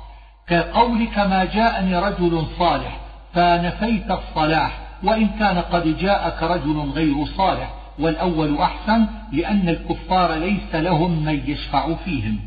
كقولك 0.47 1.19
ما 1.19 1.45
جاءني 1.45 1.97
رجل 1.97 2.45
صالح 2.59 2.99
فنفيت 3.33 4.11
الصلاح 4.11 4.79
وإن 5.03 5.27
كان 5.27 5.57
قد 5.57 5.97
جاءك 5.97 6.43
رجل 6.43 6.79
غير 6.79 7.25
صالح 7.25 7.73
والأول 7.99 8.57
أحسن 8.57 9.07
لأن 9.31 9.69
الكفار 9.69 10.33
ليس 10.33 10.75
لهم 10.75 11.25
من 11.25 11.43
يشفع 11.49 11.95
فيهم. 11.95 12.39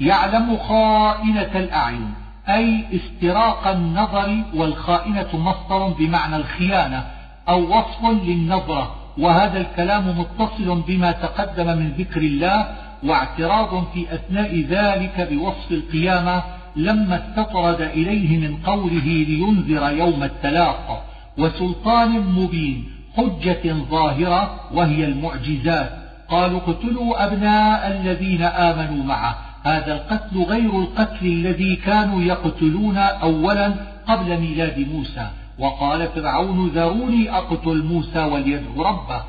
يعلم 0.00 0.56
خائنة 0.56 1.58
الأعين 1.58 2.14
أي 2.48 2.84
استراق 2.96 3.68
النظر 3.68 4.42
والخائنة 4.54 5.28
مصدر 5.36 5.88
بمعنى 5.88 6.36
الخيانة 6.36 7.06
أو 7.48 7.78
وصف 7.78 8.04
للنظرة. 8.04 9.05
وهذا 9.18 9.60
الكلام 9.60 10.18
متصل 10.18 10.82
بما 10.88 11.12
تقدم 11.12 11.66
من 11.66 11.92
ذكر 11.98 12.20
الله 12.20 12.66
واعتراض 13.04 13.84
في 13.94 14.14
أثناء 14.14 14.60
ذلك 14.60 15.28
بوصف 15.32 15.70
القيامة 15.70 16.42
لما 16.76 17.16
استطرد 17.16 17.80
إليه 17.80 18.38
من 18.38 18.56
قوله 18.56 19.24
لينذر 19.28 19.92
يوم 19.92 20.22
التلاق 20.22 21.04
وسلطان 21.38 22.10
مبين 22.10 22.84
حجة 23.16 23.72
ظاهرة 23.90 24.60
وهي 24.74 25.04
المعجزات. 25.04 25.90
قالوا 26.28 26.60
اقتلوا 26.60 27.24
أبناء 27.24 28.00
الذين 28.00 28.42
آمنوا 28.42 29.04
معه. 29.04 29.36
هذا 29.62 29.94
القتل 29.94 30.42
غير 30.42 30.70
القتل 30.80 31.26
الذي 31.26 31.76
كانوا 31.76 32.22
يقتلون 32.22 32.96
أولا 32.96 33.74
قبل 34.08 34.40
ميلاد 34.40 34.86
موسى. 34.94 35.26
وقال 35.58 36.08
فرعون 36.08 36.68
ذروني 36.68 37.36
أقتل 37.36 37.84
موسى 37.84 38.24
وليدعو 38.24 38.82
ربه. 38.82 39.22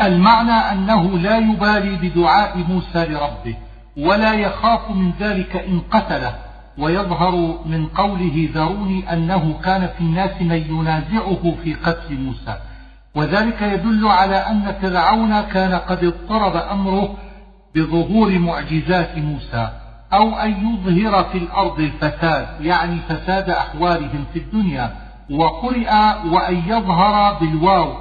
المعنى 0.00 0.52
أنه 0.52 1.18
لا 1.18 1.38
يبالي 1.38 1.96
بدعاء 1.96 2.58
موسى 2.68 3.04
لربه 3.04 3.56
ولا 3.96 4.34
يخاف 4.34 4.90
من 4.90 5.12
ذلك 5.20 5.56
إن 5.56 5.80
قتله 5.90 6.34
ويظهر 6.78 7.58
من 7.66 7.86
قوله 7.86 8.48
ذروني 8.54 9.12
أنه 9.12 9.54
كان 9.64 9.86
في 9.86 10.00
الناس 10.00 10.42
من 10.42 10.76
ينازعه 10.78 11.54
في 11.64 11.74
قتل 11.74 12.20
موسى. 12.20 12.56
وذلك 13.14 13.62
يدل 13.62 14.08
على 14.08 14.36
أن 14.36 14.74
فرعون 14.82 15.40
كان 15.40 15.74
قد 15.74 16.04
اضطرب 16.04 16.56
أمره 16.56 17.14
بظهور 17.74 18.38
معجزات 18.38 19.18
موسى 19.18 19.68
أو 20.12 20.36
أن 20.36 20.50
يظهر 20.50 21.24
في 21.24 21.38
الأرض 21.38 21.80
الفساد 21.80 22.46
يعني 22.60 23.00
فساد 23.08 23.50
أحوالهم 23.50 24.24
في 24.32 24.38
الدنيا. 24.38 25.03
وقرئ 25.30 25.90
وأن 26.32 26.62
يظهر 26.66 27.38
بالواو 27.40 27.94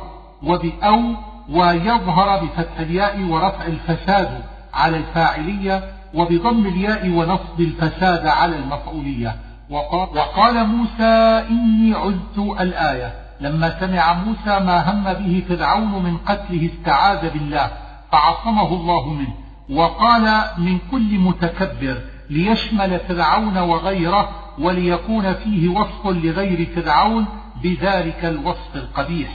وبأو 0.44 1.02
ويظهر 1.50 2.46
بفتح 2.46 2.80
الياء 2.80 3.22
ورفع 3.22 3.66
الفساد 3.66 4.44
على 4.74 4.98
الفاعلية 4.98 5.84
وبضم 6.14 6.66
الياء 6.66 7.10
ونصب 7.10 7.60
الفساد 7.60 8.28
على 8.28 8.56
المفعولية. 8.56 9.36
وقال 9.70 10.68
موسى 10.68 11.44
إني 11.50 11.94
عزت 11.94 12.38
الآية. 12.60 13.14
لما 13.42 13.80
سمع 13.80 14.14
موسى 14.14 14.60
ما 14.60 14.92
هم 14.92 15.14
به 15.14 15.44
فرعون 15.50 16.04
من 16.04 16.18
قتله 16.18 16.70
استعاذ 16.74 17.30
بالله 17.30 17.72
فعصمه 18.12 18.68
الله 18.68 19.10
منه. 19.10 19.34
وقال 19.70 20.44
من 20.58 20.80
كل 20.92 21.20
متكبر 21.20 22.02
ليشمل 22.30 23.00
فرعون 23.00 23.58
وغيره 23.58 24.30
وليكون 24.60 25.34
فيه 25.34 25.70
وصف 25.70 26.08
لغير 26.08 26.68
فرعون 26.76 27.26
بذلك 27.64 28.26
الوصف 28.26 28.76
القبيح. 28.76 29.30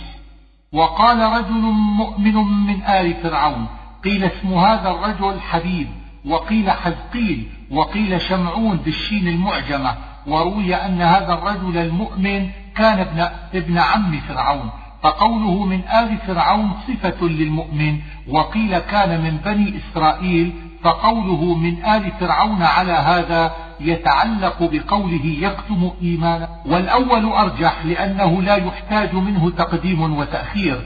وقال 0.72 1.18
رجل 1.18 1.61
مؤمن 1.97 2.34
من 2.66 2.82
آل 2.82 3.14
فرعون 3.22 3.66
قيل 4.05 4.24
اسم 4.24 4.55
هذا 4.55 4.91
الرجل 4.91 5.41
حبيب 5.41 5.89
وقيل 6.24 6.70
حزقيل 6.70 7.49
وقيل 7.70 8.20
شمعون 8.20 8.76
بالشين 8.76 9.28
المعجمة 9.28 9.95
وروي 10.26 10.74
أن 10.74 11.03
هذا 11.03 11.32
الرجل 11.32 11.78
المؤمن 11.78 12.51
كان 12.76 12.99
ابن, 12.99 13.28
ابن 13.55 13.78
عم 13.78 14.20
فرعون 14.28 14.70
فقوله 15.03 15.64
من 15.64 15.80
آل 15.89 16.18
فرعون 16.26 16.72
صفة 16.89 17.26
للمؤمن 17.26 17.99
وقيل 18.28 18.78
كان 18.78 19.24
من 19.24 19.36
بني 19.36 19.74
إسرائيل 19.76 20.53
فقوله 20.82 21.54
من 21.54 21.84
آل 21.84 22.10
فرعون 22.20 22.62
على 22.62 22.92
هذا 22.92 23.52
يتعلق 23.80 24.56
بقوله 24.72 25.24
يكتم 25.24 25.90
إيمانه 26.02 26.48
والأول 26.66 27.24
أرجح 27.24 27.84
لأنه 27.84 28.42
لا 28.42 28.56
يحتاج 28.56 29.14
منه 29.14 29.50
تقديم 29.50 30.18
وتأخير. 30.18 30.80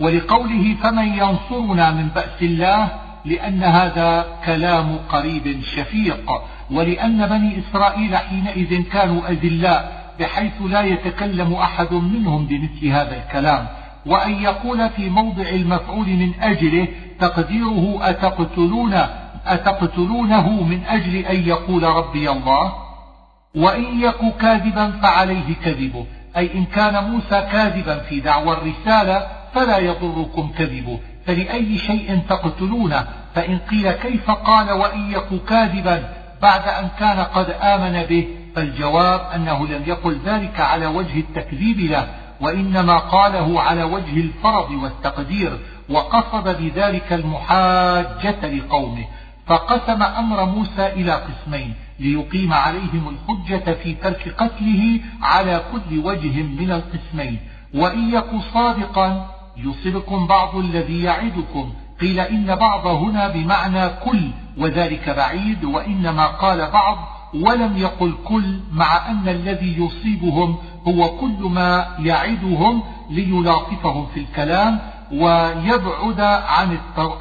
ولقوله 0.00 0.76
فمن 0.82 1.18
ينصرنا 1.18 1.90
من 1.90 2.08
بأس 2.14 2.42
الله 2.42 2.88
لأن 3.24 3.62
هذا 3.62 4.26
كلام 4.44 4.98
قريب 5.08 5.60
شفيق. 5.76 6.30
ولأن 6.70 7.26
بني 7.26 7.58
إسرائيل 7.58 8.16
حينئذ 8.16 8.82
كانوا 8.82 9.28
أذلاء 9.28 10.12
بحيث 10.20 10.52
لا 10.66 10.82
يتكلم 10.82 11.54
أحد 11.54 11.92
منهم 11.92 12.46
بمثل 12.46 12.86
هذا 12.86 13.22
الكلام. 13.24 13.66
وأن 14.06 14.42
يقول 14.42 14.88
في 14.90 15.08
موضع 15.08 15.48
المفعول 15.48 16.06
من 16.06 16.32
أجله 16.40 16.88
تقديره 17.20 17.98
أتقتلون؟ 18.02 18.94
أتقتلونه 19.54 20.62
من 20.62 20.84
أجل 20.84 21.16
أن 21.16 21.48
يقول 21.48 21.82
ربي 21.82 22.30
الله؟ 22.30 22.72
وإن 23.56 24.00
يك 24.00 24.36
كاذبا 24.40 24.90
فعليه 25.02 25.54
كذبه. 25.64 26.06
أي 26.36 26.54
إن 26.54 26.64
كان 26.64 27.04
موسى 27.04 27.48
كاذبا 27.52 27.98
في 27.98 28.20
دعوى 28.20 28.56
الرسالة 28.56 29.26
فلا 29.54 29.78
يضركم 29.78 30.52
كذبه. 30.58 30.98
فلأي 31.26 31.78
شيء 31.78 32.20
تقتلونه؟ 32.28 33.06
فإن 33.34 33.58
قيل 33.58 33.92
كيف 33.92 34.30
قال 34.30 34.72
وإن 34.72 35.12
يك 35.12 35.44
كاذبا 35.48 36.08
بعد 36.42 36.68
أن 36.68 36.88
كان 36.98 37.20
قد 37.20 37.50
آمن 37.50 38.02
به؟ 38.02 38.28
فالجواب 38.56 39.20
أنه 39.34 39.66
لم 39.66 39.82
يقل 39.86 40.18
ذلك 40.24 40.60
على 40.60 40.86
وجه 40.86 41.20
التكذيب 41.20 41.80
له 41.80 42.08
وإنما 42.40 42.98
قاله 42.98 43.60
على 43.60 43.82
وجه 43.82 44.20
الفرض 44.20 44.70
والتقدير 44.70 45.58
وقصد 45.90 46.62
بذلك 46.62 47.12
المحاجة 47.12 48.46
لقومه. 48.46 49.04
فقسم 49.48 50.02
أمر 50.02 50.44
موسى 50.44 50.86
إلى 50.86 51.12
قسمين 51.12 51.74
ليقيم 52.00 52.52
عليهم 52.52 53.08
الحجة 53.08 53.72
في 53.72 53.94
ترك 53.94 54.34
قتله 54.38 55.00
على 55.22 55.62
كل 55.72 55.98
وجه 55.98 56.42
من 56.42 56.70
القسمين. 56.70 57.38
وإن 57.74 58.14
يك 58.14 58.30
صادقا 58.54 59.30
يصبكم 59.56 60.26
بعض 60.26 60.56
الذي 60.56 61.02
يعدكم. 61.02 61.72
قيل 62.00 62.20
إن 62.20 62.54
بعض 62.54 62.86
هنا 62.86 63.28
بمعنى 63.28 63.88
كل 63.88 64.30
وذلك 64.58 65.10
بعيد 65.10 65.64
وإنما 65.64 66.26
قال 66.26 66.70
بعض 66.70 66.98
ولم 67.34 67.76
يقل 67.76 68.14
كل 68.24 68.60
مع 68.72 69.10
أن 69.10 69.28
الذي 69.28 69.82
يصيبهم 69.82 70.56
هو 70.88 71.08
كل 71.08 71.42
ما 71.42 71.96
يعدهم 71.98 72.82
ليلاطفهم 73.10 74.06
في 74.14 74.20
الكلام 74.20 74.78
ويبعد 75.12 76.20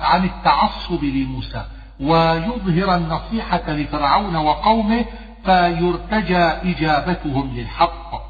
عن 0.01 0.23
التعصب 0.23 1.03
لموسى. 1.03 1.65
ويظهر 1.99 2.95
النصيحة 2.95 3.71
لفرعون 3.71 4.35
وقومه 4.35 5.05
فيرتجى 5.45 6.37
إجابتهم 6.37 7.55
للحق. 7.55 8.27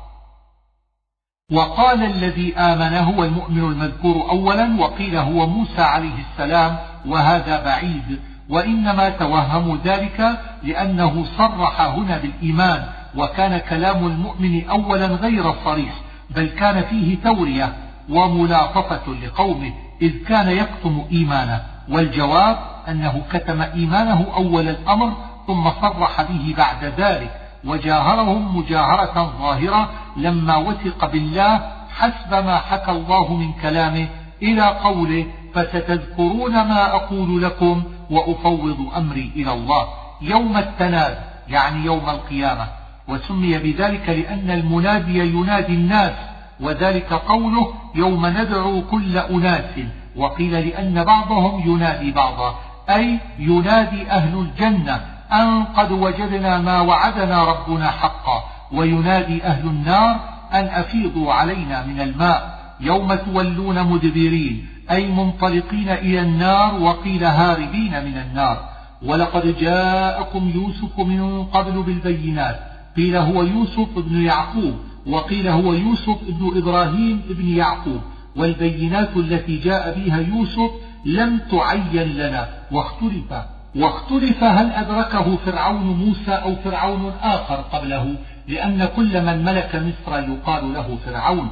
وقال 1.52 2.04
الذي 2.04 2.56
آمن 2.56 2.94
هو 2.94 3.24
المؤمن 3.24 3.60
المذكور 3.60 4.30
أولا 4.30 4.80
وقيل 4.80 5.16
هو 5.16 5.48
موسى 5.48 5.82
عليه 5.82 6.16
السلام 6.32 6.78
وهذا 7.06 7.64
بعيد. 7.64 8.20
وإنما 8.50 9.10
توهموا 9.10 9.78
ذلك 9.86 10.40
لأنه 10.64 11.26
صرح 11.38 11.82
هنا 11.82 12.18
بالإيمان 12.18 12.86
وكان 13.16 13.58
كلام 13.58 14.08
المؤمن 14.08 14.70
أولا 14.70 15.06
غير 15.06 15.54
صريح 15.66 15.94
بل 16.30 16.46
كان 16.46 16.84
فيه 16.84 17.18
تورية 17.24 17.74
وملاطفة 18.10 19.14
لقومه 19.24 19.74
إذ 20.02 20.24
كان 20.24 20.50
يكتم 20.50 21.06
إيمانه. 21.12 21.77
والجواب 21.90 22.58
أنه 22.88 23.22
كتم 23.32 23.62
إيمانه 23.62 24.26
أول 24.36 24.70
الأمر 24.70 25.14
ثم 25.48 25.70
صرح 25.82 26.22
به 26.22 26.56
بعد 26.58 26.84
ذلك 26.98 27.32
وجاهرهم 27.66 28.58
مجاهرة 28.58 29.34
ظاهرة 29.40 29.90
لما 30.18 30.58
وثق 30.58 31.12
بالله 31.12 31.62
حسب 31.98 32.34
ما 32.46 32.58
حكى 32.58 32.92
الله 32.92 33.34
من 33.34 33.54
كلامه 33.54 34.08
إلى 34.42 34.62
قوله 34.62 35.26
فستذكرون 35.54 36.52
ما 36.52 36.96
أقول 36.96 37.42
لكم 37.42 37.84
وأفوض 38.10 38.78
أمري 38.98 39.32
إلى 39.36 39.54
الله 39.54 39.88
يوم 40.22 40.58
التناد 40.58 41.18
يعني 41.50 41.86
يوم 41.86 42.10
القيامة. 42.10 42.68
وسمي 43.08 43.58
بذلك 43.58 44.10
لأن 44.10 44.52
المنادي 44.52 45.20
ينادي 45.20 45.74
الناس 45.74 46.14
وذلك 46.60 47.14
قوله 47.14 47.74
يوم 47.96 48.26
ندعو 48.26 48.82
كل 48.82 49.18
أناس 49.18 49.80
وقيل 50.18 50.52
لأن 50.52 51.04
بعضهم 51.04 51.72
ينادي 51.72 52.12
بعضا 52.12 52.56
أي 52.90 53.20
ينادي 53.40 54.12
أهل 54.12 54.40
الجنة 54.40 55.02
أن 55.34 55.64
قد 55.64 55.92
وجدنا 55.92 56.62
ما 56.62 56.82
وعدنا 56.82 57.44
ربنا 57.44 57.92
حقا 57.92 58.44
وينادي 58.72 59.44
أهل 59.44 59.68
النار 59.68 60.20
أن 60.54 60.64
أفيضوا 60.64 61.34
علينا 61.34 61.86
من 61.86 62.02
الماء 62.02 62.58
يوم 62.80 63.16
تولون 63.16 63.84
مدبرين 63.84 64.68
أي 64.92 65.08
منطلقين 65.08 65.90
إلى 65.90 66.22
النار 66.22 66.82
وقيل 66.82 67.24
هاربين 67.24 68.06
من 68.06 68.18
النار. 68.18 68.70
ولقد 69.06 69.58
جاءكم 69.60 70.52
يوسف 70.56 71.00
من 71.00 71.44
قبل 71.44 71.84
بالبينات 71.84 72.60
قيل 72.98 73.16
هو 73.16 73.44
يوسف 73.44 73.88
بن 73.98 74.22
يعقوب 74.22 74.74
وقيل 75.08 75.48
هو 75.48 75.74
يوسف 75.74 76.18
بن 76.28 76.58
إبراهيم 76.58 77.22
بن 77.30 77.50
يعقوب. 77.50 78.02
والبينات 78.38 79.18
التي 79.18 79.58
جاء 79.58 80.00
بها 80.00 80.18
يوسف 80.18 80.72
لم 81.06 81.40
تعين 81.52 82.08
لنا. 82.18 82.48
واختلف. 82.72 83.34
واختلف 83.76 84.44
هل 84.44 84.72
أدركه 84.72 85.36
فرعون 85.36 85.86
موسى 85.86 86.32
أو 86.32 86.56
فرعون 86.56 87.14
آخر 87.22 87.56
قبله؟ 87.56 88.16
لأن 88.48 88.90
كل 88.96 89.22
من 89.26 89.46
ملك 89.46 89.76
مصر 89.76 90.20
يقال 90.20 90.74
له 90.74 90.98
فرعون. 91.06 91.50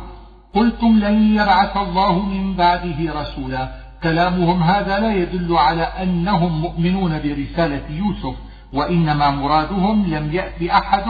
قلتم 0.53 0.99
لن 0.99 1.35
يبعث 1.35 1.77
الله 1.77 2.25
من 2.25 2.53
بعده 2.53 3.21
رسولا. 3.21 3.67
كلامهم 4.03 4.63
هذا 4.63 4.99
لا 4.99 5.13
يدل 5.15 5.57
على 5.57 5.81
أنهم 5.81 6.61
مؤمنون 6.61 7.19
برسالة 7.23 7.83
يوسف 7.89 8.35
وإنما 8.73 9.29
مرادهم 9.29 10.05
لم 10.05 10.33
يأتي 10.33 10.71
أحد 10.71 11.05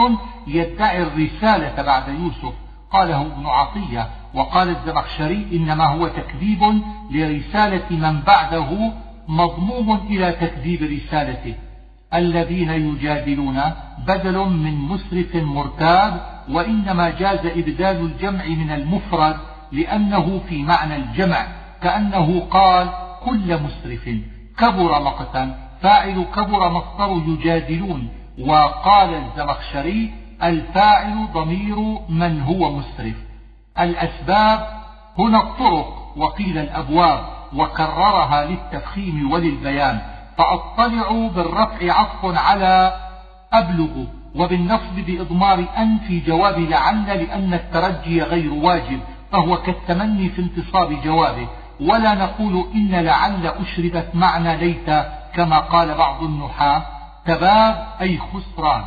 يدعي 0.48 1.04
الرسالة 1.04 1.82
بعد 1.82 2.04
يوسف. 2.08 2.54
قاله 2.92 3.22
ابن 3.22 3.46
عطية 3.46 4.08
وقال 4.34 4.70
الزمخشري 4.70 5.48
إنما 5.54 5.86
هو 5.86 6.08
تكذيب 6.08 6.82
لرسالة 7.12 7.90
من 7.90 8.22
بعده 8.22 8.92
مضموم 9.28 10.08
إلى 10.10 10.32
تكذيب 10.32 10.84
رسالته. 10.84 11.56
الذين 12.14 12.70
يجادلون 12.70 13.62
بدل 14.08 14.38
من 14.38 14.76
مسرف 14.76 15.36
مرتاب 15.36 16.22
وإنما 16.50 17.10
جاز 17.10 17.46
إبدال 17.46 18.06
الجمع 18.06 18.46
من 18.46 18.72
المفرد 18.72 19.36
لأنه 19.72 20.42
في 20.50 20.64
معنى 20.64 20.96
الجمع 20.96 21.48
كأنه 21.82 22.40
قال 22.40 22.90
كل 23.26 23.60
مسرف 23.62 24.10
كبر 24.58 25.02
مقتا 25.04 25.58
فاعل 25.82 26.26
كبر 26.36 26.70
مصدر 26.70 27.22
يجادلون 27.28 28.10
وقال 28.40 29.10
الزمخشري 29.14 30.25
الفاعل 30.44 31.28
ضمير 31.34 31.80
من 32.10 32.42
هو 32.42 32.72
مسرف. 32.72 33.16
الأسباب 33.80 34.68
هنا 35.20 35.42
الطرق 35.42 36.14
وقيل 36.18 36.58
الأبواب 36.58 37.26
وكررها 37.56 38.46
للتفخيم 38.46 39.32
وللبيان. 39.32 40.02
فأطلع 40.38 41.30
بالرفع 41.36 41.94
عطف 41.94 42.38
على 42.38 42.94
أبلغ 43.54 44.04
وبالنصب 44.36 44.96
بإضمار 44.96 45.66
أن 45.78 45.98
في 46.08 46.20
جواب 46.20 46.60
لعل 46.60 47.06
لأن 47.06 47.54
الترجي 47.54 48.24
غير 48.24 48.54
واجب 48.54 49.00
فهو 49.32 49.58
كالتمني 49.58 50.30
في 50.30 50.42
انتصاب 50.42 51.02
جوابه. 51.04 51.48
ولا 51.82 52.16
نقول 52.16 52.66
إن 52.76 52.96
لعل 52.96 53.48
أشربت 53.48 54.10
معنى 54.14 54.58
ليت 54.58 55.06
كما 55.36 55.60
قال 55.60 55.96
بعض 55.98 56.24
النحاة. 56.24 56.86
تباب 57.26 57.88
أي 58.02 58.20
خسران. 58.20 58.84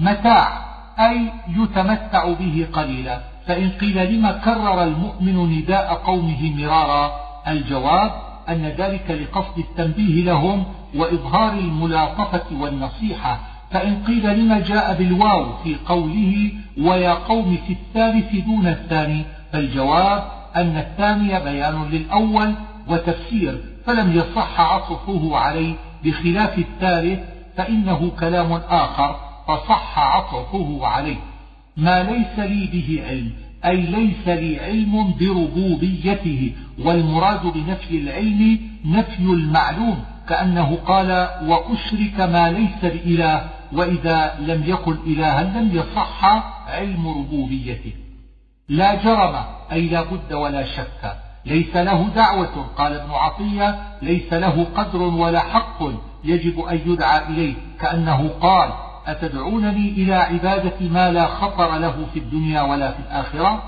متاع 0.00 0.68
أي 0.98 1.32
يتمتع 1.48 2.32
به 2.32 2.66
قليلا. 2.72 3.20
فإن 3.46 3.70
قيل 3.70 4.14
لما 4.14 4.32
كرر 4.32 4.82
المؤمن 4.82 5.58
نداء 5.58 5.94
قومه 5.94 6.54
مرارا 6.56 7.12
الجواب 7.48 8.10
أن 8.48 8.66
ذلك 8.78 9.10
لقصد 9.10 9.58
التنبيه 9.58 10.24
لهم 10.24 10.64
وإظهار 10.94 11.52
الملاطفة 11.52 12.60
والنصيحة. 12.60 13.40
فإن 13.70 14.02
قيل 14.06 14.38
لما 14.38 14.60
جاء 14.60 14.94
بالواو 14.98 15.46
في 15.64 15.76
قوله 15.86 16.50
ويا 16.78 17.14
قوم 17.14 17.58
في 17.66 17.72
الثالث 17.72 18.44
دون 18.46 18.66
الثاني 18.66 19.24
فالجواب 19.52 20.22
أن 20.56 20.76
الثاني 20.76 21.40
بيان 21.40 21.88
للأول 21.90 22.54
وتفسير 22.88 23.60
فلم 23.86 24.12
يصح 24.12 24.60
عطفه 24.60 25.36
عليه. 25.36 25.74
بخلاف 26.04 26.58
الثالث 26.58 27.20
فإنه 27.56 28.10
كلام 28.20 28.52
آخر. 28.70 29.27
فصح 29.48 29.98
عطفه 29.98 30.86
عليه. 30.86 31.16
ما 31.76 32.02
ليس 32.02 32.38
لي 32.38 32.66
به 32.66 33.04
علم 33.08 33.32
أي 33.64 33.76
ليس 33.76 34.28
لي 34.28 34.60
علم 34.60 35.14
بربوبيته 35.20 36.52
والمراد 36.78 37.46
بنفي 37.46 37.98
العلم 37.98 38.60
نفي 38.84 39.22
المعلوم 39.22 40.04
كأنه 40.28 40.78
قال 40.86 41.10
وأشرك 41.46 42.20
ما 42.20 42.50
ليس 42.50 42.92
بإله 42.92 43.48
وإذا 43.72 44.34
لم 44.40 44.64
يكن 44.66 44.96
إلها 45.06 45.42
لم 45.42 45.76
يصح 45.76 46.24
علم 46.68 47.08
ربوبيته. 47.08 47.92
لا 48.68 48.94
جرم 48.94 49.44
أي 49.72 49.88
لا 49.88 50.02
بد 50.02 50.32
ولا 50.32 50.64
شك. 50.64 51.16
ليس 51.46 51.76
له 51.76 52.08
دعوة 52.08 52.66
قال 52.76 52.92
ابن 52.92 53.10
عطية 53.10 53.78
ليس 54.02 54.32
له 54.32 54.66
قدر 54.76 55.02
ولا 55.02 55.40
حق 55.40 55.82
يجب 56.24 56.60
أن 56.60 56.80
يدعى 56.86 57.28
إليه 57.28 57.54
كأنه 57.80 58.28
قال 58.28 58.70
أتدعونني 59.08 59.88
إلى 59.88 60.14
عبادة 60.14 60.88
ما 60.88 61.10
لا 61.10 61.26
خطر 61.26 61.78
له 61.78 62.06
في 62.12 62.18
الدنيا 62.18 62.62
ولا 62.62 62.92
في 62.92 62.98
الآخرة؟ 62.98 63.62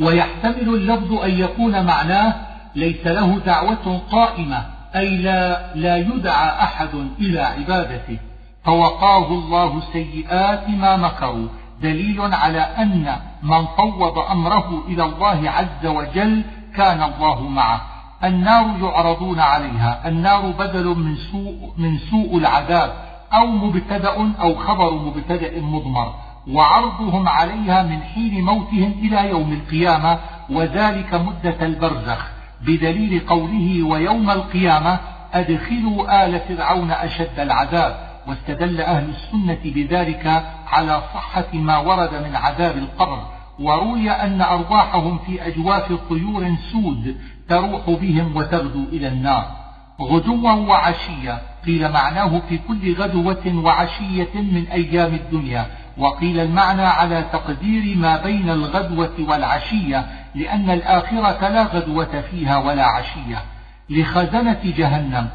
ويحتمل 0.00 0.74
اللفظ 0.74 1.12
أن 1.12 1.30
يكون 1.30 1.84
معناه 1.84 2.34
ليس 2.76 3.06
له 3.06 3.38
دعوة 3.38 4.00
قائمة 4.12 4.64
أي 4.96 5.16
لا, 5.16 5.74
لا 5.74 5.96
يدعى 5.96 6.62
أحد 6.62 6.88
إلى 7.20 7.40
عبادته. 7.40 8.18
فوقاه 8.64 9.26
الله 9.26 9.80
سيئات 9.92 10.68
ما 10.68 10.96
مكروا. 10.96 11.48
دليل 11.82 12.34
على 12.34 12.60
أن 12.60 13.16
من 13.42 13.66
فوض 13.66 14.18
أمره 14.18 14.82
إلى 14.88 15.04
الله 15.04 15.50
عز 15.50 15.86
وجل 15.86 16.42
كان 16.76 17.02
الله 17.02 17.48
معه. 17.48 17.80
النار 18.24 18.76
يعرضون 18.82 19.40
عليها. 19.40 20.08
النار 20.08 20.50
بدل 20.58 20.84
من 20.84 21.16
سوء, 21.16 21.72
من 21.78 21.98
سوء 21.98 22.38
العذاب. 22.38 23.09
أو 23.32 23.46
مبتدأ 23.46 24.34
أو 24.40 24.54
خبر 24.54 24.94
مبتدأ 24.94 25.60
مضمر 25.60 26.14
وعرضهم 26.48 27.28
عليها 27.28 27.82
من 27.82 28.02
حين 28.02 28.44
موتهم 28.44 28.92
إلى 29.02 29.30
يوم 29.30 29.52
القيامة 29.52 30.18
وذلك 30.50 31.14
مدة 31.14 31.66
البرزخ 31.66 32.28
بدليل 32.62 33.20
قوله 33.26 33.82
ويوم 33.82 34.30
القيامة 34.30 34.98
أدخلوا 35.34 36.26
آل 36.26 36.40
فرعون 36.40 36.90
أشد 36.90 37.40
العذاب 37.40 38.10
واستدل 38.26 38.80
أهل 38.80 39.08
السنة 39.10 39.58
بذلك 39.64 40.44
على 40.66 41.02
صحة 41.14 41.46
ما 41.52 41.78
ورد 41.78 42.14
من 42.14 42.36
عذاب 42.36 42.76
القبر 42.76 43.22
وروي 43.60 44.10
أن 44.10 44.42
أرواحهم 44.42 45.18
في 45.26 45.46
أجواف 45.46 45.92
طيور 46.08 46.54
سود 46.72 47.16
تروح 47.48 47.90
بهم 47.90 48.36
وتغدو 48.36 48.84
إلى 48.92 49.08
النار. 49.08 49.59
غدوا 50.00 50.52
وعشية 50.52 51.38
قيل 51.66 51.92
معناه 51.92 52.40
في 52.48 52.58
كل 52.68 52.94
غدوة 52.94 53.62
وعشية 53.64 54.34
من 54.34 54.64
أيام 54.72 55.14
الدنيا. 55.14 55.66
وقيل 55.98 56.40
المعنى 56.40 56.82
على 56.82 57.24
تقدير 57.32 57.96
ما 57.96 58.22
بين 58.22 58.50
الغدوة 58.50 59.14
والعشية 59.28 60.06
لأن 60.34 60.70
الآخرة 60.70 61.48
لا 61.48 61.62
غدوة 61.62 62.20
فيها 62.30 62.56
ولا 62.56 62.86
عشية. 62.86 63.42
لخزنة 63.90 64.60
جهنم. 64.64 65.28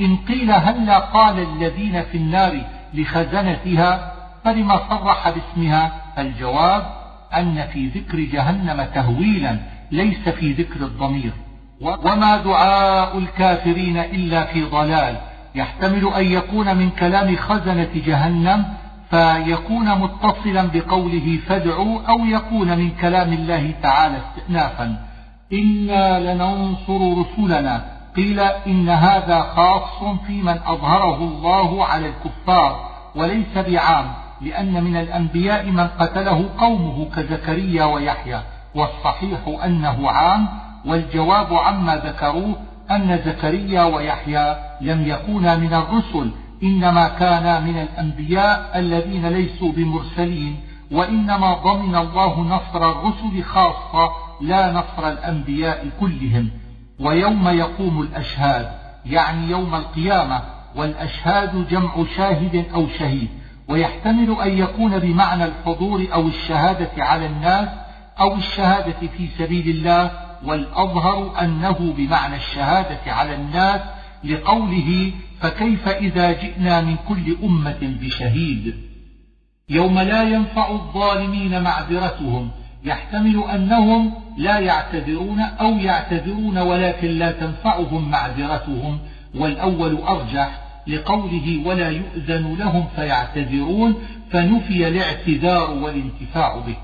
إن 0.00 0.16
قيل 0.16 0.50
هلا 0.50 0.98
قال 0.98 1.38
الذين 1.38 2.02
في 2.02 2.18
النار 2.18 2.60
لخزنتها 2.94 4.12
فلما 4.44 4.80
صرح 4.90 5.30
باسمها؟ 5.30 5.92
الجواب 6.18 6.86
أن 7.36 7.66
في 7.72 7.86
ذكر 7.86 8.20
جهنم 8.20 8.86
تهويلا 8.94 9.58
ليس 9.90 10.28
في 10.28 10.52
ذكر 10.52 10.80
الضمير. 10.80 11.32
وما 11.80 12.36
دعاء 12.36 13.18
الكافرين 13.18 13.96
إلا 13.96 14.44
في 14.44 14.62
ضلال. 14.62 15.16
يحتمل 15.54 16.12
أن 16.14 16.24
يكون 16.24 16.76
من 16.76 16.90
كلام 16.90 17.36
خزنة 17.36 17.90
جهنم 17.94 18.64
فيكون 19.10 19.98
متصلا 20.00 20.62
بقوله 20.74 21.38
فادعوا 21.46 22.00
أو 22.08 22.18
يكون 22.18 22.78
من 22.78 22.90
كلام 22.90 23.32
الله 23.32 23.74
تعالى 23.82 24.16
استئنافا. 24.16 24.96
إنا 25.52 26.32
لننصر 26.32 27.20
رسلنا. 27.20 27.84
قيل 28.16 28.40
إن 28.40 28.88
هذا 28.88 29.40
خاص 29.40 30.18
في 30.26 30.42
من 30.42 30.58
أظهره 30.66 31.16
الله 31.16 31.84
على 31.84 32.06
الكفار 32.06 32.90
وليس 33.14 33.58
بعام 33.58 34.12
لأن 34.40 34.84
من 34.84 34.96
الأنبياء 34.96 35.66
من 35.66 35.86
قتله 35.86 36.48
قومه 36.58 37.08
كزكريا 37.16 37.84
ويحيى 37.84 38.40
والصحيح 38.74 39.38
أنه 39.64 40.10
عام. 40.10 40.48
والجواب 40.86 41.54
عما 41.54 41.96
ذكروه 41.96 42.56
أن 42.90 43.18
زكريا 43.26 43.82
ويحيى 43.82 44.56
لم 44.80 45.06
يكونا 45.08 45.56
من 45.56 45.74
الرسل 45.74 46.30
إنما 46.62 47.08
كانا 47.08 47.60
من 47.60 47.78
الأنبياء 47.78 48.78
الذين 48.78 49.28
ليسوا 49.28 49.72
بمرسلين 49.72 50.60
وإنما 50.90 51.54
ضمن 51.54 51.96
الله 51.96 52.40
نصر 52.40 52.90
الرسل 52.90 53.42
خاصة 53.42 54.10
لا 54.40 54.72
نصر 54.72 55.08
الأنبياء 55.08 55.86
كلهم. 56.00 56.50
ويوم 57.00 57.48
يقوم 57.48 58.02
الأشهاد 58.02 58.70
يعني 59.06 59.50
يوم 59.50 59.74
القيامة 59.74 60.40
والأشهاد 60.76 61.68
جمع 61.68 62.04
شاهد 62.16 62.64
أو 62.74 62.86
شهيد. 62.98 63.28
ويحتمل 63.68 64.36
أن 64.42 64.58
يكون 64.58 64.98
بمعنى 64.98 65.44
الحضور 65.44 66.06
أو 66.12 66.26
الشهادة 66.26 67.04
على 67.04 67.26
الناس 67.26 67.68
أو 68.20 68.34
الشهادة 68.34 69.08
في 69.16 69.28
سبيل 69.38 69.68
الله 69.68 70.25
والأظهر 70.44 71.40
أنه 71.40 71.94
بمعنى 71.96 72.36
الشهادة 72.36 73.12
على 73.12 73.34
الناس 73.34 73.80
لقوله 74.24 75.12
فكيف 75.40 75.88
إذا 75.88 76.32
جئنا 76.32 76.80
من 76.80 76.96
كل 77.08 77.36
أمة 77.44 77.78
بشهيد؟ 78.02 78.74
يوم 79.68 79.98
لا 79.98 80.22
ينفع 80.22 80.70
الظالمين 80.70 81.62
معذرتهم 81.62 82.50
يحتمل 82.84 83.44
أنهم 83.54 84.12
لا 84.36 84.58
يعتذرون 84.58 85.40
أو 85.40 85.78
يعتذرون 85.78 86.58
ولكن 86.58 87.08
لا 87.08 87.32
تنفعهم 87.32 88.10
معذرتهم 88.10 88.98
والأول 89.34 89.96
أرجح 89.96 90.60
لقوله 90.86 91.62
ولا 91.66 91.90
يؤذن 91.90 92.56
لهم 92.58 92.86
فيعتذرون 92.96 93.94
فنفي 94.30 94.88
الاعتذار 94.88 95.70
والانتفاع 95.70 96.56
به. 96.58 96.76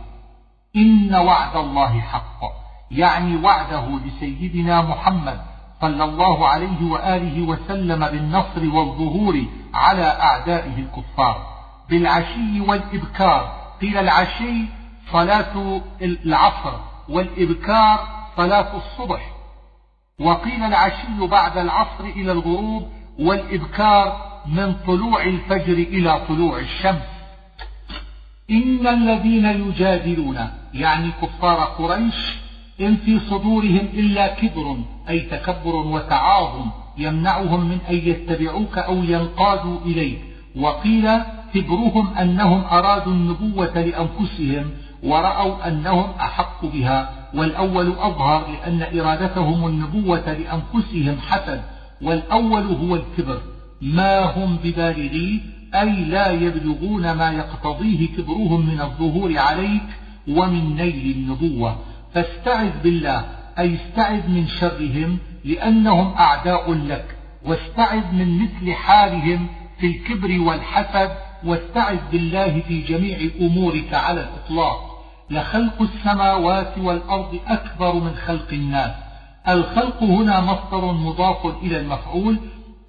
إن 0.77 1.15
وعد 1.15 1.57
الله 1.57 2.01
حق. 2.01 2.62
يعني 2.93 3.37
وعده 3.37 3.99
لسيدنا 4.07 4.83
محمد 4.83 5.41
صلى 5.81 6.05
الله 6.05 6.49
عليه 6.49 6.83
وآله 6.83 7.43
وسلم 7.43 8.07
بالنصر 8.07 8.77
والظهور 8.77 9.45
على 9.75 10.05
أعدائه 10.05 10.79
الكفار. 10.79 11.47
بالعشي 11.89 12.61
والإبكار. 12.61 13.73
قيل 13.81 13.97
العشي 13.97 14.65
صلاة 15.13 15.81
العصر 16.03 16.73
والإبكار 17.09 18.09
صلاة 18.37 18.77
الصبح. 18.77 19.33
وقيل 20.21 20.63
العشي 20.63 21.27
بعد 21.27 21.59
العصر 21.59 22.05
إلى 22.05 22.33
الغروب 22.33 22.89
والإبكار 23.19 24.33
من 24.47 24.75
طلوع 24.87 25.23
الفجر 25.23 25.73
إلى 25.73 26.21
طلوع 26.29 26.59
الشمس. 26.59 27.13
إن 28.51 28.87
الذين 28.87 29.45
يجادلون 29.45 30.51
يعني 30.75 31.11
كفار 31.23 31.59
قريش 31.61 32.42
إن 32.81 32.97
في 32.97 33.21
صدورهم 33.21 33.89
إلا 33.95 34.27
كبر 34.27 34.77
أي 35.09 35.21
تكبر 35.21 35.77
وتعاظم 35.77 36.71
يمنعهم 36.99 37.69
من 37.69 37.79
أن 37.91 37.95
يتبعوك 37.95 38.79
أو 38.79 38.95
ينقادوا 38.95 39.79
إليك. 39.87 40.19
وقيل 40.57 41.09
كبرهم 41.55 42.15
أنهم 42.15 42.65
أرادوا 42.65 43.13
النبوة 43.13 43.81
لأنفسهم 43.81 44.71
ورأوا 45.03 45.69
أنهم 45.69 46.11
أحق 46.21 46.65
بها. 46.67 47.29
والأول 47.35 47.93
أظهر 47.93 48.47
لأن 48.51 49.01
إرادتهم 49.01 49.67
النبوة 49.67 50.33
لأنفسهم 50.33 51.17
حسد 51.29 51.63
والأول 52.03 52.63
هو 52.63 52.97
الكبر. 52.97 53.41
ما 53.83 54.21
هم 54.21 54.57
ببالغيه 54.65 55.41
أي 55.75 55.91
لا 56.05 56.31
يبلغون 56.31 57.13
ما 57.13 57.31
يقتضيه 57.33 58.09
كبرهم 58.17 58.67
من 58.67 58.81
الظهور 58.81 59.39
عليك 59.39 59.83
ومن 60.29 60.77
نيل 60.77 61.17
النبوة. 61.17 61.77
فاستعذ 62.15 62.83
بالله 62.83 63.25
أي 63.59 63.75
استعذ 63.77 64.29
من 64.29 64.49
شرهم 64.49 65.19
لأنهم 65.45 66.15
أعداء 66.15 66.73
لك. 66.73 67.17
واستعذ 67.47 68.13
من 68.13 68.43
مثل 68.43 68.73
حالهم 68.73 69.47
في 69.79 69.87
الكبر 69.87 70.41
والحسد. 70.41 71.11
واستعذ 71.45 71.99
بالله 72.13 72.61
في 72.69 72.83
جميع 72.83 73.19
أمورك 73.41 73.95
على 73.95 74.21
الإطلاق. 74.21 75.05
لخلق 75.31 75.83
السماوات 75.83 76.79
والأرض 76.79 77.39
أكبر 77.47 77.95
من 77.95 78.15
خلق 78.27 78.49
الناس. 78.53 78.91
الخلق 79.49 80.03
هنا 80.03 80.41
مصدر 80.41 80.93
مضاف 80.93 81.47
إلى 81.63 81.81
المفعول 81.81 82.39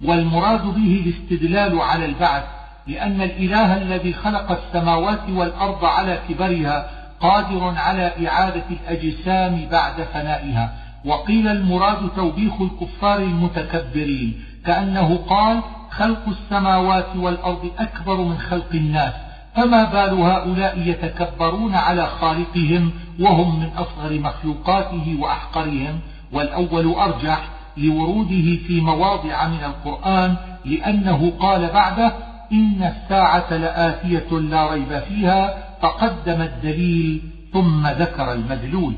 والمراد 0.04 0.62
به 0.62 1.02
الاستدلال 1.06 1.80
على 1.80 2.04
البعث. 2.04 2.44
لأن 2.86 3.22
الإله 3.22 3.76
الذي 3.82 4.12
خلق 4.12 4.50
السماوات 4.50 5.30
والأرض 5.30 5.84
على 5.84 6.22
كبرها 6.28 7.03
قادر 7.24 7.74
على 7.76 8.28
إعادة 8.28 8.64
الأجسام 8.70 9.68
بعد 9.70 10.02
فنائها 10.14 10.72
وقيل 11.04 11.48
المراد 11.48 12.10
توبيخ 12.16 12.52
الكفار 12.60 13.18
المتكبرين 13.18 14.34
كأنه 14.66 15.16
قال 15.16 15.60
خلق 15.90 16.28
السماوات 16.28 17.16
والأرض 17.16 17.70
أكبر 17.78 18.16
من 18.16 18.38
خلق 18.38 18.68
الناس 18.74 19.12
فما 19.56 19.84
بال 19.84 20.14
هؤلاء 20.20 20.78
يتكبرون 20.78 21.74
على 21.74 22.06
خالقهم 22.06 22.90
وهم 23.20 23.60
من 23.60 23.68
أصغر 23.76 24.18
مخلوقاته 24.18 25.16
وأحقرهم؟ 25.20 26.00
والأول 26.32 26.94
أرجح 26.94 27.48
لوروده 27.76 28.58
في 28.66 28.80
مواضع 28.80 29.48
من 29.48 29.64
القرآن 29.64 30.34
لأنه 30.64 31.32
قال 31.40 31.66
بعده 31.66 32.12
إن 32.52 32.92
الساعة 32.96 33.54
لآتية 33.56 34.38
لا 34.38 34.72
ريب 34.72 34.98
فيها 35.08 35.54
فقدم 35.84 36.42
الدليل 36.42 37.22
ثم 37.52 37.86
ذكر 37.86 38.32
المدلول. 38.32 38.94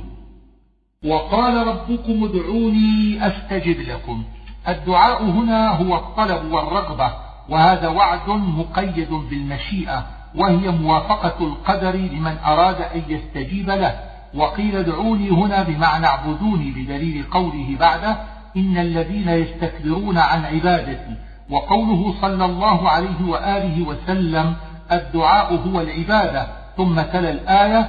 وقال 1.05 1.67
ربكم 1.67 2.25
ادعوني 2.25 3.27
أستجب 3.27 3.81
لكم. 3.81 4.25
الدعاء 4.69 5.25
هنا 5.25 5.69
هو 5.69 5.97
الطلب 5.97 6.53
والرغبة 6.53 7.13
وهذا 7.49 7.89
وعد 7.89 8.29
مقيد 8.29 9.11
بالمشيئة 9.11 10.07
وهي 10.35 10.71
موافقة 10.71 11.47
القدر 11.47 11.97
لمن 11.97 12.37
أراد 12.47 12.81
أن 12.81 13.03
يستجيب 13.09 13.71
له. 13.71 14.01
وقيل 14.35 14.77
ادعوني 14.77 15.31
هنا 15.31 15.63
بمعنى 15.63 16.07
اعبدوني 16.07 16.71
بدليل 16.71 17.25
قوله 17.31 17.77
بعده 17.81 18.17
إن 18.57 18.79
الذين 18.79 19.29
يستكبرون 19.29 20.19
عن 20.19 20.45
عبادتي. 20.45 21.17
وقوله 21.51 22.15
صلى 22.21 22.45
الله 22.45 22.89
عليه 22.89 23.29
وآله 23.29 23.83
وسلم 23.83 24.57
الدعاء 24.93 25.55
هو 25.55 25.81
العبادة. 25.81 26.47
ثم 26.77 27.01
تلا 27.01 27.31
الآية 27.31 27.89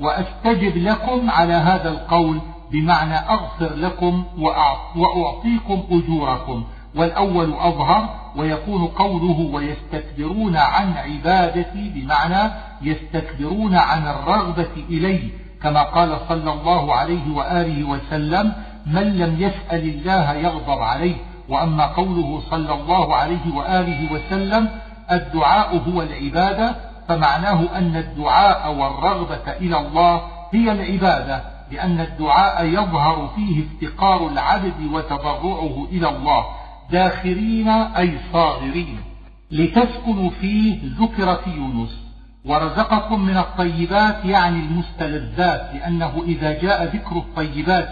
وأستجب 0.00 0.76
لكم 0.76 1.30
على 1.30 1.52
هذا 1.52 1.88
القول 1.88 2.40
بمعنى 2.72 3.14
أغفر 3.14 3.74
لكم 3.74 4.24
وأعطيكم 4.96 5.82
أجوركم. 5.90 6.64
والأول 6.96 7.52
أظهر 7.52 8.08
ويكون 8.36 8.86
قوله 8.86 9.50
ويستكبرون 9.52 10.56
عن 10.56 10.92
عبادتي 10.92 11.88
بمعنى 11.94 12.52
يستكبرون 12.82 13.76
عن 13.76 14.06
الرغبة 14.06 14.84
إلي 14.90 15.30
كما 15.62 15.82
قال 15.82 16.18
صلى 16.28 16.52
الله 16.52 16.94
عليه 16.94 17.34
وآله 17.34 17.88
وسلم 17.88 18.52
من 18.86 19.18
لم 19.18 19.42
يسأل 19.42 19.88
الله 19.88 20.32
يغضب 20.32 20.82
عليه. 20.82 21.16
وأما 21.48 21.86
قوله 21.86 22.42
صلى 22.50 22.74
الله 22.74 23.14
عليه 23.14 23.54
وآله 23.54 24.12
وسلم 24.12 24.68
الدعاء 25.12 25.82
هو 25.88 26.02
العبادة 26.02 26.76
فمعناه 27.08 27.78
أن 27.78 27.96
الدعاء 27.96 28.74
والرغبة 28.74 29.52
إلى 29.52 29.78
الله 29.78 30.22
هي 30.52 30.72
العبادة 30.72 31.42
لأن 31.72 32.00
الدعاء 32.00 32.64
يظهر 32.64 33.30
فيه 33.36 33.64
افتقار 33.64 34.28
العبد 34.28 34.80
وتضرعه 34.92 35.86
إلى 35.92 36.08
الله 36.08 36.44
داخرين 36.90 37.68
أي 37.68 38.18
صاغرين. 38.32 38.98
لتسكنوا 39.50 40.30
فيه 40.30 40.78
ذكر 40.98 41.36
في 41.36 41.50
يونس. 41.50 42.06
ورزقكم 42.44 43.20
من 43.20 43.36
الطيبات 43.36 44.24
يعني 44.24 44.60
المستلذات 44.60 45.70
لأنه 45.74 46.22
إذا 46.26 46.62
جاء 46.62 46.84
ذكر 46.84 47.16
الطيبات 47.16 47.88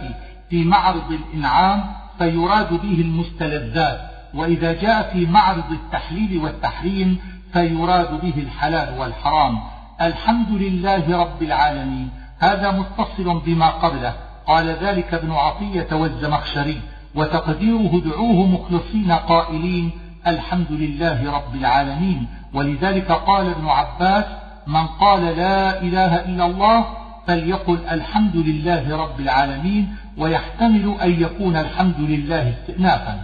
في 0.50 0.64
معرض 0.64 1.12
الإنعام 1.12 1.84
فيراد 2.18 2.72
به 2.72 3.00
المستلذات. 3.00 4.00
وإذا 4.34 4.72
جاء 4.72 5.12
في 5.12 5.26
معرض 5.26 5.72
التحليل 5.72 6.38
والتحريم 6.38 7.18
فيراد 7.54 8.20
به 8.20 8.34
الحلال 8.36 8.98
والحرام. 8.98 9.58
الحمد 10.00 10.48
لله 10.50 11.16
رب 11.22 11.42
العالمين. 11.42 12.10
هذا 12.38 12.70
متصل 12.70 13.40
بما 13.46 13.68
قبله. 13.68 14.14
قال 14.46 14.66
ذلك 14.68 15.14
ابن 15.14 15.32
عطية 15.32 15.88
والزمخشري 15.92 16.80
وتقديره 17.14 18.02
دعوه 18.04 18.46
مخلصين 18.46 19.12
قائلين 19.12 19.90
الحمد 20.26 20.70
لله 20.70 21.32
رب 21.32 21.54
العالمين. 21.54 22.26
ولذلك 22.54 23.12
قال 23.12 23.46
ابن 23.46 23.66
عباس 23.68 24.24
من 24.66 24.86
قال 24.86 25.22
لا 25.22 25.82
إله 25.82 26.24
إلا 26.24 26.46
الله 26.46 26.84
فليقل 27.26 27.78
الحمد 27.90 28.36
لله 28.36 28.96
رب 28.96 29.20
العالمين 29.20 29.96
ويحتمل 30.18 30.96
أن 31.02 31.22
يكون 31.22 31.56
الحمد 31.56 32.00
لله 32.00 32.54
استئنافا. 32.54 33.20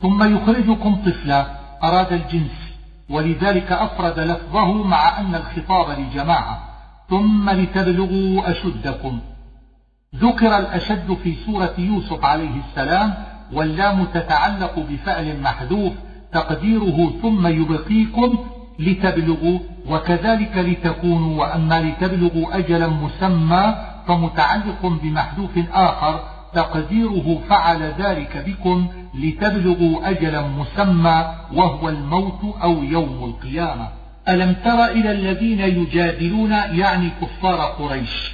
ثم 0.00 0.36
يخرجكم 0.36 0.96
طفلا. 1.06 1.46
أراد 1.84 2.12
الجنس 2.12 2.65
ولذلك 3.10 3.72
أفرد 3.72 4.18
لفظه 4.20 4.72
مع 4.72 5.20
أن 5.20 5.34
الخطاب 5.34 5.98
لجماعة. 6.00 6.60
ثم 7.10 7.50
لتبلغوا 7.50 8.50
أشدكم. 8.50 9.20
ذكر 10.14 10.58
الأشد 10.58 11.16
في 11.22 11.34
سورة 11.46 11.74
يوسف 11.78 12.24
عليه 12.24 12.60
السلام 12.68 13.14
واللام 13.52 14.04
تتعلق 14.04 14.78
بفعل 14.78 15.40
محذوف 15.40 15.92
تقديره 16.32 17.12
ثم 17.22 17.46
يبقيكم 17.46 18.38
لتبلغوا 18.78 19.58
وكذلك 19.88 20.56
لتكونوا 20.56 21.40
وأما 21.40 21.80
لتبلغوا 21.80 22.58
أجلا 22.58 22.86
مسمى 22.86 23.74
فمتعلق 24.06 24.86
بمحذوف 25.02 25.58
آخر 25.72 26.20
تقديره 26.56 27.42
فعل 27.48 27.82
ذلك 27.82 28.44
بكم 28.46 28.88
لتبلغوا 29.14 30.10
أجلا 30.10 30.46
مسمى 30.46 31.34
وهو 31.54 31.88
الموت 31.88 32.40
أو 32.62 32.82
يوم 32.82 33.24
القيامة. 33.24 33.88
ألم 34.28 34.52
تر 34.64 34.84
إلى 34.84 35.12
الذين 35.12 35.60
يجادلون 35.60 36.50
يعني 36.50 37.10
كفار 37.20 37.60
قريش؟ 37.60 38.32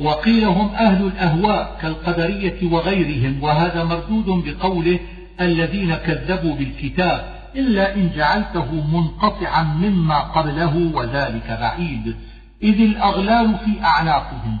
وقيل 0.00 0.44
هم 0.44 0.68
أهل 0.74 1.06
الأهواء 1.06 1.76
كالقدرية 1.80 2.72
وغيرهم 2.72 3.42
وهذا 3.42 3.84
مردود 3.84 4.44
بقوله 4.44 5.00
الذين 5.40 5.94
كذبوا 5.94 6.54
بالكتاب 6.54 7.24
إلا 7.56 7.94
إن 7.94 8.10
جعلته 8.16 8.72
منقطعا 8.92 9.62
مما 9.62 10.20
قبله 10.20 10.90
وذلك 10.94 11.58
بعيد. 11.60 12.16
إذ 12.62 12.80
الأغلال 12.80 13.58
في 13.64 13.84
أعناقهم 13.84 14.58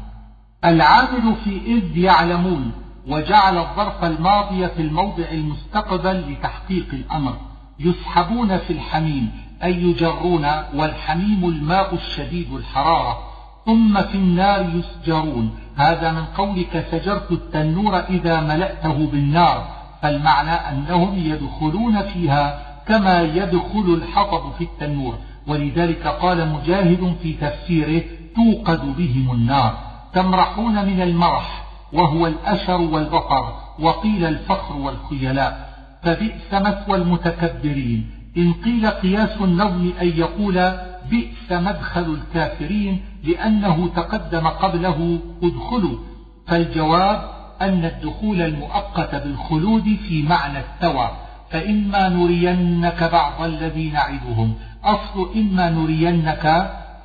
العامل 0.64 1.34
في 1.44 1.60
إذ 1.66 1.98
يعلمون. 1.98 2.83
وجعل 3.08 3.58
الظرف 3.58 4.04
الماضي 4.04 4.68
في 4.68 4.82
الموضع 4.82 5.24
المستقبل 5.32 6.32
لتحقيق 6.32 6.86
الأمر. 6.92 7.36
يسحبون 7.80 8.58
في 8.58 8.72
الحميم 8.72 9.30
أي 9.64 9.82
يجرون 9.82 10.46
والحميم 10.74 11.44
الماء 11.44 11.94
الشديد 11.94 12.52
الحرارة. 12.52 13.18
ثم 13.66 14.02
في 14.02 14.14
النار 14.14 14.70
يسجرون. 14.74 15.58
هذا 15.76 16.12
من 16.12 16.24
قولك 16.24 16.86
سجرت 16.90 17.32
التنور 17.32 17.98
إذا 17.98 18.40
ملأته 18.40 19.06
بالنار. 19.06 19.68
فالمعنى 20.02 20.50
أنهم 20.50 21.18
يدخلون 21.18 22.02
فيها 22.02 22.60
كما 22.88 23.22
يدخل 23.22 24.00
الحطب 24.02 24.52
في 24.58 24.64
التنور. 24.64 25.14
ولذلك 25.46 26.06
قال 26.06 26.48
مجاهد 26.48 27.16
في 27.22 27.32
تفسيره 27.32 28.02
توقد 28.36 28.96
بهم 28.96 29.30
النار. 29.32 29.78
تمرحون 30.12 30.86
من 30.86 31.02
المرح. 31.02 31.63
وهو 31.94 32.26
الأشر 32.26 32.80
والبطر 32.80 33.54
وقيل 33.80 34.24
الفخر 34.24 34.76
والخيلاء 34.76 35.74
فبئس 36.02 36.52
مثوى 36.52 36.96
المتكبرين. 36.96 38.10
إن 38.36 38.52
قيل 38.52 38.86
قياس 38.86 39.36
النظم 39.40 39.92
أن 40.02 40.08
يقول 40.08 40.72
بئس 41.10 41.52
مدخل 41.52 42.14
الكافرين 42.14 43.00
لأنه 43.24 43.88
تقدم 43.96 44.46
قبله 44.46 45.18
ادخلوا. 45.42 45.98
فالجواب 46.46 47.30
أن 47.62 47.84
الدخول 47.84 48.42
المؤقت 48.42 49.14
بالخلود 49.14 49.96
في 50.08 50.22
معنى 50.22 50.58
الثوى 50.58 51.10
فإما 51.50 52.08
نرينك 52.08 53.04
بعض 53.12 53.42
الذي 53.42 53.90
نعدهم. 53.90 54.54
أصل 54.84 55.28
إما 55.36 55.70
نرينك 55.70 56.46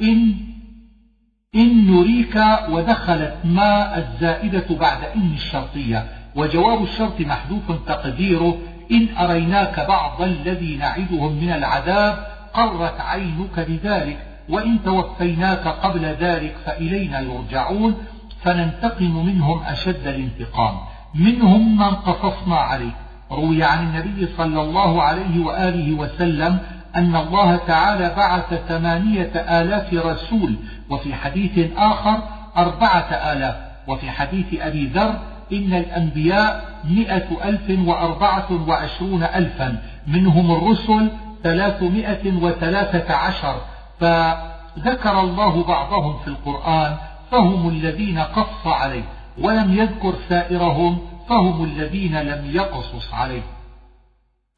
إن 0.02 0.36
إن 1.55 1.91
نريك 1.91 2.43
ودخلت 2.69 3.35
ما 3.43 3.97
الزائدة 3.97 4.76
بعد 4.80 5.03
إن 5.15 5.31
الشرطية. 5.34 6.05
وجواب 6.35 6.84
الشرط 6.84 7.21
محذوف 7.21 7.71
تقديره. 7.88 8.57
إن 8.91 9.07
أريناك 9.17 9.80
بعض 9.80 10.21
الذي 10.21 10.76
نعدهم 10.76 11.34
من 11.34 11.51
العذاب 11.51 12.27
قرت 12.53 13.01
عينك 13.01 13.59
بذلك. 13.59 14.17
وإن 14.49 14.84
توفيناك 14.85 15.67
قبل 15.67 16.05
ذلك 16.05 16.55
فإلينا 16.65 17.19
يرجعون. 17.19 17.95
فننتقم 18.43 19.26
منهم 19.26 19.63
أشد 19.63 20.07
الانتقام. 20.07 20.76
منهم 21.15 21.77
من 21.77 21.95
قصصنا 21.95 22.55
عليك. 22.55 22.95
روي 23.31 23.63
عن 23.63 23.88
النبي 23.88 24.27
صلى 24.38 24.61
الله 24.61 25.03
عليه 25.03 25.45
وآله 25.45 25.93
وسلم 25.93 26.59
أن 26.95 27.16
الله 27.16 27.56
تعالى 27.56 28.14
بعث 28.18 28.53
ثمانية 28.53 29.32
آلاف 29.36 29.94
رسول 29.94 30.56
وفي 30.90 31.16
حديث 31.16 31.72
آخر 31.78 32.18
أربعة 32.57 33.14
آلاف 33.14 33.56
وفي 33.88 34.11
حديث 34.11 34.61
أبي 34.61 34.88
ذر 34.88 35.20
إن 35.53 35.74
الأنبياء 35.74 36.70
مئة 36.90 37.49
ألف 37.49 37.88
وأربعة 37.88 38.68
وعشرون 38.68 39.24
ألفا 39.24 39.82
منهم 40.07 40.52
الرسل 40.52 41.10
ثلاثمائة 41.44 42.32
وثلاثة 42.41 43.16
عشر. 43.16 43.56
فذكر 43.99 45.22
الله 45.22 45.64
بعضهم 45.64 46.20
في 46.20 46.28
القرآن 46.28 46.95
فهم 47.32 47.70
الذين 47.70 48.20
قص 48.20 48.68
عليه 48.68 49.03
ولم 49.41 49.74
يذكر 49.74 50.14
سائرهم 50.30 50.98
فهم 51.30 51.64
الذين 51.64 52.22
لم 52.22 52.45
يقصص 52.53 53.14
عليه. 53.14 53.41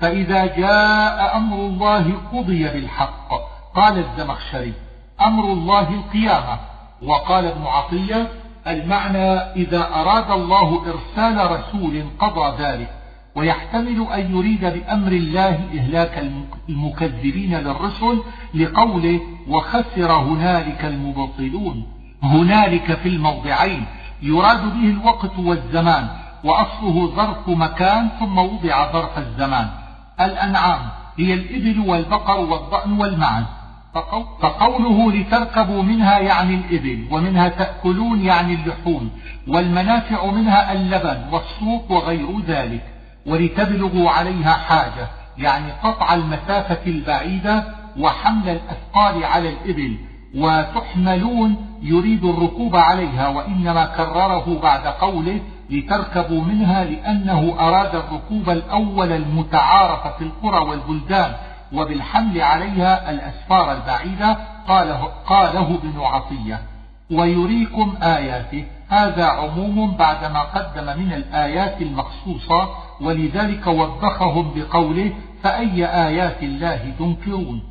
فإذا 0.01 0.45
جاء 0.45 1.37
أمر 1.37 1.57
الله 1.57 2.13
قضي 2.33 2.63
بالحق. 2.63 3.29
قال 3.75 3.97
الزمخشري 3.97 4.73
أمر 5.21 5.43
الله 5.43 5.89
القيامة. 5.89 6.59
وقال 7.03 7.45
ابن 7.45 7.65
عطية 7.65 8.27
المعنى 8.67 9.33
إذا 9.37 9.87
أراد 9.95 10.31
الله 10.31 10.83
إرسال 10.85 11.51
رسول 11.51 12.03
قضى 12.19 12.63
ذلك. 12.63 12.89
ويحتمل 13.35 14.07
أن 14.13 14.35
يريد 14.35 14.65
بأمر 14.65 15.11
الله 15.11 15.59
إهلاك 15.77 16.31
المكذبين 16.69 17.57
للرسل 17.57 18.23
لقوله 18.53 19.19
وخسر 19.47 20.11
هنالك 20.11 20.85
المبطلون. 20.85 21.87
هنالك 22.23 22.93
في 22.93 23.09
الموضعين. 23.09 23.85
يراد 24.21 24.73
به 24.73 24.89
الوقت 24.89 25.39
والزمان. 25.39 26.07
وأصله 26.43 27.07
ظرف 27.15 27.49
مكان 27.49 28.09
ثم 28.19 28.37
وضع 28.37 28.91
ظرف 28.91 29.17
الزمان. 29.17 29.80
الأنعام 30.25 30.79
هي 31.17 31.33
الإبل 31.33 31.89
والبقر 31.89 32.39
والضأن 32.39 32.91
والمعز. 32.99 33.43
فقوله 34.41 35.11
لتركبوا 35.11 35.83
منها 35.83 36.19
يعني 36.19 36.55
الإبل 36.55 37.07
ومنها 37.11 37.47
تأكلون 37.47 38.21
يعني 38.25 38.53
اللحوم 38.53 39.11
والمنافع 39.47 40.25
منها 40.25 40.73
اللبن 40.73 41.21
والصوف 41.31 41.91
وغير 41.91 42.39
ذلك. 42.47 42.83
ولتبلغوا 43.25 44.09
عليها 44.09 44.53
حاجة 44.53 45.07
يعني 45.37 45.71
قطع 45.83 46.13
المسافة 46.13 46.79
البعيدة 46.87 47.63
وحمل 47.99 48.49
الأثقال 48.49 49.23
على 49.23 49.49
الإبل. 49.49 49.97
وتحملون 50.35 51.55
يريد 51.81 52.23
الركوب 52.23 52.75
عليها 52.75 53.27
وإنما 53.27 53.85
كرره 53.85 54.59
بعد 54.63 54.87
قوله 54.87 55.39
لتركبوا 55.71 56.41
منها 56.41 56.83
لأنه 56.83 57.55
أراد 57.59 57.95
الركوب 57.95 58.49
الأول 58.49 59.11
المتعارف 59.11 60.17
في 60.17 60.23
القرى 60.23 60.59
والبلدان 60.59 61.33
وبالحمل 61.73 62.41
عليها 62.41 63.11
الأسفار 63.11 63.71
البعيدة 63.71 64.37
قاله, 64.67 65.09
قاله 65.25 65.79
ابن 65.83 65.99
عطية. 65.99 66.61
ويريكم 67.11 67.95
آياته. 68.03 68.65
هذا 68.89 69.25
عموم 69.25 69.95
بعدما 69.97 70.41
قدم 70.41 70.99
من 70.99 71.13
الآيات 71.13 71.81
المخصوصة 71.81 72.69
ولذلك 73.01 73.67
وبخهم 73.67 74.51
بقوله 74.55 75.11
فأي 75.43 75.85
آيات 75.85 76.43
الله 76.43 76.93
تنكرون؟ 76.99 77.70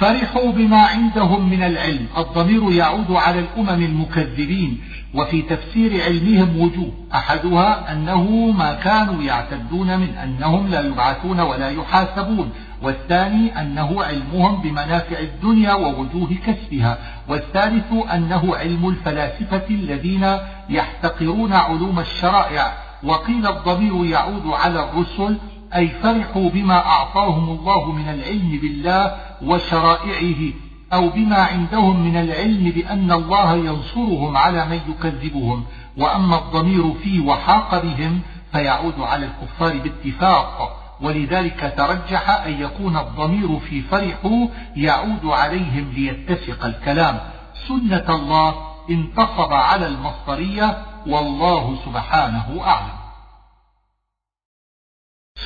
فرحوا 0.00 0.52
بما 0.52 0.82
عندهم 0.82 1.50
من 1.50 1.62
العلم. 1.62 2.06
الضمير 2.18 2.72
يعود 2.72 3.10
على 3.10 3.38
الأمم 3.38 3.84
المكذبين 3.84 4.80
وفي 5.14 5.42
تفسير 5.42 6.02
علمهم 6.04 6.60
وجوه. 6.60 6.92
أحدها 7.14 7.92
أنه 7.92 8.30
ما 8.58 8.74
كانوا 8.74 9.22
يعتدون 9.22 9.98
من 9.98 10.08
أنهم 10.08 10.68
لا 10.68 10.80
يبعثون 10.80 11.40
ولا 11.40 11.70
يحاسبون. 11.70 12.52
والثاني 12.82 13.60
أنه 13.60 14.04
علمهم 14.04 14.62
بمنافع 14.62 15.18
الدنيا 15.18 15.74
ووجوه 15.74 16.34
كسبها. 16.46 16.98
والثالث 17.28 17.92
أنه 18.14 18.56
علم 18.56 18.88
الفلاسفة 18.88 19.66
الذين 19.70 20.36
يحتقرون 20.68 21.52
علوم 21.52 21.98
الشرائع. 21.98 22.72
وقيل 23.02 23.46
الضمير 23.46 24.04
يعود 24.04 24.46
على 24.46 24.84
الرسل 24.84 25.38
أي 25.76 25.88
فرحوا 25.88 26.50
بما 26.50 26.86
أعطاهم 26.86 27.48
الله 27.50 27.92
من 27.92 28.08
العلم 28.08 28.58
بالله 28.62 29.16
وشرائعه 29.42 30.52
أو 30.92 31.08
بما 31.08 31.36
عندهم 31.36 32.00
من 32.00 32.16
العلم 32.16 32.70
بأن 32.70 33.12
الله 33.12 33.56
ينصرهم 33.56 34.36
على 34.36 34.66
من 34.66 34.80
يكذبهم. 34.88 35.64
وأما 35.96 36.38
الضمير 36.38 36.92
في 37.02 37.20
وحاق 37.20 37.82
بهم 37.82 38.20
فيعود 38.52 39.00
على 39.00 39.26
الكفار 39.26 39.78
باتفاق. 39.78 40.76
ولذلك 41.00 41.74
ترجح 41.76 42.30
أن 42.30 42.52
يكون 42.52 42.96
الضمير 42.96 43.58
في 43.58 43.82
فرحوا 43.82 44.46
يعود 44.76 45.24
عليهم 45.24 45.92
ليتسق 45.96 46.64
الكلام. 46.64 47.20
سنة 47.68 48.14
الله 48.14 48.54
انتصب 48.90 49.52
على 49.52 49.86
المصدرية 49.86 50.78
والله 51.06 51.76
سبحانه 51.84 52.60
أعلم. 52.66 52.99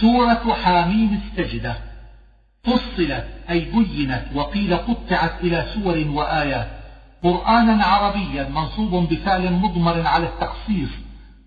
سورة 0.00 0.54
حاميم 0.64 1.20
السجدة. 1.22 1.76
فصلت 2.64 3.26
أي 3.50 3.60
بينت 3.60 4.24
وقيل 4.34 4.76
قطعت 4.76 5.40
إلى 5.40 5.66
سور 5.74 6.04
وآيات. 6.08 6.68
قرآنا 7.22 7.84
عربيا 7.84 8.48
منصوب 8.48 9.08
بفعل 9.08 9.52
مضمر 9.52 10.06
على 10.06 10.26
التخصيص 10.26 10.88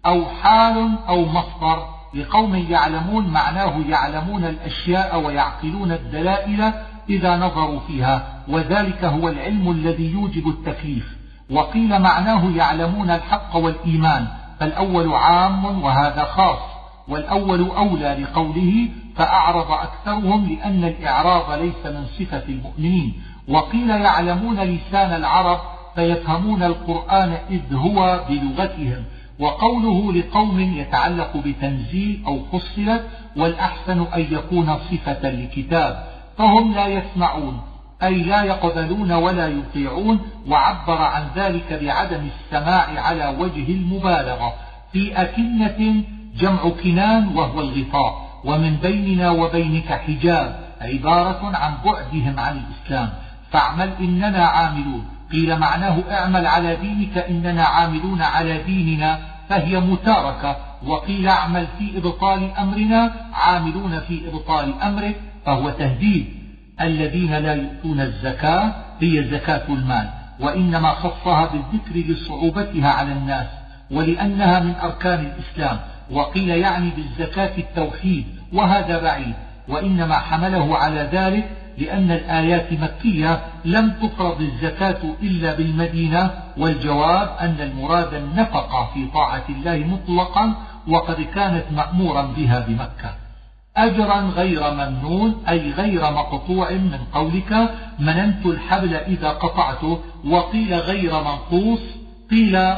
أو 0.06 0.26
حال 0.26 0.98
أو 1.08 1.26
مصدر 1.26 1.86
لقوم 2.14 2.56
يعلمون 2.70 3.28
معناه 3.28 3.82
يعلمون 3.90 4.46
الأشياء 4.46 5.20
ويعقلون 5.20 5.92
الدلائل 5.92 6.74
إذا 7.10 7.38
نظروا 7.38 7.80
فيها 7.88 8.44
وذلك 8.48 9.06
هو 9.06 9.30
العلم 9.30 9.72
الذي 9.72 10.12
يوجب 10.12 10.48
التكليف. 10.48 11.18
وقيل 11.50 12.00
معناه 12.00 12.52
يعلمون 12.56 13.10
الحق 13.10 13.56
والإيمان 13.56 14.28
فالأول 14.60 15.14
عام 15.14 15.84
وهذا 15.84 16.24
خاص. 16.24 16.77
والأول 17.10 17.70
أولى 17.70 18.18
لقوله 18.24 18.90
فأعرض 19.16 19.72
أكثرهم 19.72 20.50
لأن 20.50 20.84
الإعراض 20.84 21.60
ليس 21.60 21.86
من 21.86 22.06
صفة 22.20 22.44
المؤمنين. 22.50 23.14
وقيل 23.48 23.90
يعلمون 23.90 24.60
لسان 24.60 25.16
العرب 25.16 25.60
فيفهمون 25.96 26.64
القرآن 26.64 27.38
إذ 27.50 27.76
هو 27.76 28.20
بلغتهم. 28.30 29.04
وقوله 29.40 30.14
لقوم 30.14 30.60
يتعلق 30.60 31.38
بتنزيل 31.38 32.24
أو 32.28 32.40
فصلت 32.46 33.08
والأحسن 33.36 34.06
أن 34.16 34.22
يكون 34.32 34.78
صفة 34.92 35.30
لكتاب. 35.30 36.08
فهم 36.38 36.74
لا 36.74 36.88
يسمعون 36.88 37.62
أي 38.04 38.14
لا 38.14 38.44
يقبلون 38.44 39.12
ولا 39.12 39.48
يطيعون 39.48 40.20
وعبر 40.48 41.02
عن 41.02 41.28
ذلك 41.36 41.80
بعدم 41.84 42.28
السماع 42.28 43.02
على 43.02 43.36
وجه 43.40 43.72
المبالغة. 43.72 44.54
في 44.94 45.22
أكنة 45.22 46.04
جمع 46.40 46.70
كنان 46.84 47.28
وهو 47.28 47.62
الغطاء 47.62 48.28
ومن 48.46 48.76
بيننا 48.76 49.30
وبينك 49.30 49.94
حجاب 49.94 50.60
عبارة 50.82 51.58
عن 51.58 51.74
بعدهم 51.86 52.40
عن 52.40 52.62
الإسلام. 52.64 53.10
فاعمل 53.52 53.90
إننا 54.00 54.46
عاملون. 54.46 55.06
قيل 55.32 55.60
معناه 55.60 56.04
اعمل 56.12 56.48
على 56.48 56.76
دينك 56.76 57.18
إننا 57.18 57.64
عاملون 57.64 58.22
على 58.22 58.64
ديننا 58.64 59.20
فهي 59.50 59.80
متاركة. 59.80 60.56
وقيل 60.86 61.28
اعمل 61.28 61.68
في 61.80 61.98
إبطال 61.98 62.52
أمرنا 62.60 63.14
عاملون 63.34 64.00
في 64.00 64.22
إبطال 64.30 64.82
أمرك 64.82 65.16
فهو 65.46 65.70
تهديد. 65.70 66.26
الذين 66.82 67.34
لا 67.34 67.54
يؤتون 67.54 68.00
الزكاة 68.00 68.72
هي 69.02 69.24
زكاة 69.24 69.64
المال 69.70 70.10
وإنما 70.40 70.90
خصها 70.90 71.46
بالذكر 71.46 72.12
لصعوبتها 72.12 72.90
على 72.90 73.12
الناس 73.12 73.48
ولأنها 73.92 74.60
من 74.60 74.76
أركان 74.76 75.20
الإسلام. 75.20 75.80
وقيل 76.12 76.50
يعني 76.50 76.90
بالزكاة 76.90 77.58
التوحيد 77.58 78.26
وهذا 78.54 79.02
بعيد 79.02 79.34
وإنما 79.68 80.18
حمله 80.18 80.78
على 80.78 81.10
ذلك 81.12 81.50
لأن 81.78 82.12
الآيات 82.12 82.74
مكية 82.74 83.42
لم 83.66 83.90
تفرض 83.90 84.42
الزكاة 84.42 85.16
إلا 85.22 85.54
بالمدينة 85.54 86.32
والجواب 86.58 87.36
أن 87.40 87.56
المراد 87.60 88.14
النفقة 88.14 88.90
في 88.94 89.08
طاعة 89.14 89.44
الله 89.50 89.78
مطلقا 89.78 90.54
وقد 90.88 91.22
كانت 91.22 91.66
مأمورا 91.72 92.22
بها 92.22 92.60
بمكة. 92.60 93.28
أجرا 93.78 94.20
غير 94.20 94.74
ممنون 94.74 95.44
أي 95.50 95.72
غير 95.72 96.02
مقطوع 96.02 96.72
من 96.72 97.00
قولك 97.14 97.70
مننت 98.00 98.46
الحبل 98.46 98.94
إذا 98.94 99.30
قطعته 99.30 100.00
وقيل 100.26 100.74
غير 100.74 101.14
منقوص 101.14 101.80
قيل 102.32 102.74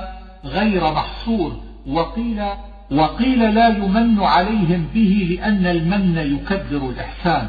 غير 0.46 0.84
محصور 0.84 1.60
وقيل 1.88 2.44
وقيل 2.91 3.56
لا 3.56 3.68
يمن 3.68 4.24
عليهم 4.24 4.88
به 4.94 5.38
لأن 5.40 5.66
المن 5.66 6.18
يكدر 6.18 6.90
الإحسان 6.90 7.48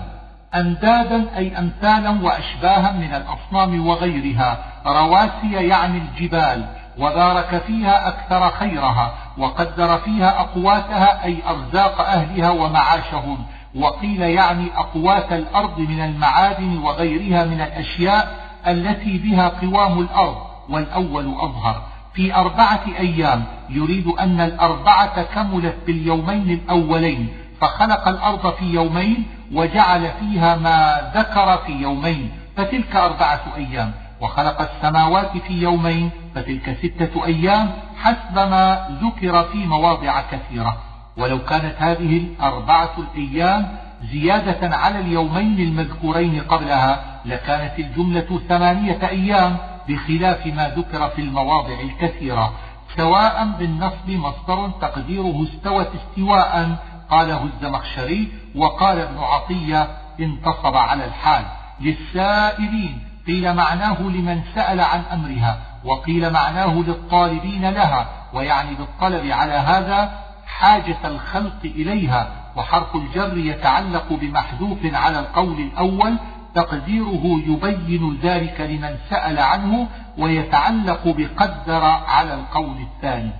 أندادا 0.54 1.36
أي 1.36 1.58
أمثالا 1.58 2.10
وأشباها 2.22 2.92
من 2.92 3.14
الأصنام 3.14 3.86
وغيرها. 3.86 4.58
رواسي 4.86 5.52
يعني 5.52 5.98
الجبال 5.98 6.64
وبارك 6.98 7.62
فيها 7.66 8.08
أكثر 8.08 8.50
خيرها 8.50 9.14
وقدر 9.38 9.98
فيها 9.98 10.40
أقواتها 10.40 11.24
أي 11.24 11.36
أرزاق 11.48 12.00
أهلها 12.00 12.50
ومعاشهم. 12.50 13.38
وقيل 13.74 14.20
يعني 14.20 14.66
أقوات 14.76 15.32
الأرض 15.32 15.78
من 15.78 16.00
المعادن 16.00 16.78
وغيرها 16.78 17.44
من 17.44 17.60
الأشياء 17.60 18.34
التي 18.66 19.18
بها 19.18 19.48
قوام 19.48 20.00
الأرض 20.00 20.36
والأول 20.68 21.34
أظهر. 21.40 21.82
في 22.14 22.34
أربعة 22.34 22.84
أيام 22.98 23.44
يريد 23.68 24.06
أن 24.06 24.40
الأربعة 24.40 25.22
كملت 25.22 25.76
باليومين 25.86 26.50
الأولين 26.50 27.28
فخلق 27.60 28.08
الأرض 28.08 28.54
في 28.54 28.64
يومين 28.64 29.26
وجعل 29.52 30.10
فيها 30.20 30.56
ما 30.56 31.10
ذكر 31.14 31.58
في 31.66 31.72
يومين 31.72 32.30
فتلك 32.56 32.96
أربعة 32.96 33.40
أيام. 33.56 33.92
وخلق 34.20 34.60
السماوات 34.60 35.36
في 35.36 35.52
يومين 35.52 36.10
فتلك 36.34 36.76
ستة 36.82 37.26
أيام 37.26 37.70
حسب 37.98 38.34
ما 38.34 38.88
ذكر 39.02 39.44
في 39.44 39.66
مواضع 39.66 40.20
كثيرة. 40.20 40.76
ولو 41.16 41.38
كانت 41.38 41.74
هذه 41.78 42.16
الأربعة 42.16 42.90
الأيام 42.98 43.76
زيادة 44.12 44.76
على 44.76 44.98
اليومين 44.98 45.60
المذكورين 45.60 46.40
قبلها 46.40 47.00
لكانت 47.24 47.78
الجملة 47.78 48.40
ثمانية 48.48 49.08
أيام 49.08 49.56
بخلاف 49.90 50.46
ما 50.46 50.68
ذكر 50.68 51.08
في 51.08 51.22
المواضع 51.22 51.80
الكثيرة 51.80 52.52
سواء 52.96 53.46
بالنصب 53.58 54.10
مصدر 54.10 54.70
تقديره 54.80 55.44
استوت 55.44 55.88
استواء 55.94 56.76
قاله 57.10 57.44
الزمخشري 57.44 58.32
وقال 58.56 58.98
ابن 58.98 59.18
عطية 59.18 59.88
انتصب 60.20 60.76
على 60.76 61.04
الحال. 61.04 61.44
للسائلين 61.80 63.02
قيل 63.26 63.54
معناه 63.54 64.02
لمن 64.02 64.42
سأل 64.54 64.80
عن 64.80 65.02
أمرها 65.12 65.58
وقيل 65.84 66.32
معناه 66.32 66.74
للطالبين 66.74 67.70
لها 67.70 68.08
ويعني 68.32 68.74
بالطلب 68.74 69.30
على 69.30 69.52
هذا 69.52 70.12
حاجة 70.46 70.98
الخلق 71.04 71.58
إليها 71.64 72.28
وحرف 72.56 72.96
الجر 72.96 73.38
يتعلق 73.38 74.12
بمحذوف 74.12 74.78
على 74.84 75.18
القول 75.18 75.60
الأول 75.60 76.16
تقديره 76.55 77.43
يبين 77.47 78.18
ذلك 78.22 78.60
لمن 78.60 78.97
سأل 79.10 79.39
عنه 79.39 79.89
ويتعلق 80.18 81.01
بقدر 81.05 81.85
على 81.85 82.35
القول 82.35 82.77
الثاني. 82.81 83.32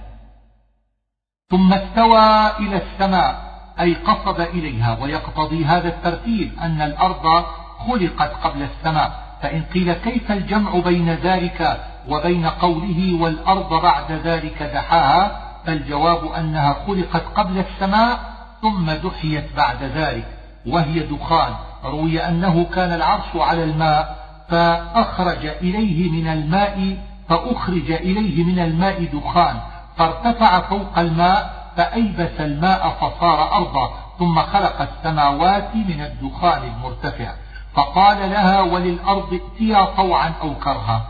ثم 1.51 1.73
استوى 1.73 2.51
إلى 2.59 2.83
السماء 2.83 3.51
أي 3.81 3.95
قصد 3.95 4.41
إليها 4.41 4.99
ويقتضي 5.03 5.65
هذا 5.65 5.89
الترتيب 5.89 6.53
أن 6.61 6.83
الأرض 6.83 7.45
خلقت 7.79 8.33
قبل 8.45 8.63
السماء. 8.63 9.31
فإن 9.43 9.63
قيل 9.63 9.93
كيف 9.93 10.33
الجمع 10.33 10.79
بين 10.79 11.11
ذلك 11.11 11.81
وبين 12.09 12.47
قوله 12.47 13.19
والأرض 13.21 13.83
بعد 13.83 14.13
ذلك 14.13 14.63
دحاها 14.63 15.41
فالجواب 15.67 16.33
أنها 16.33 16.77
خلقت 16.87 17.23
قبل 17.35 17.59
السماء 17.59 18.21
ثم 18.63 18.91
دحيت 18.91 19.57
بعد 19.57 19.83
ذلك 19.83 20.27
وهي 20.67 21.01
دخان. 21.01 21.55
روي 21.85 22.21
أنه 22.29 22.65
كان 22.75 22.93
العرش 22.93 23.37
على 23.37 23.65
الماء 23.65 24.17
فأخرج 24.49 25.47
إليه 25.47 26.11
من 26.11 26.29
الماء 26.29 26.97
فأخرج 27.29 27.91
إليه 27.91 28.45
من 28.45 28.59
الماء 28.59 29.05
دخان 29.05 29.57
فارتفع 29.97 30.61
فوق 30.61 30.99
الماء 30.99 31.61
فأيبس 31.77 32.41
الماء 32.41 32.89
فصار 33.01 33.53
أرضا 33.53 33.95
ثم 34.19 34.41
خلق 34.41 34.81
السماوات 34.81 35.75
من 35.75 36.01
الدخان 36.01 36.63
المرتفع. 36.63 37.33
فقال 37.75 38.31
لها 38.31 38.61
وللأرض 38.61 39.33
ائتيا 39.33 39.85
طوعا 39.85 40.33
أو 40.43 40.55
كرها. 40.55 41.03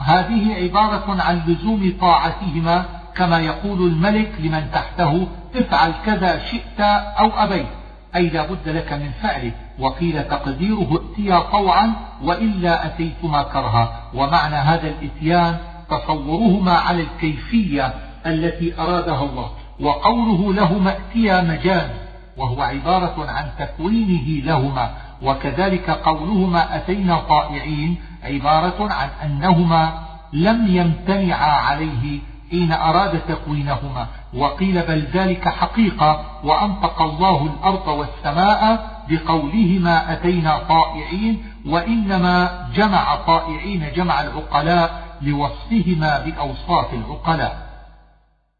هذه 0.00 0.54
عبارة 0.54 1.22
عن 1.22 1.42
لزوم 1.46 1.96
طاعتهما 2.00 2.84
كما 3.16 3.40
يقول 3.40 3.86
الملك 3.86 4.32
لمن 4.38 4.70
تحته 4.72 5.28
افعل 5.54 5.92
كذا 6.06 6.38
شئت 6.38 6.80
أو 7.18 7.30
أبيت 7.36 7.66
أي 8.16 8.28
لا 8.28 8.46
بد 8.46 8.68
لك 8.68 8.92
من 8.92 9.10
فعله. 9.22 9.52
وقيل 9.78 10.24
تقديره 10.24 11.00
ائتيا 11.02 11.38
طوعا 11.38 11.92
وإلا 12.22 12.86
أتيتما 12.86 13.42
كرها. 13.42 14.02
ومعنى 14.14 14.56
هذا 14.56 14.88
الإتيان 14.88 15.58
تصورهما 15.90 16.72
على 16.72 17.02
الكيفية 17.02 17.94
التي 18.26 18.80
أرادها 18.80 19.24
الله 19.24 19.50
وقوله 19.80 20.52
لهما 20.52 20.90
ائتيا 20.90 21.40
مجاز 21.40 21.90
وهو 22.36 22.62
عبارة 22.62 23.30
عن 23.30 23.50
تكوينه 23.58 24.44
لهما 24.44 24.90
وكذلك 25.22 25.90
قولهما 25.90 26.76
أتينا 26.76 27.20
طائعين 27.20 27.96
عبارة 28.24 28.92
عن 28.92 29.08
أنهما 29.24 29.92
لم 30.32 30.66
يمتنعا 30.66 31.50
عليه 31.50 32.20
حين 32.50 32.72
أراد 32.72 33.20
تكوينهما. 33.28 34.06
وقيل 34.34 34.82
بل 34.82 35.06
ذلك 35.14 35.48
حقيقة 35.48 36.24
وأنطق 36.44 37.02
الله 37.02 37.46
الأرض 37.46 37.88
والسماء 37.88 38.93
بقولهما 39.08 40.12
أتينا 40.12 40.58
طائعين 40.58 41.44
وإنما 41.66 42.68
جمع 42.74 43.16
طائعين 43.16 43.92
جمع 43.96 44.20
العقلاء 44.20 45.04
لوصفهما 45.22 46.18
بأوصاف 46.18 46.94
العقلاء. 46.94 47.64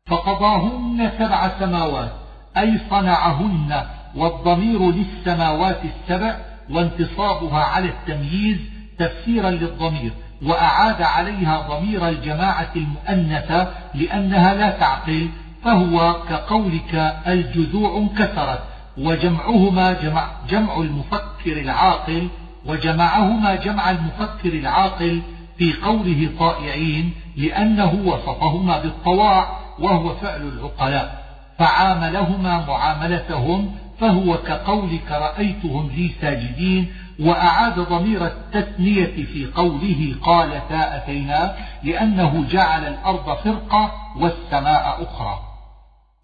فقضاهن 0.06 1.10
سبع 1.18 1.58
سماوات 1.58 2.12
أي 2.56 2.80
صنعهن 2.90 3.84
والضمير 4.16 4.90
للسماوات 4.90 5.80
السبع 5.84 6.36
وانتصابها 6.70 7.64
على 7.64 7.88
التمييز 7.88 8.58
تفسيرا 8.98 9.50
للضمير 9.50 10.12
وأعاد 10.42 11.02
عليها 11.02 11.68
ضمير 11.68 12.08
الجماعة 12.08 12.70
المؤنثة 12.76 13.68
لأنها 13.94 14.54
لا 14.54 14.70
تعقل 14.70 15.28
فهو 15.64 16.16
كقولك 16.28 16.94
الجذوع 17.26 17.96
انكسرت. 17.96 18.73
وجمعهما 18.98 19.92
جمع, 19.92 20.30
جمع 20.48 20.76
المفكر 20.76 21.52
العاقل 21.60 22.28
وجمعهما 22.66 23.54
جمع 23.54 23.90
المفكر 23.90 24.48
العاقل 24.48 25.22
في 25.58 25.72
قوله 25.72 26.30
طائعين 26.38 27.12
لأنه 27.36 28.02
وصفهما 28.04 28.78
بالطواع 28.78 29.58
وهو 29.78 30.14
فعل 30.14 30.42
العقلاء 30.42 31.24
فعاملهما 31.58 32.64
معاملتهم 32.68 33.74
فهو 34.00 34.36
كقولك 34.36 35.10
رأيتهم 35.10 35.90
لي 35.96 36.10
ساجدين 36.20 36.92
وأعاد 37.20 37.80
ضمير 37.80 38.26
التثنية 38.26 39.24
في 39.24 39.48
قوله 39.54 40.14
قالتا 40.22 40.96
أتينا 40.96 41.56
لأنه 41.82 42.44
جعل 42.50 42.84
الأرض 42.86 43.36
فرقة 43.36 43.92
والسماء 44.16 45.02
أخرى. 45.02 45.53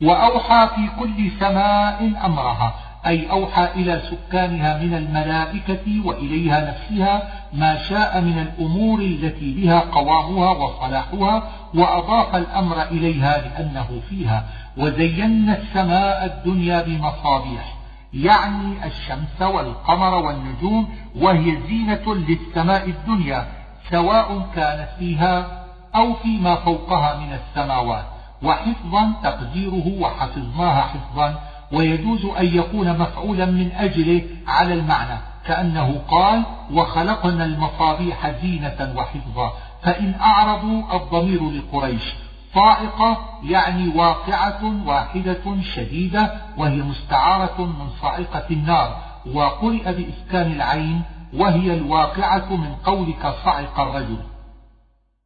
وأوحى 0.02 0.68
في 0.76 0.88
كل 1.00 1.30
سماء 1.40 2.12
أمرها 2.24 2.74
أي 3.06 3.30
أوحى 3.30 3.64
إلى 3.64 4.02
سكانها 4.10 4.78
من 4.78 4.94
الملائكة 4.94 6.06
وإليها 6.06 6.70
نفسها 6.70 7.22
ما 7.52 7.78
شاء 7.88 8.20
من 8.20 8.38
الأمور 8.38 9.00
التي 9.00 9.54
بها 9.54 9.80
قوامها 9.80 10.50
وصلاحها 10.50 11.42
وأضاف 11.74 12.36
الأمر 12.36 12.82
إليها 12.82 13.38
لأنه 13.38 14.00
فيها 14.08 14.44
وزينا 14.76 15.58
السماء 15.58 16.24
الدنيا 16.24 16.82
بمصابيح 16.82 17.74
يعني 18.14 18.86
الشمس 18.86 19.42
والقمر 19.42 20.14
والنجوم 20.14 20.88
وهي 21.16 21.56
زينة 21.68 22.14
للسماء 22.14 22.88
الدنيا 22.88 23.46
سواء 23.90 24.46
كانت 24.54 24.88
فيها 24.98 25.64
أو 25.94 26.14
فيما 26.14 26.54
فوقها 26.54 27.16
من 27.16 27.32
السماوات. 27.32 28.19
وحفظا 28.42 29.12
تقديره 29.22 30.00
وحفظناها 30.00 30.80
حفظا 30.80 31.38
ويجوز 31.72 32.24
أن 32.24 32.46
يكون 32.46 32.98
مفعولا 32.98 33.46
من 33.46 33.72
أجله 33.72 34.22
على 34.46 34.74
المعنى 34.74 35.18
كأنه 35.46 36.00
قال 36.08 36.42
وخلقنا 36.72 37.44
المصابيح 37.44 38.30
زينة 38.42 38.94
وحفظا 38.96 39.52
فإن 39.82 40.14
أعرضوا 40.20 40.96
الضمير 40.96 41.50
لقريش 41.50 42.14
صائقة 42.54 43.16
يعني 43.44 43.88
واقعة 43.88 44.86
واحدة 44.86 45.62
شديدة 45.74 46.32
وهي 46.56 46.82
مستعارة 46.82 47.60
من 47.60 47.88
صائقة 48.02 48.44
النار 48.50 48.96
وقرئ 49.34 49.92
بإسكان 49.92 50.52
العين 50.52 51.02
وهي 51.34 51.74
الواقعة 51.74 52.56
من 52.56 52.74
قولك 52.84 53.34
صعق 53.44 53.80
الرجل. 53.80 54.18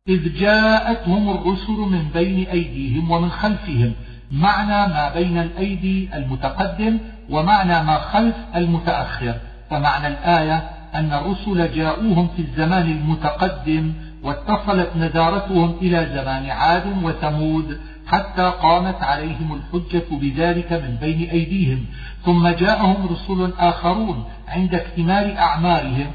إذ 0.08 0.38
جاءتهم 0.38 1.30
الرسل 1.30 1.72
من 1.72 2.08
بين 2.14 2.46
أيديهم 2.46 3.10
ومن 3.10 3.30
خلفهم 3.30 3.92
معنى 4.32 4.92
ما 4.92 5.14
بين 5.14 5.38
الأيدي 5.38 6.08
المتقدم 6.14 6.98
ومعنى 7.30 7.82
ما 7.82 7.98
خلف 7.98 8.34
المتأخر. 8.56 9.34
فمعنى 9.70 10.06
الآية 10.06 10.70
أن 10.94 11.12
الرسل 11.12 11.74
جاءوهم 11.74 12.28
في 12.36 12.42
الزمان 12.42 12.90
المتقدم 12.90 13.92
واتصلت 14.22 14.90
ندارتهم 14.96 15.76
إلى 15.82 16.10
زمان 16.14 16.50
عاد 16.50 16.86
وثمود 17.02 17.80
حتى 18.06 18.52
قامت 18.62 19.02
عليهم 19.02 19.54
الحجة 19.54 20.04
بذلك 20.10 20.72
من 20.72 20.96
بين 21.00 21.30
أيديهم. 21.30 21.86
ثم 22.24 22.48
جاءهم 22.48 23.06
رسل 23.06 23.52
آخرون 23.58 24.24
عند 24.48 24.74
اكتمال 24.74 25.36
أعمارهم 25.36 26.10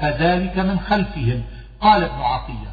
فذلك 0.00 0.58
من 0.58 0.78
خلفهم. 0.88 1.42
قال 1.80 2.02
ابن 2.02 2.20
عطية 2.20 2.69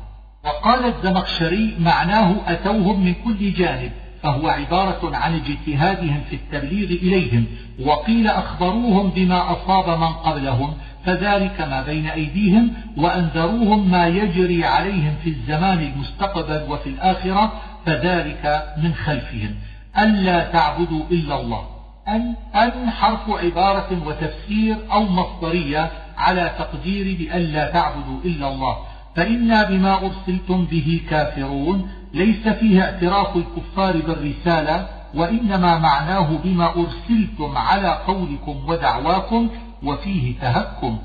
وقال 0.48 0.86
الزمخشري 0.86 1.76
معناه 1.80 2.36
أتوهم 2.48 3.06
من 3.06 3.14
كل 3.14 3.54
جانب 3.54 3.92
فهو 4.24 4.48
عبارة 4.48 5.16
عن 5.16 5.36
اجتهادهم 5.36 6.22
في 6.30 6.36
التبليغ 6.36 6.88
إليهم 6.88 7.46
وقيل 7.86 8.28
أخبروهم 8.28 9.10
بما 9.10 9.52
أصاب 9.52 10.00
من 10.00 10.08
قبلهم 10.08 10.74
فذلك 11.06 11.62
ما 11.62 11.82
بين 11.82 12.08
أيديهم 12.08 12.74
وأنذروهم 12.98 13.92
ما 13.92 14.08
يجري 14.08 14.66
عليهم 14.66 15.16
في 15.24 15.30
الزمان 15.30 15.80
المستقبل 15.80 16.72
وفي 16.72 16.90
الآخرة 16.90 17.54
فذلك 17.86 18.74
من 18.84 18.94
خلفهم. 18.94 19.56
ألا 20.00 20.52
تعبدوا 20.52 21.04
إلا 21.12 21.42
الله. 21.42 21.64
أن, 22.08 22.34
أن 22.56 22.90
حرف 22.90 23.30
عبارة 23.30 24.08
وتفسير 24.08 24.78
أو 24.92 25.04
مصدرية 25.04 25.92
على 26.18 26.52
تقدير 26.60 27.18
بألا 27.20 27.72
تعبدوا 27.72 28.20
إلا 28.26 28.48
الله. 28.48 28.78
فإنا 29.18 29.64
بما 29.64 30.06
أرسلتم 30.06 30.66
به 30.66 31.02
كافرون 31.10 31.90
ليس 32.14 32.48
فيها 32.48 32.84
اعتراف 32.84 33.36
الكفار 33.36 34.02
بالرسالة 34.02 34.88
وإنما 35.16 35.78
معناه 35.78 36.38
بما 36.44 36.70
أرسلتم 36.76 37.58
على 37.58 37.88
قولكم 38.08 38.70
ودعواكم 38.70 39.50
وفيه 39.84 40.40
تهكم. 40.40 41.00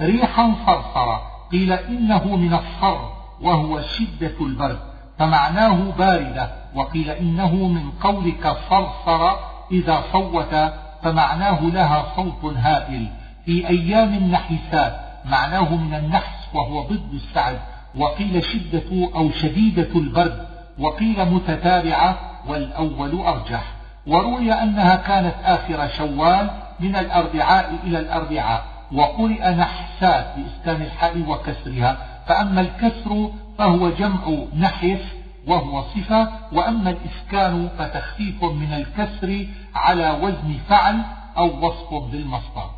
ريحا 0.00 0.54
صرصرة 0.66 1.22
قيل 1.52 1.72
إنه 1.72 2.36
من 2.36 2.54
الصر 2.54 2.98
وهو 3.40 3.80
شدة 3.80 4.34
البرد 4.40 4.78
فمعناه 5.18 5.92
باردة 5.98 6.50
وقيل 6.74 7.10
إنه 7.10 7.54
من 7.54 7.90
قولك 7.90 8.56
صرصر 8.70 9.36
إذا 9.72 10.02
صوت 10.12 10.54
فمعناه 11.02 11.62
لها 11.62 12.06
صوت 12.16 12.54
هائل. 12.56 13.08
في 13.44 13.68
أيام 13.68 14.14
النحسات 14.14 15.06
معناه 15.24 15.74
من 15.74 15.94
النحس 15.94 16.45
وهو 16.56 16.82
ضد 16.82 17.14
السعد 17.14 17.58
وقيل 17.96 18.44
شدة 18.44 19.08
أو 19.14 19.30
شديدة 19.30 19.88
البرد 19.94 20.46
وقيل 20.78 21.24
متتابعة 21.24 22.18
والأول 22.48 23.20
أرجح. 23.20 23.72
وروي 24.06 24.52
أنها 24.52 24.96
كانت 24.96 25.34
آخر 25.44 25.88
شوال 25.88 26.50
من 26.80 26.96
الأربعاء 26.96 27.78
إلى 27.84 27.98
الأربعاء 27.98 28.64
وقرئ 28.92 29.50
نحسات 29.50 30.34
بإسكان 30.36 30.82
الحاء 30.82 31.18
وكسرها. 31.28 31.96
فأما 32.26 32.60
الكسر 32.60 33.30
فهو 33.58 33.90
جمع 33.90 34.44
نحس 34.58 35.04
وهو 35.46 35.82
صفة 35.82 36.28
وأما 36.52 36.90
الإسكان 36.90 37.68
فتخفيف 37.78 38.44
من 38.44 38.72
الكسر 38.72 39.46
على 39.74 40.10
وزن 40.10 40.58
فعل 40.68 41.00
أو 41.36 41.66
وصف 41.66 41.94
بالمصدر. 42.12 42.70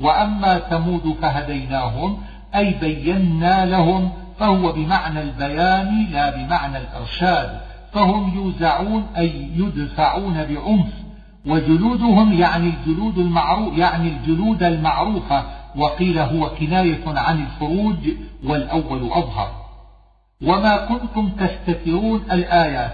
وأما 0.00 0.58
ثمود 0.58 1.16
فهديناهم 1.22 2.22
أي 2.54 2.74
بينا 2.80 3.66
لهم 3.66 4.12
فهو 4.38 4.72
بمعنى 4.72 5.22
البيان 5.22 6.06
لا 6.12 6.36
بمعنى 6.36 6.78
الإرشاد. 6.78 7.60
فهم 7.92 8.34
يوزعون 8.34 9.06
أي 9.16 9.50
يدفعون 9.56 10.44
بعنف 10.44 10.92
وجلودهم 11.46 12.32
يعني 12.32 12.68
الجلود 12.68 13.18
المعروف 13.18 13.78
يعني 13.78 14.08
الجلود 14.08 14.62
المعروفة. 14.62 15.44
وقيل 15.76 16.18
هو 16.18 16.48
كناية 16.48 17.04
عن 17.06 17.42
الفروج 17.42 18.08
والأول 18.44 19.12
أظهر. 19.12 19.50
وما 20.42 20.76
كنتم 20.76 21.28
تستترون 21.28 22.22
الآيات. 22.32 22.92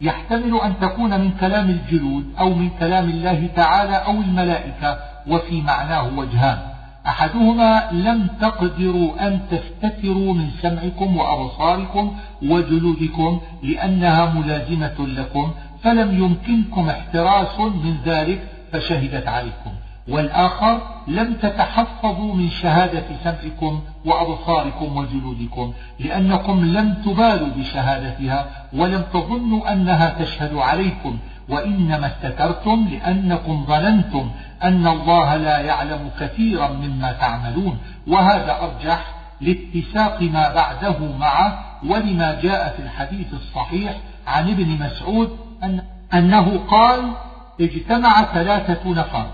يحتمل 0.00 0.60
أن 0.60 0.74
تكون 0.80 1.20
من 1.20 1.30
كلام 1.40 1.70
الجلود 1.70 2.34
أو 2.38 2.54
من 2.54 2.70
كلام 2.70 3.04
الله 3.04 3.48
تعالى 3.56 3.96
أو 3.96 4.12
الملائكة 4.12 4.98
وفي 5.28 5.60
معناه 5.60 6.18
وجهان. 6.18 6.73
أحدهما 7.06 7.90
لم 7.92 8.26
تقدروا 8.40 9.26
أن 9.26 9.40
تستتروا 9.50 10.34
من 10.34 10.50
سمعكم 10.62 11.16
وأبصاركم 11.16 12.16
وجلودكم 12.42 13.40
لأنها 13.62 14.34
ملازمة 14.34 14.94
لكم 14.98 15.50
فلم 15.82 16.24
يمكنكم 16.24 16.88
احتراس 16.88 17.60
من 17.60 17.96
ذلك 18.04 18.48
فشهدت 18.72 19.28
عليكم. 19.28 19.70
والآخر 20.08 20.80
لم 21.08 21.34
تتحفظوا 21.34 22.34
من 22.34 22.50
شهادة 22.50 23.04
سمعكم 23.24 23.80
وأبصاركم 24.04 24.96
وجلودكم 24.96 25.72
لأنكم 26.00 26.64
لم 26.64 26.94
تبالوا 26.94 27.48
بشهادتها 27.56 28.46
ولم 28.72 29.02
تظنوا 29.12 29.72
أنها 29.72 30.16
تشهد 30.18 30.54
عليكم. 30.54 31.18
وإنما 31.48 32.06
استترتم 32.06 32.88
لأنكم 32.92 33.64
ظننتم 33.68 34.30
أن 34.62 34.86
الله 34.86 35.36
لا 35.36 35.58
يعلم 35.58 36.10
كثيرا 36.20 36.68
مما 36.68 37.12
تعملون 37.12 37.78
وهذا 38.06 38.58
أرجح 38.60 39.14
لاتساق 39.40 40.22
ما 40.22 40.54
بعده 40.54 41.16
معه 41.18 41.64
ولما 41.86 42.40
جاء 42.42 42.74
في 42.76 42.82
الحديث 42.82 43.34
الصحيح 43.34 43.96
عن 44.26 44.50
ابن 44.50 44.68
مسعود 44.68 45.38
أن 45.62 45.82
أنه 46.14 46.58
قال 46.58 47.12
اجتمع 47.60 48.24
ثلاثة 48.24 48.90
نفر 48.90 49.26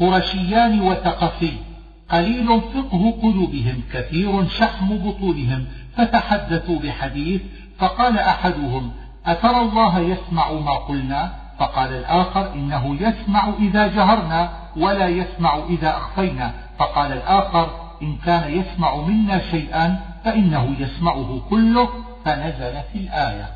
قرشيان 0.00 0.80
وثقفي 0.80 1.52
قليل 2.10 2.60
فقه 2.60 3.14
قلوبهم 3.22 3.82
كثير 3.92 4.48
شحم 4.48 4.96
بطونهم 4.96 5.66
فتحدثوا 5.96 6.78
بحديث 6.78 7.40
فقال 7.78 8.18
أحدهم 8.18 8.92
أترى 9.26 9.60
الله 9.60 9.98
يسمع 9.98 10.52
ما 10.52 10.76
قلنا؟ 10.76 11.41
فقال 11.62 11.92
الآخر 11.92 12.52
إنه 12.54 12.96
يسمع 13.00 13.48
إذا 13.58 13.86
جهرنا 13.86 14.50
ولا 14.76 15.08
يسمع 15.08 15.58
إذا 15.70 15.96
أخفينا. 15.96 16.52
فقال 16.78 17.12
الآخر 17.12 17.70
إن 18.02 18.16
كان 18.16 18.52
يسمع 18.52 18.96
منا 18.96 19.50
شيئا 19.50 20.00
فإنه 20.24 20.76
يسمعه 20.78 21.40
كله. 21.50 21.88
فنزلت 22.24 22.86
الآية. 22.94 23.48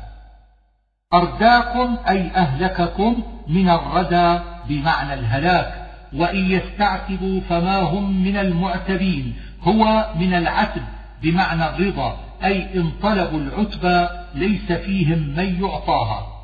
أرداكم 1.13 1.97
أي 2.09 2.31
أهلككم 2.35 3.23
من 3.47 3.69
الردى 3.69 4.39
بمعنى 4.69 5.13
الهلاك. 5.13 5.87
وإن 6.13 6.51
يستعتبوا 6.51 7.41
فما 7.49 7.79
هم 7.79 8.23
من 8.23 8.37
المعتبين. 8.37 9.35
هو 9.63 10.05
من 10.15 10.33
العتب 10.33 10.83
بمعنى 11.21 11.69
الرضا. 11.69 12.17
أي 12.43 12.75
إن 12.75 12.91
طلبوا 13.03 13.39
العتبى 13.39 14.07
ليس 14.35 14.71
فيهم 14.71 15.19
من 15.19 15.63
يعطاها. 15.63 16.36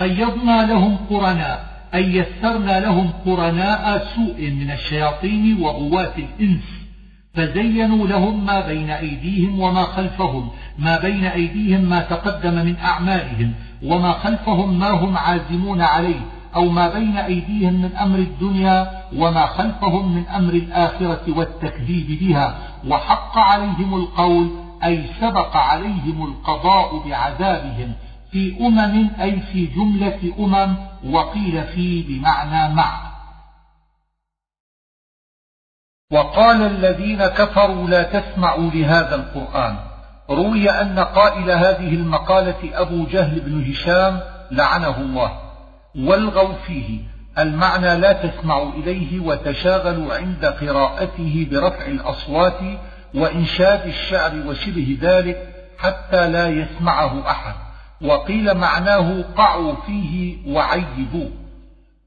قيضنا 0.00 0.66
لهم 0.66 0.96
قرناء 1.10 1.74
أي 1.94 2.16
يسرنا 2.16 2.80
لهم 2.80 3.10
قرناء 3.26 4.06
سوء 4.14 4.50
من 4.50 4.70
الشياطين 4.70 5.62
وغواة 5.62 6.12
الإنس. 6.18 6.84
فزينوا 7.34 8.06
لهم 8.06 8.46
ما 8.46 8.66
بين 8.66 8.90
أيديهم 8.90 9.60
وما 9.60 9.82
خلفهم 9.82 10.48
ما 10.78 10.98
بين 10.98 11.24
أيديهم 11.24 11.80
ما 11.80 12.00
تقدم 12.00 12.54
من 12.54 12.76
أعمالهم 12.76 13.52
وما 13.82 14.12
خلفهم 14.12 14.78
ما 14.78 14.90
هم 14.90 15.16
عازمون 15.16 15.80
عليه 15.80 16.20
أو 16.56 16.68
ما 16.68 16.88
بين 16.88 17.16
أيديهم 17.16 17.72
من 17.72 17.96
أمر 17.96 18.18
الدنيا 18.18 18.90
وما 19.16 19.46
خلفهم 19.46 20.14
من 20.14 20.26
أمر 20.26 20.52
الآخرة 20.52 21.22
والتكذيب 21.28 22.18
بها. 22.20 22.58
وحق 22.88 23.38
عليهم 23.38 23.94
القول 23.94 24.50
أي 24.84 25.04
سبق 25.20 25.56
عليهم 25.56 26.24
القضاء 26.24 27.08
بعذابهم. 27.08 27.92
في 28.34 28.56
أمم 28.60 29.10
أي 29.20 29.40
في 29.40 29.66
جملة 29.66 30.34
أمم 30.38 30.76
وقيل 31.14 31.66
في 31.66 32.02
بمعنى 32.02 32.74
مع. 32.74 33.12
وقال 36.12 36.62
الذين 36.62 37.26
كفروا 37.26 37.88
لا 37.88 38.02
تسمعوا 38.02 38.70
لهذا 38.70 39.14
القرآن. 39.14 39.76
روي 40.30 40.70
أن 40.70 40.98
قائل 40.98 41.50
هذه 41.50 41.94
المقالة 41.94 42.80
أبو 42.80 43.06
جهل 43.06 43.40
بن 43.40 43.70
هشام 43.70 44.20
لعنه 44.50 44.96
الله. 45.00 45.40
والغوا 45.96 46.54
فيه. 46.66 47.00
المعنى 47.38 47.96
لا 47.96 48.12
تسمعوا 48.12 48.72
إليه 48.72 49.20
وتشاغلوا 49.20 50.14
عند 50.14 50.46
قراءته 50.46 51.48
برفع 51.50 51.86
الأصوات 51.86 52.60
وإنشاد 53.14 53.86
الشعر 53.86 54.32
وشبه 54.46 54.98
ذلك 55.00 55.54
حتى 55.78 56.28
لا 56.28 56.48
يسمعه 56.48 57.30
أحد. 57.30 57.63
وقيل 58.04 58.54
معناه 58.54 59.24
قعوا 59.36 59.74
فيه 59.86 60.36
وعيبوا. 60.54 61.28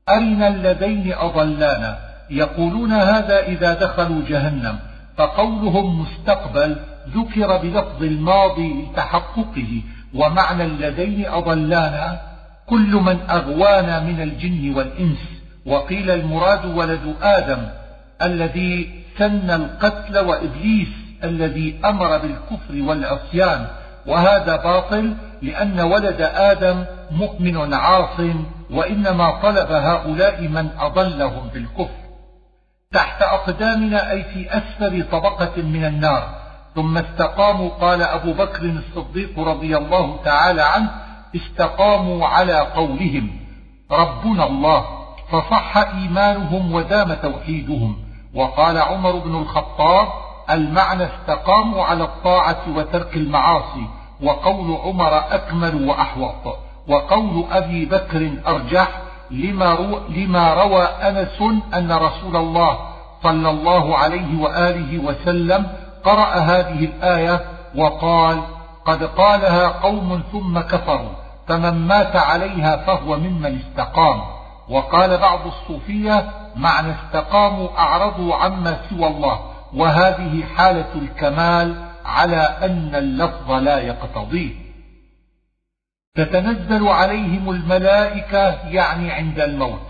أرنا 0.10 0.48
اللذين 0.48 1.14
أضلانا. 1.14 1.98
يقولون 2.30 2.92
هذا 2.92 3.40
إذا 3.40 3.74
دخلوا 3.74 4.22
جهنم 4.30 4.80
فقولهم 5.18 6.02
مستقبل 6.02 6.76
ذكر 7.16 7.58
بلفظ 7.58 8.04
الماضي 8.04 8.74
لتحققه. 8.74 9.82
ومعنى 10.14 10.64
اللذين 10.64 11.26
أضلانا 11.26 12.22
كل 12.68 12.92
من 12.92 13.18
أغوانا 13.30 14.00
من 14.00 14.22
الجن 14.22 14.74
والإنس. 14.76 15.20
وقيل 15.66 16.10
المراد 16.10 16.66
ولد 16.66 17.16
آدم 17.22 17.60
الذي 18.22 18.90
سن 19.18 19.50
القتل 19.50 20.18
وإبليس 20.20 20.88
الذي 21.24 21.80
أمر 21.86 22.18
بالكفر 22.18 22.82
والعصيان. 22.82 23.68
وهذا 24.06 24.56
باطل 24.56 25.14
لأن 25.42 25.80
ولد 25.80 26.22
آدم 26.22 26.86
مؤمن 27.12 27.74
عاص 27.74 28.20
وإنما 28.72 29.32
طلب 29.42 29.72
هؤلاء 29.72 30.42
من 30.42 30.70
أضلهم 30.80 31.48
بالكفر. 31.54 32.08
تحت 32.94 33.22
أقدامنا 33.22 34.12
أي 34.12 34.24
في 34.24 34.58
أسفل 34.58 35.10
طبقة 35.12 35.62
من 35.62 35.86
النار. 35.86 36.30
ثم 36.76 36.98
استقاموا 36.98 37.70
قال 37.70 38.02
أبو 38.02 38.34
بكر 38.34 38.64
الصديق 38.64 39.40
رضي 39.40 39.78
الله 39.78 40.20
تعالى 40.24 40.62
عنه 40.62 40.90
استقاموا 41.36 42.28
على 42.28 42.60
قولهم 42.60 43.30
ربنا 43.92 44.48
الله 44.48 44.86
فصح 45.32 45.78
إيمانهم 45.78 46.74
ودام 46.74 47.14
توحيدهم. 47.14 47.98
وقال 48.34 48.78
عمر 48.78 49.12
بن 49.12 49.36
الخطاب 49.36 50.08
المعنى 50.50 51.04
استقاموا 51.04 51.84
على 51.84 52.04
الطاعة 52.04 52.64
وترك 52.76 53.16
المعاصي. 53.16 53.88
وقول 54.24 54.78
عمر 54.84 55.18
أكمل 55.18 55.90
وأحوط 55.90 56.58
وقول 56.88 57.46
أبي 57.52 57.86
بكر 57.86 58.32
أرجح 58.48 59.02
لما, 59.32 59.74
رو 59.74 60.00
لما 60.10 60.54
روى 60.54 60.84
أنس 60.84 61.42
أن 61.74 61.92
رسول 61.92 62.36
الله 62.36 62.78
صلى 63.24 63.50
الله 63.50 63.98
عليه 63.98 64.42
وآله 64.42 65.00
وسلم 65.00 65.68
قرأ 66.04 66.36
هذه 66.36 66.86
الآية 66.86 67.42
وقال 67.76 68.42
قد 68.86 69.04
قالها 69.04 69.68
قوم 69.68 70.22
ثم 70.32 70.60
كفروا 70.60 71.12
فمن 71.48 71.88
مات 71.88 72.16
عليها 72.16 72.78
فهو 72.78 73.18
ممن 73.18 73.60
استقام. 73.60 74.22
وقال 74.70 75.18
بعض 75.18 75.40
الصوفية 75.48 76.30
معنى 76.56 76.94
استقاموا 76.94 77.68
أعرضوا 77.78 78.36
عما 78.36 78.78
سوى 78.90 79.08
الله 79.08 79.40
وهذه 79.76 80.44
حالة 80.58 80.94
الكمال 80.96 81.87
على 82.08 82.58
أن 82.62 82.96
اللفظ 82.96 83.52
لا 83.52 83.80
يقتضيه 83.80 84.50
تتنزل 86.16 86.88
عليهم 86.88 87.50
الملائكة 87.50 88.70
يعني 88.70 89.12
عند 89.12 89.40
الموت 89.40 89.82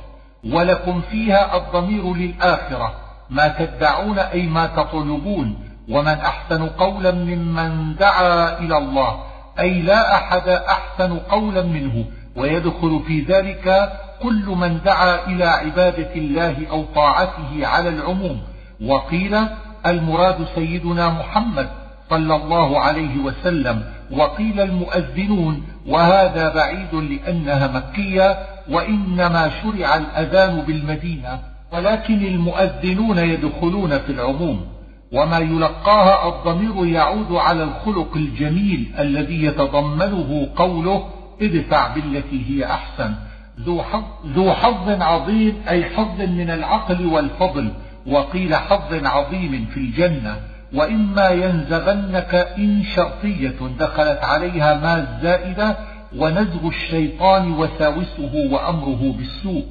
ولكم 0.46 1.02
فيها 1.02 1.58
الضمير 1.58 2.14
للآخرة 2.14 2.94
ما 3.30 3.48
تدعون 3.48 4.20
أي 4.20 4.48
ما 4.48 4.68
تطلبون 4.68 5.64
ومن 5.90 6.08
أحسن 6.08 6.70
قولا 6.70 7.12
ممن 7.12 7.96
دعا 7.96 8.60
إلى 8.60 8.78
الله 8.78 9.24
أي 9.60 9.82
لا 9.82 10.16
أحد 10.16 10.50
أحسن 10.50 11.20
قولا 11.20 11.62
منه 11.64 12.06
ويدخل 12.36 13.04
في 13.08 13.22
ذلك 13.22 13.92
كل 14.22 14.46
من 14.46 14.80
دعا 14.86 15.26
إلى 15.28 15.46
عبادة 15.46 16.16
الله 16.16 16.68
أو 16.72 16.86
طاعته 16.96 17.68
على 17.68 17.90
العموم. 17.90 18.42
وقيل 18.86 19.38
المراد 19.86 20.48
سيدنا 20.56 21.10
محمد 21.10 21.70
صلى 22.10 22.36
الله 22.36 22.80
عليه 22.80 23.18
وسلم 23.18 23.84
وقيل 24.12 24.60
المؤذنون 24.60 25.64
وهذا 25.88 26.54
بعيد 26.56 26.96
لأنها 26.96 27.68
مكية 27.68 28.38
وإنما 28.70 29.52
شرع 29.64 29.96
الأذان 29.96 30.62
بالمدينة 30.62 31.40
ولكن 31.72 32.26
المؤذنون 32.26 33.18
يدخلون 33.18 33.98
في 33.98 34.12
العموم 34.12 34.66
وما 35.12 35.38
يلقاها 35.38 36.30
الضمير 36.30 36.86
يعود 36.86 37.32
على 37.32 37.64
الخلق 37.64 38.16
الجميل 38.16 38.92
الذي 39.00 39.44
يتضمنه 39.44 40.48
قوله 40.56 41.06
ادفع 41.42 41.88
بالتي 41.88 42.44
هي 42.50 42.66
أحسن 42.66 43.14
ذو 43.60 43.84
حظ, 43.84 44.04
ذو 44.26 44.54
حظ 44.54 45.02
عظيم 45.02 45.56
أي 45.70 45.86
حظ 45.86 46.22
من 46.22 46.50
العقل 46.50 47.06
والفضل 47.06 47.72
وقيل 48.08 48.56
حظ 48.56 49.06
عظيم 49.06 49.66
في 49.74 49.78
الجنة 49.80 50.38
وإما 50.74 51.30
ينزغنك 51.30 52.36
إن 52.36 52.84
شرطية 52.84 53.56
دخلت 53.80 54.24
عليها 54.24 54.74
ما 54.74 54.98
الزائدة 54.98 55.78
ونزغ 56.18 56.68
الشيطان 56.68 57.52
وساوسه 57.52 58.34
وأمره 58.52 59.14
بالسوء 59.18 59.66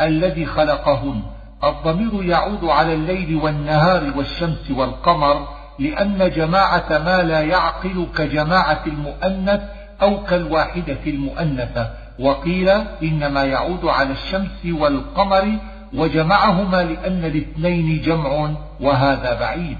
الذي 0.00 0.46
خلقهن. 0.46 1.22
الضمير 1.64 2.24
يعود 2.24 2.64
على 2.64 2.94
الليل 2.94 3.36
والنهار 3.36 4.12
والشمس 4.16 4.70
والقمر 4.70 5.48
لأن 5.78 6.30
جماعة 6.30 6.98
ما 6.98 7.22
لا 7.22 7.40
يعقل 7.40 8.06
كجماعة 8.16 8.80
المؤنث 8.86 9.60
أو 10.02 10.24
كالواحدة 10.24 10.98
المؤنثة. 11.06 11.90
وقيل 12.18 12.68
إنما 13.02 13.44
يعود 13.44 13.84
على 13.84 14.12
الشمس 14.12 14.66
والقمر 14.66 15.58
وجمعهما 15.94 16.82
لأن 16.82 17.24
الاثنين 17.24 18.00
جمع 18.00 18.50
وهذا 18.80 19.40
بعيد. 19.40 19.78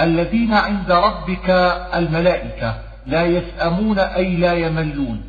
الذين 0.00 0.54
عند 0.54 0.92
ربك 0.92 1.50
الملائكة 1.94 2.74
لا 3.06 3.24
يسأمون 3.24 3.98
أي 3.98 4.36
لا 4.36 4.52
يملون. 4.52 5.22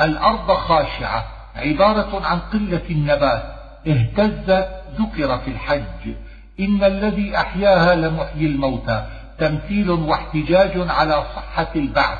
الأرض 0.00 0.52
خاشعة 0.52 1.24
عبارة 1.56 2.26
عن 2.26 2.38
قلة 2.38 2.82
النبات 2.90 3.42
اهتزت 3.88 4.68
ذكر 5.00 5.38
في 5.38 5.50
الحج. 5.50 6.14
إن 6.60 6.84
الذي 6.84 7.36
أحياها 7.36 7.94
لمحيي 7.94 8.46
الموتى 8.46 9.06
تمثيل 9.38 9.90
واحتجاج 9.90 10.72
على 10.76 11.24
صحة 11.36 11.68
البعث. 11.76 12.18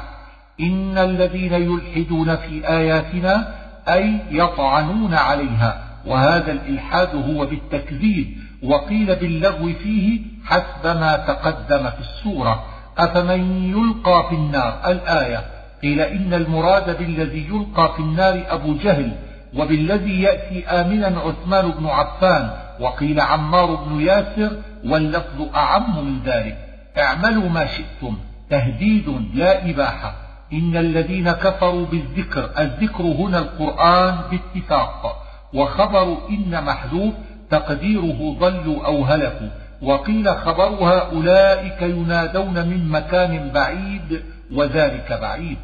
إن 0.61 0.99
الذين 0.99 1.53
يلحدون 1.53 2.37
في 2.37 2.69
آياتنا 2.69 3.55
أي 3.89 4.21
يطعنون 4.31 5.15
عليها. 5.15 5.85
وهذا 6.07 6.53
الإلحاد 6.53 7.17
هو 7.17 7.47
بالتكذيب 7.47 8.48
وقيل 8.63 9.17
باللغو 9.17 9.73
فيه 9.83 10.21
حسب 10.45 10.87
ما 10.87 11.17
تقدم 11.17 11.91
في 11.91 12.01
السورة. 12.01 12.65
أفمن 12.99 13.71
يلقى 13.71 14.29
في 14.29 14.35
النار؟ 14.35 14.81
الآية. 14.87 15.45
قيل 15.83 16.01
إن 16.01 16.35
المراد 16.35 16.99
بالذي 16.99 17.47
يلقى 17.49 17.93
في 17.97 18.03
النار 18.03 18.45
أبو 18.49 18.75
جهل 18.75 19.13
وبالذي 19.57 20.23
يأتي 20.23 20.67
آمنا 20.67 21.21
عثمان 21.21 21.71
بن 21.71 21.87
عفان 21.87 22.51
وقيل 22.81 23.21
عمار 23.21 23.75
بن 23.75 24.01
ياسر 24.01 24.57
واللفظ 24.85 25.55
أعم 25.55 26.07
من 26.07 26.21
ذلك. 26.25 26.57
اعملوا 26.99 27.49
ما 27.49 27.67
شئتم 27.67 28.19
تهديد 28.51 29.09
لا 29.35 29.71
إباحة. 29.71 30.15
إن 30.53 30.77
الذين 30.77 31.33
كفروا 31.33 31.87
بالذكر 31.87 32.51
الذكر 32.59 33.03
هنا 33.03 33.39
القرآن 33.39 34.19
باتفاق 34.31 35.25
وخبر 35.55 36.17
إن 36.31 36.65
محذوف 36.65 37.15
تقديره 37.51 38.37
ضلوا 38.41 38.87
أو 38.87 39.05
هلكوا. 39.05 39.49
وقيل 39.83 40.29
خبرها 40.29 41.11
أولئك 41.13 41.83
ينادون 41.83 42.69
من 42.69 42.89
مكان 42.89 43.51
بعيد 43.55 44.23
وذلك 44.53 45.19
بعيد. 45.21 45.59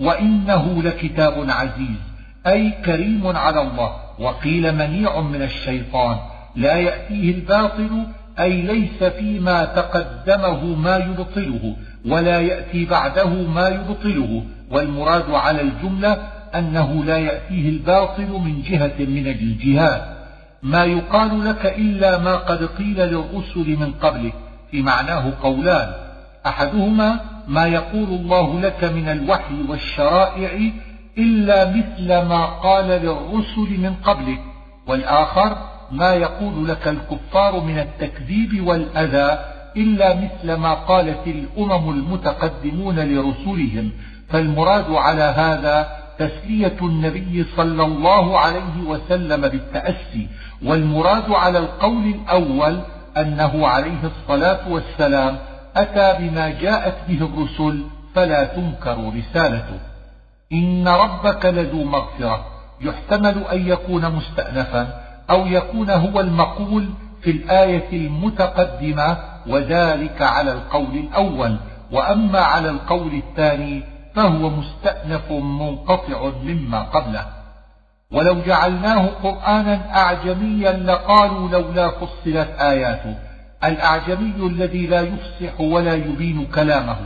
وإنه 0.00 0.82
لكتاب 0.82 1.50
عزيز 1.50 2.00
أي 2.46 2.70
كريم 2.70 3.26
على 3.26 3.60
الله. 3.60 3.92
وقيل 4.18 4.74
منيع 4.74 5.20
من 5.20 5.42
الشيطان 5.42 6.16
لا 6.56 6.74
يأتيه 6.74 7.34
الباطل 7.34 8.06
أي 8.40 8.62
ليس 8.62 9.04
فيما 9.04 9.64
تقدمه 9.64 10.64
ما 10.64 10.96
يبطله 10.96 11.76
ولا 12.06 12.40
يأتي 12.40 12.84
بعده 12.84 13.30
ما 13.30 13.68
يبطله. 13.68 14.42
والمراد 14.70 15.30
على 15.30 15.60
الجملة 15.60 16.18
أنه 16.54 17.04
لا 17.04 17.18
يأتيه 17.18 17.68
الباطل 17.68 18.28
من 18.28 18.62
جهة 18.62 18.98
من 18.98 19.26
الجهات. 19.26 20.17
ما 20.62 20.84
يقال 20.84 21.44
لك 21.44 21.66
إلا 21.66 22.18
ما 22.18 22.36
قد 22.36 22.64
قيل 22.64 22.96
للرسل 22.96 23.76
من 23.80 23.92
قبلك 23.92 24.34
في 24.70 24.82
معناه 24.82 25.32
قولان. 25.42 25.92
أحدهما 26.46 27.20
ما 27.48 27.66
يقول 27.66 28.08
الله 28.08 28.60
لك 28.60 28.84
من 28.84 29.08
الوحي 29.08 29.54
والشرائع 29.68 30.70
إلا 31.18 31.70
مثل 31.70 32.08
ما 32.08 32.46
قال 32.46 32.86
للرسل 32.86 33.80
من 33.80 33.94
قبلك 34.04 34.40
والآخر 34.86 35.56
ما 35.90 36.14
يقول 36.14 36.68
لك 36.68 36.88
الكفار 36.88 37.60
من 37.60 37.78
التكذيب 37.78 38.66
والأذى 38.66 39.38
إلا 39.76 40.14
مثل 40.14 40.54
ما 40.54 40.74
قالت 40.74 41.26
الأمم 41.26 41.90
المتقدمون 41.90 42.98
لرسلهم. 42.98 43.92
فالمراد 44.28 44.90
على 44.90 45.22
هذا 45.22 45.88
تسلية 46.18 46.76
النبي 46.82 47.46
صلى 47.56 47.84
الله 47.84 48.38
عليه 48.38 48.82
وسلم 48.86 49.48
بالتأسي 49.48 50.28
والمراد 50.64 51.30
على 51.30 51.58
القول 51.58 52.04
الأول 52.06 52.80
أنه 53.16 53.66
عليه 53.66 54.00
الصلاة 54.04 54.68
والسلام 54.68 55.38
أتى 55.76 56.16
بما 56.18 56.48
جاءت 56.48 56.94
به 57.08 57.24
الرسل 57.26 57.82
فلا 58.14 58.44
تنكر 58.44 59.12
رسالته. 59.16 59.80
إن 60.52 60.88
ربك 60.88 61.46
لذو 61.46 61.84
مغفرة 61.84 62.46
يحتمل 62.80 63.44
أن 63.52 63.68
يكون 63.68 64.14
مستأنفا 64.14 65.00
أو 65.30 65.46
يكون 65.46 65.90
هو 65.90 66.20
المقول 66.20 66.88
في 67.22 67.30
الآية 67.30 67.92
المتقدمة 67.92 69.16
وذلك 69.46 70.22
على 70.22 70.52
القول 70.52 70.96
الأول. 70.96 71.56
وأما 71.92 72.40
على 72.40 72.70
القول 72.70 73.14
الثاني 73.14 73.97
فهو 74.18 74.50
مستأنف 74.50 75.30
منقطع 75.30 76.30
مما 76.42 76.82
قبله. 76.82 77.26
ولو 78.10 78.34
جعلناه 78.40 79.06
قرآنا 79.06 79.96
أعجميا 79.96 80.72
لقالوا 80.72 81.48
لولا 81.48 81.90
فصلت 81.90 82.48
آياته. 82.60 83.14
الأعجمي 83.64 84.46
الذي 84.46 84.86
لا 84.86 85.00
يفصح 85.00 85.60
ولا 85.60 85.94
يبين 85.94 86.46
كلامه 86.54 86.96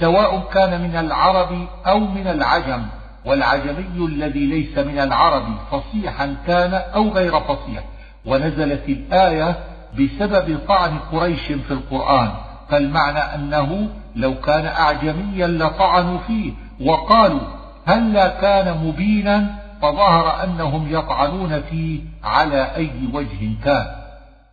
سواء 0.00 0.48
كان 0.52 0.80
من 0.80 0.96
العرب 0.96 1.66
أو 1.86 1.98
من 1.98 2.26
العجم. 2.26 2.82
والعجمي 3.24 4.06
الذي 4.06 4.46
ليس 4.46 4.78
من 4.78 4.98
العرب 4.98 5.44
فصيحا 5.70 6.36
كان 6.46 6.74
أو 6.74 7.08
غير 7.08 7.40
فصيح. 7.40 7.84
ونزلت 8.26 8.88
الآية 8.88 9.56
بسبب 9.98 10.58
طعن 10.68 10.98
قريش 11.12 11.46
في 11.46 11.70
القرآن. 11.70 12.30
فالمعنى 12.68 13.18
أنه 13.18 13.88
لو 14.16 14.34
كان 14.34 14.66
أعجميا 14.66 15.46
لطعنوا 15.46 16.18
فيه 16.18 16.52
وقالوا 16.86 17.40
هلا 17.86 18.28
كان 18.28 18.86
مبينا 18.86 19.54
فظهر 19.82 20.44
أنهم 20.44 20.86
يطعنون 20.90 21.62
فيه 21.70 22.00
على 22.24 22.76
أي 22.76 22.90
وجه 23.12 23.54
كان. 23.64 23.86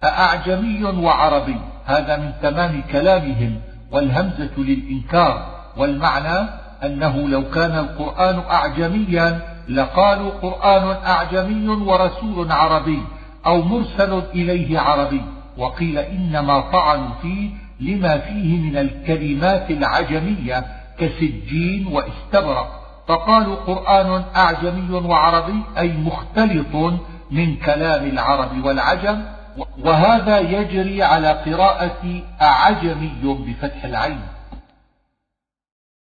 أأعجمي 0.03 0.83
وعربي 0.83 1.59
هذا 1.85 2.17
من 2.17 2.31
تمام 2.41 2.83
كلامهم 2.91 3.59
والهمزة 3.91 4.51
للإنكار 4.57 5.45
والمعنى 5.77 6.49
أنه 6.83 7.29
لو 7.29 7.49
كان 7.49 7.79
القرآن 7.79 8.39
أعجميا 8.51 9.39
لقالوا 9.69 10.31
قرآن 10.31 10.95
أعجمي 11.05 11.67
ورسول 11.67 12.51
عربي 12.51 13.01
أو 13.45 13.61
مرسل 13.61 14.23
إليه 14.33 14.79
عربي 14.79 15.21
وقيل 15.57 15.97
إنما 15.97 16.59
طعنوا 16.59 17.09
فيه 17.21 17.49
لما 17.79 18.17
فيه 18.17 18.57
من 18.57 18.77
الكلمات 18.77 19.71
العجمية 19.71 20.65
كسجين 20.99 21.87
واستبرق. 21.87 22.83
فقالوا 23.07 23.55
قرآن 23.55 24.23
أعجمي 24.35 24.91
وعربي 24.93 25.63
أي 25.77 25.93
مختلط 25.97 26.99
من 27.31 27.55
كلام 27.55 28.05
العرب 28.05 28.65
والعجم 28.65 29.21
وهذا 29.83 30.39
يجري 30.39 31.03
على 31.03 31.31
قراءة 31.31 32.21
أعجمي 32.41 33.11
بفتح 33.23 33.85
العين. 33.85 34.19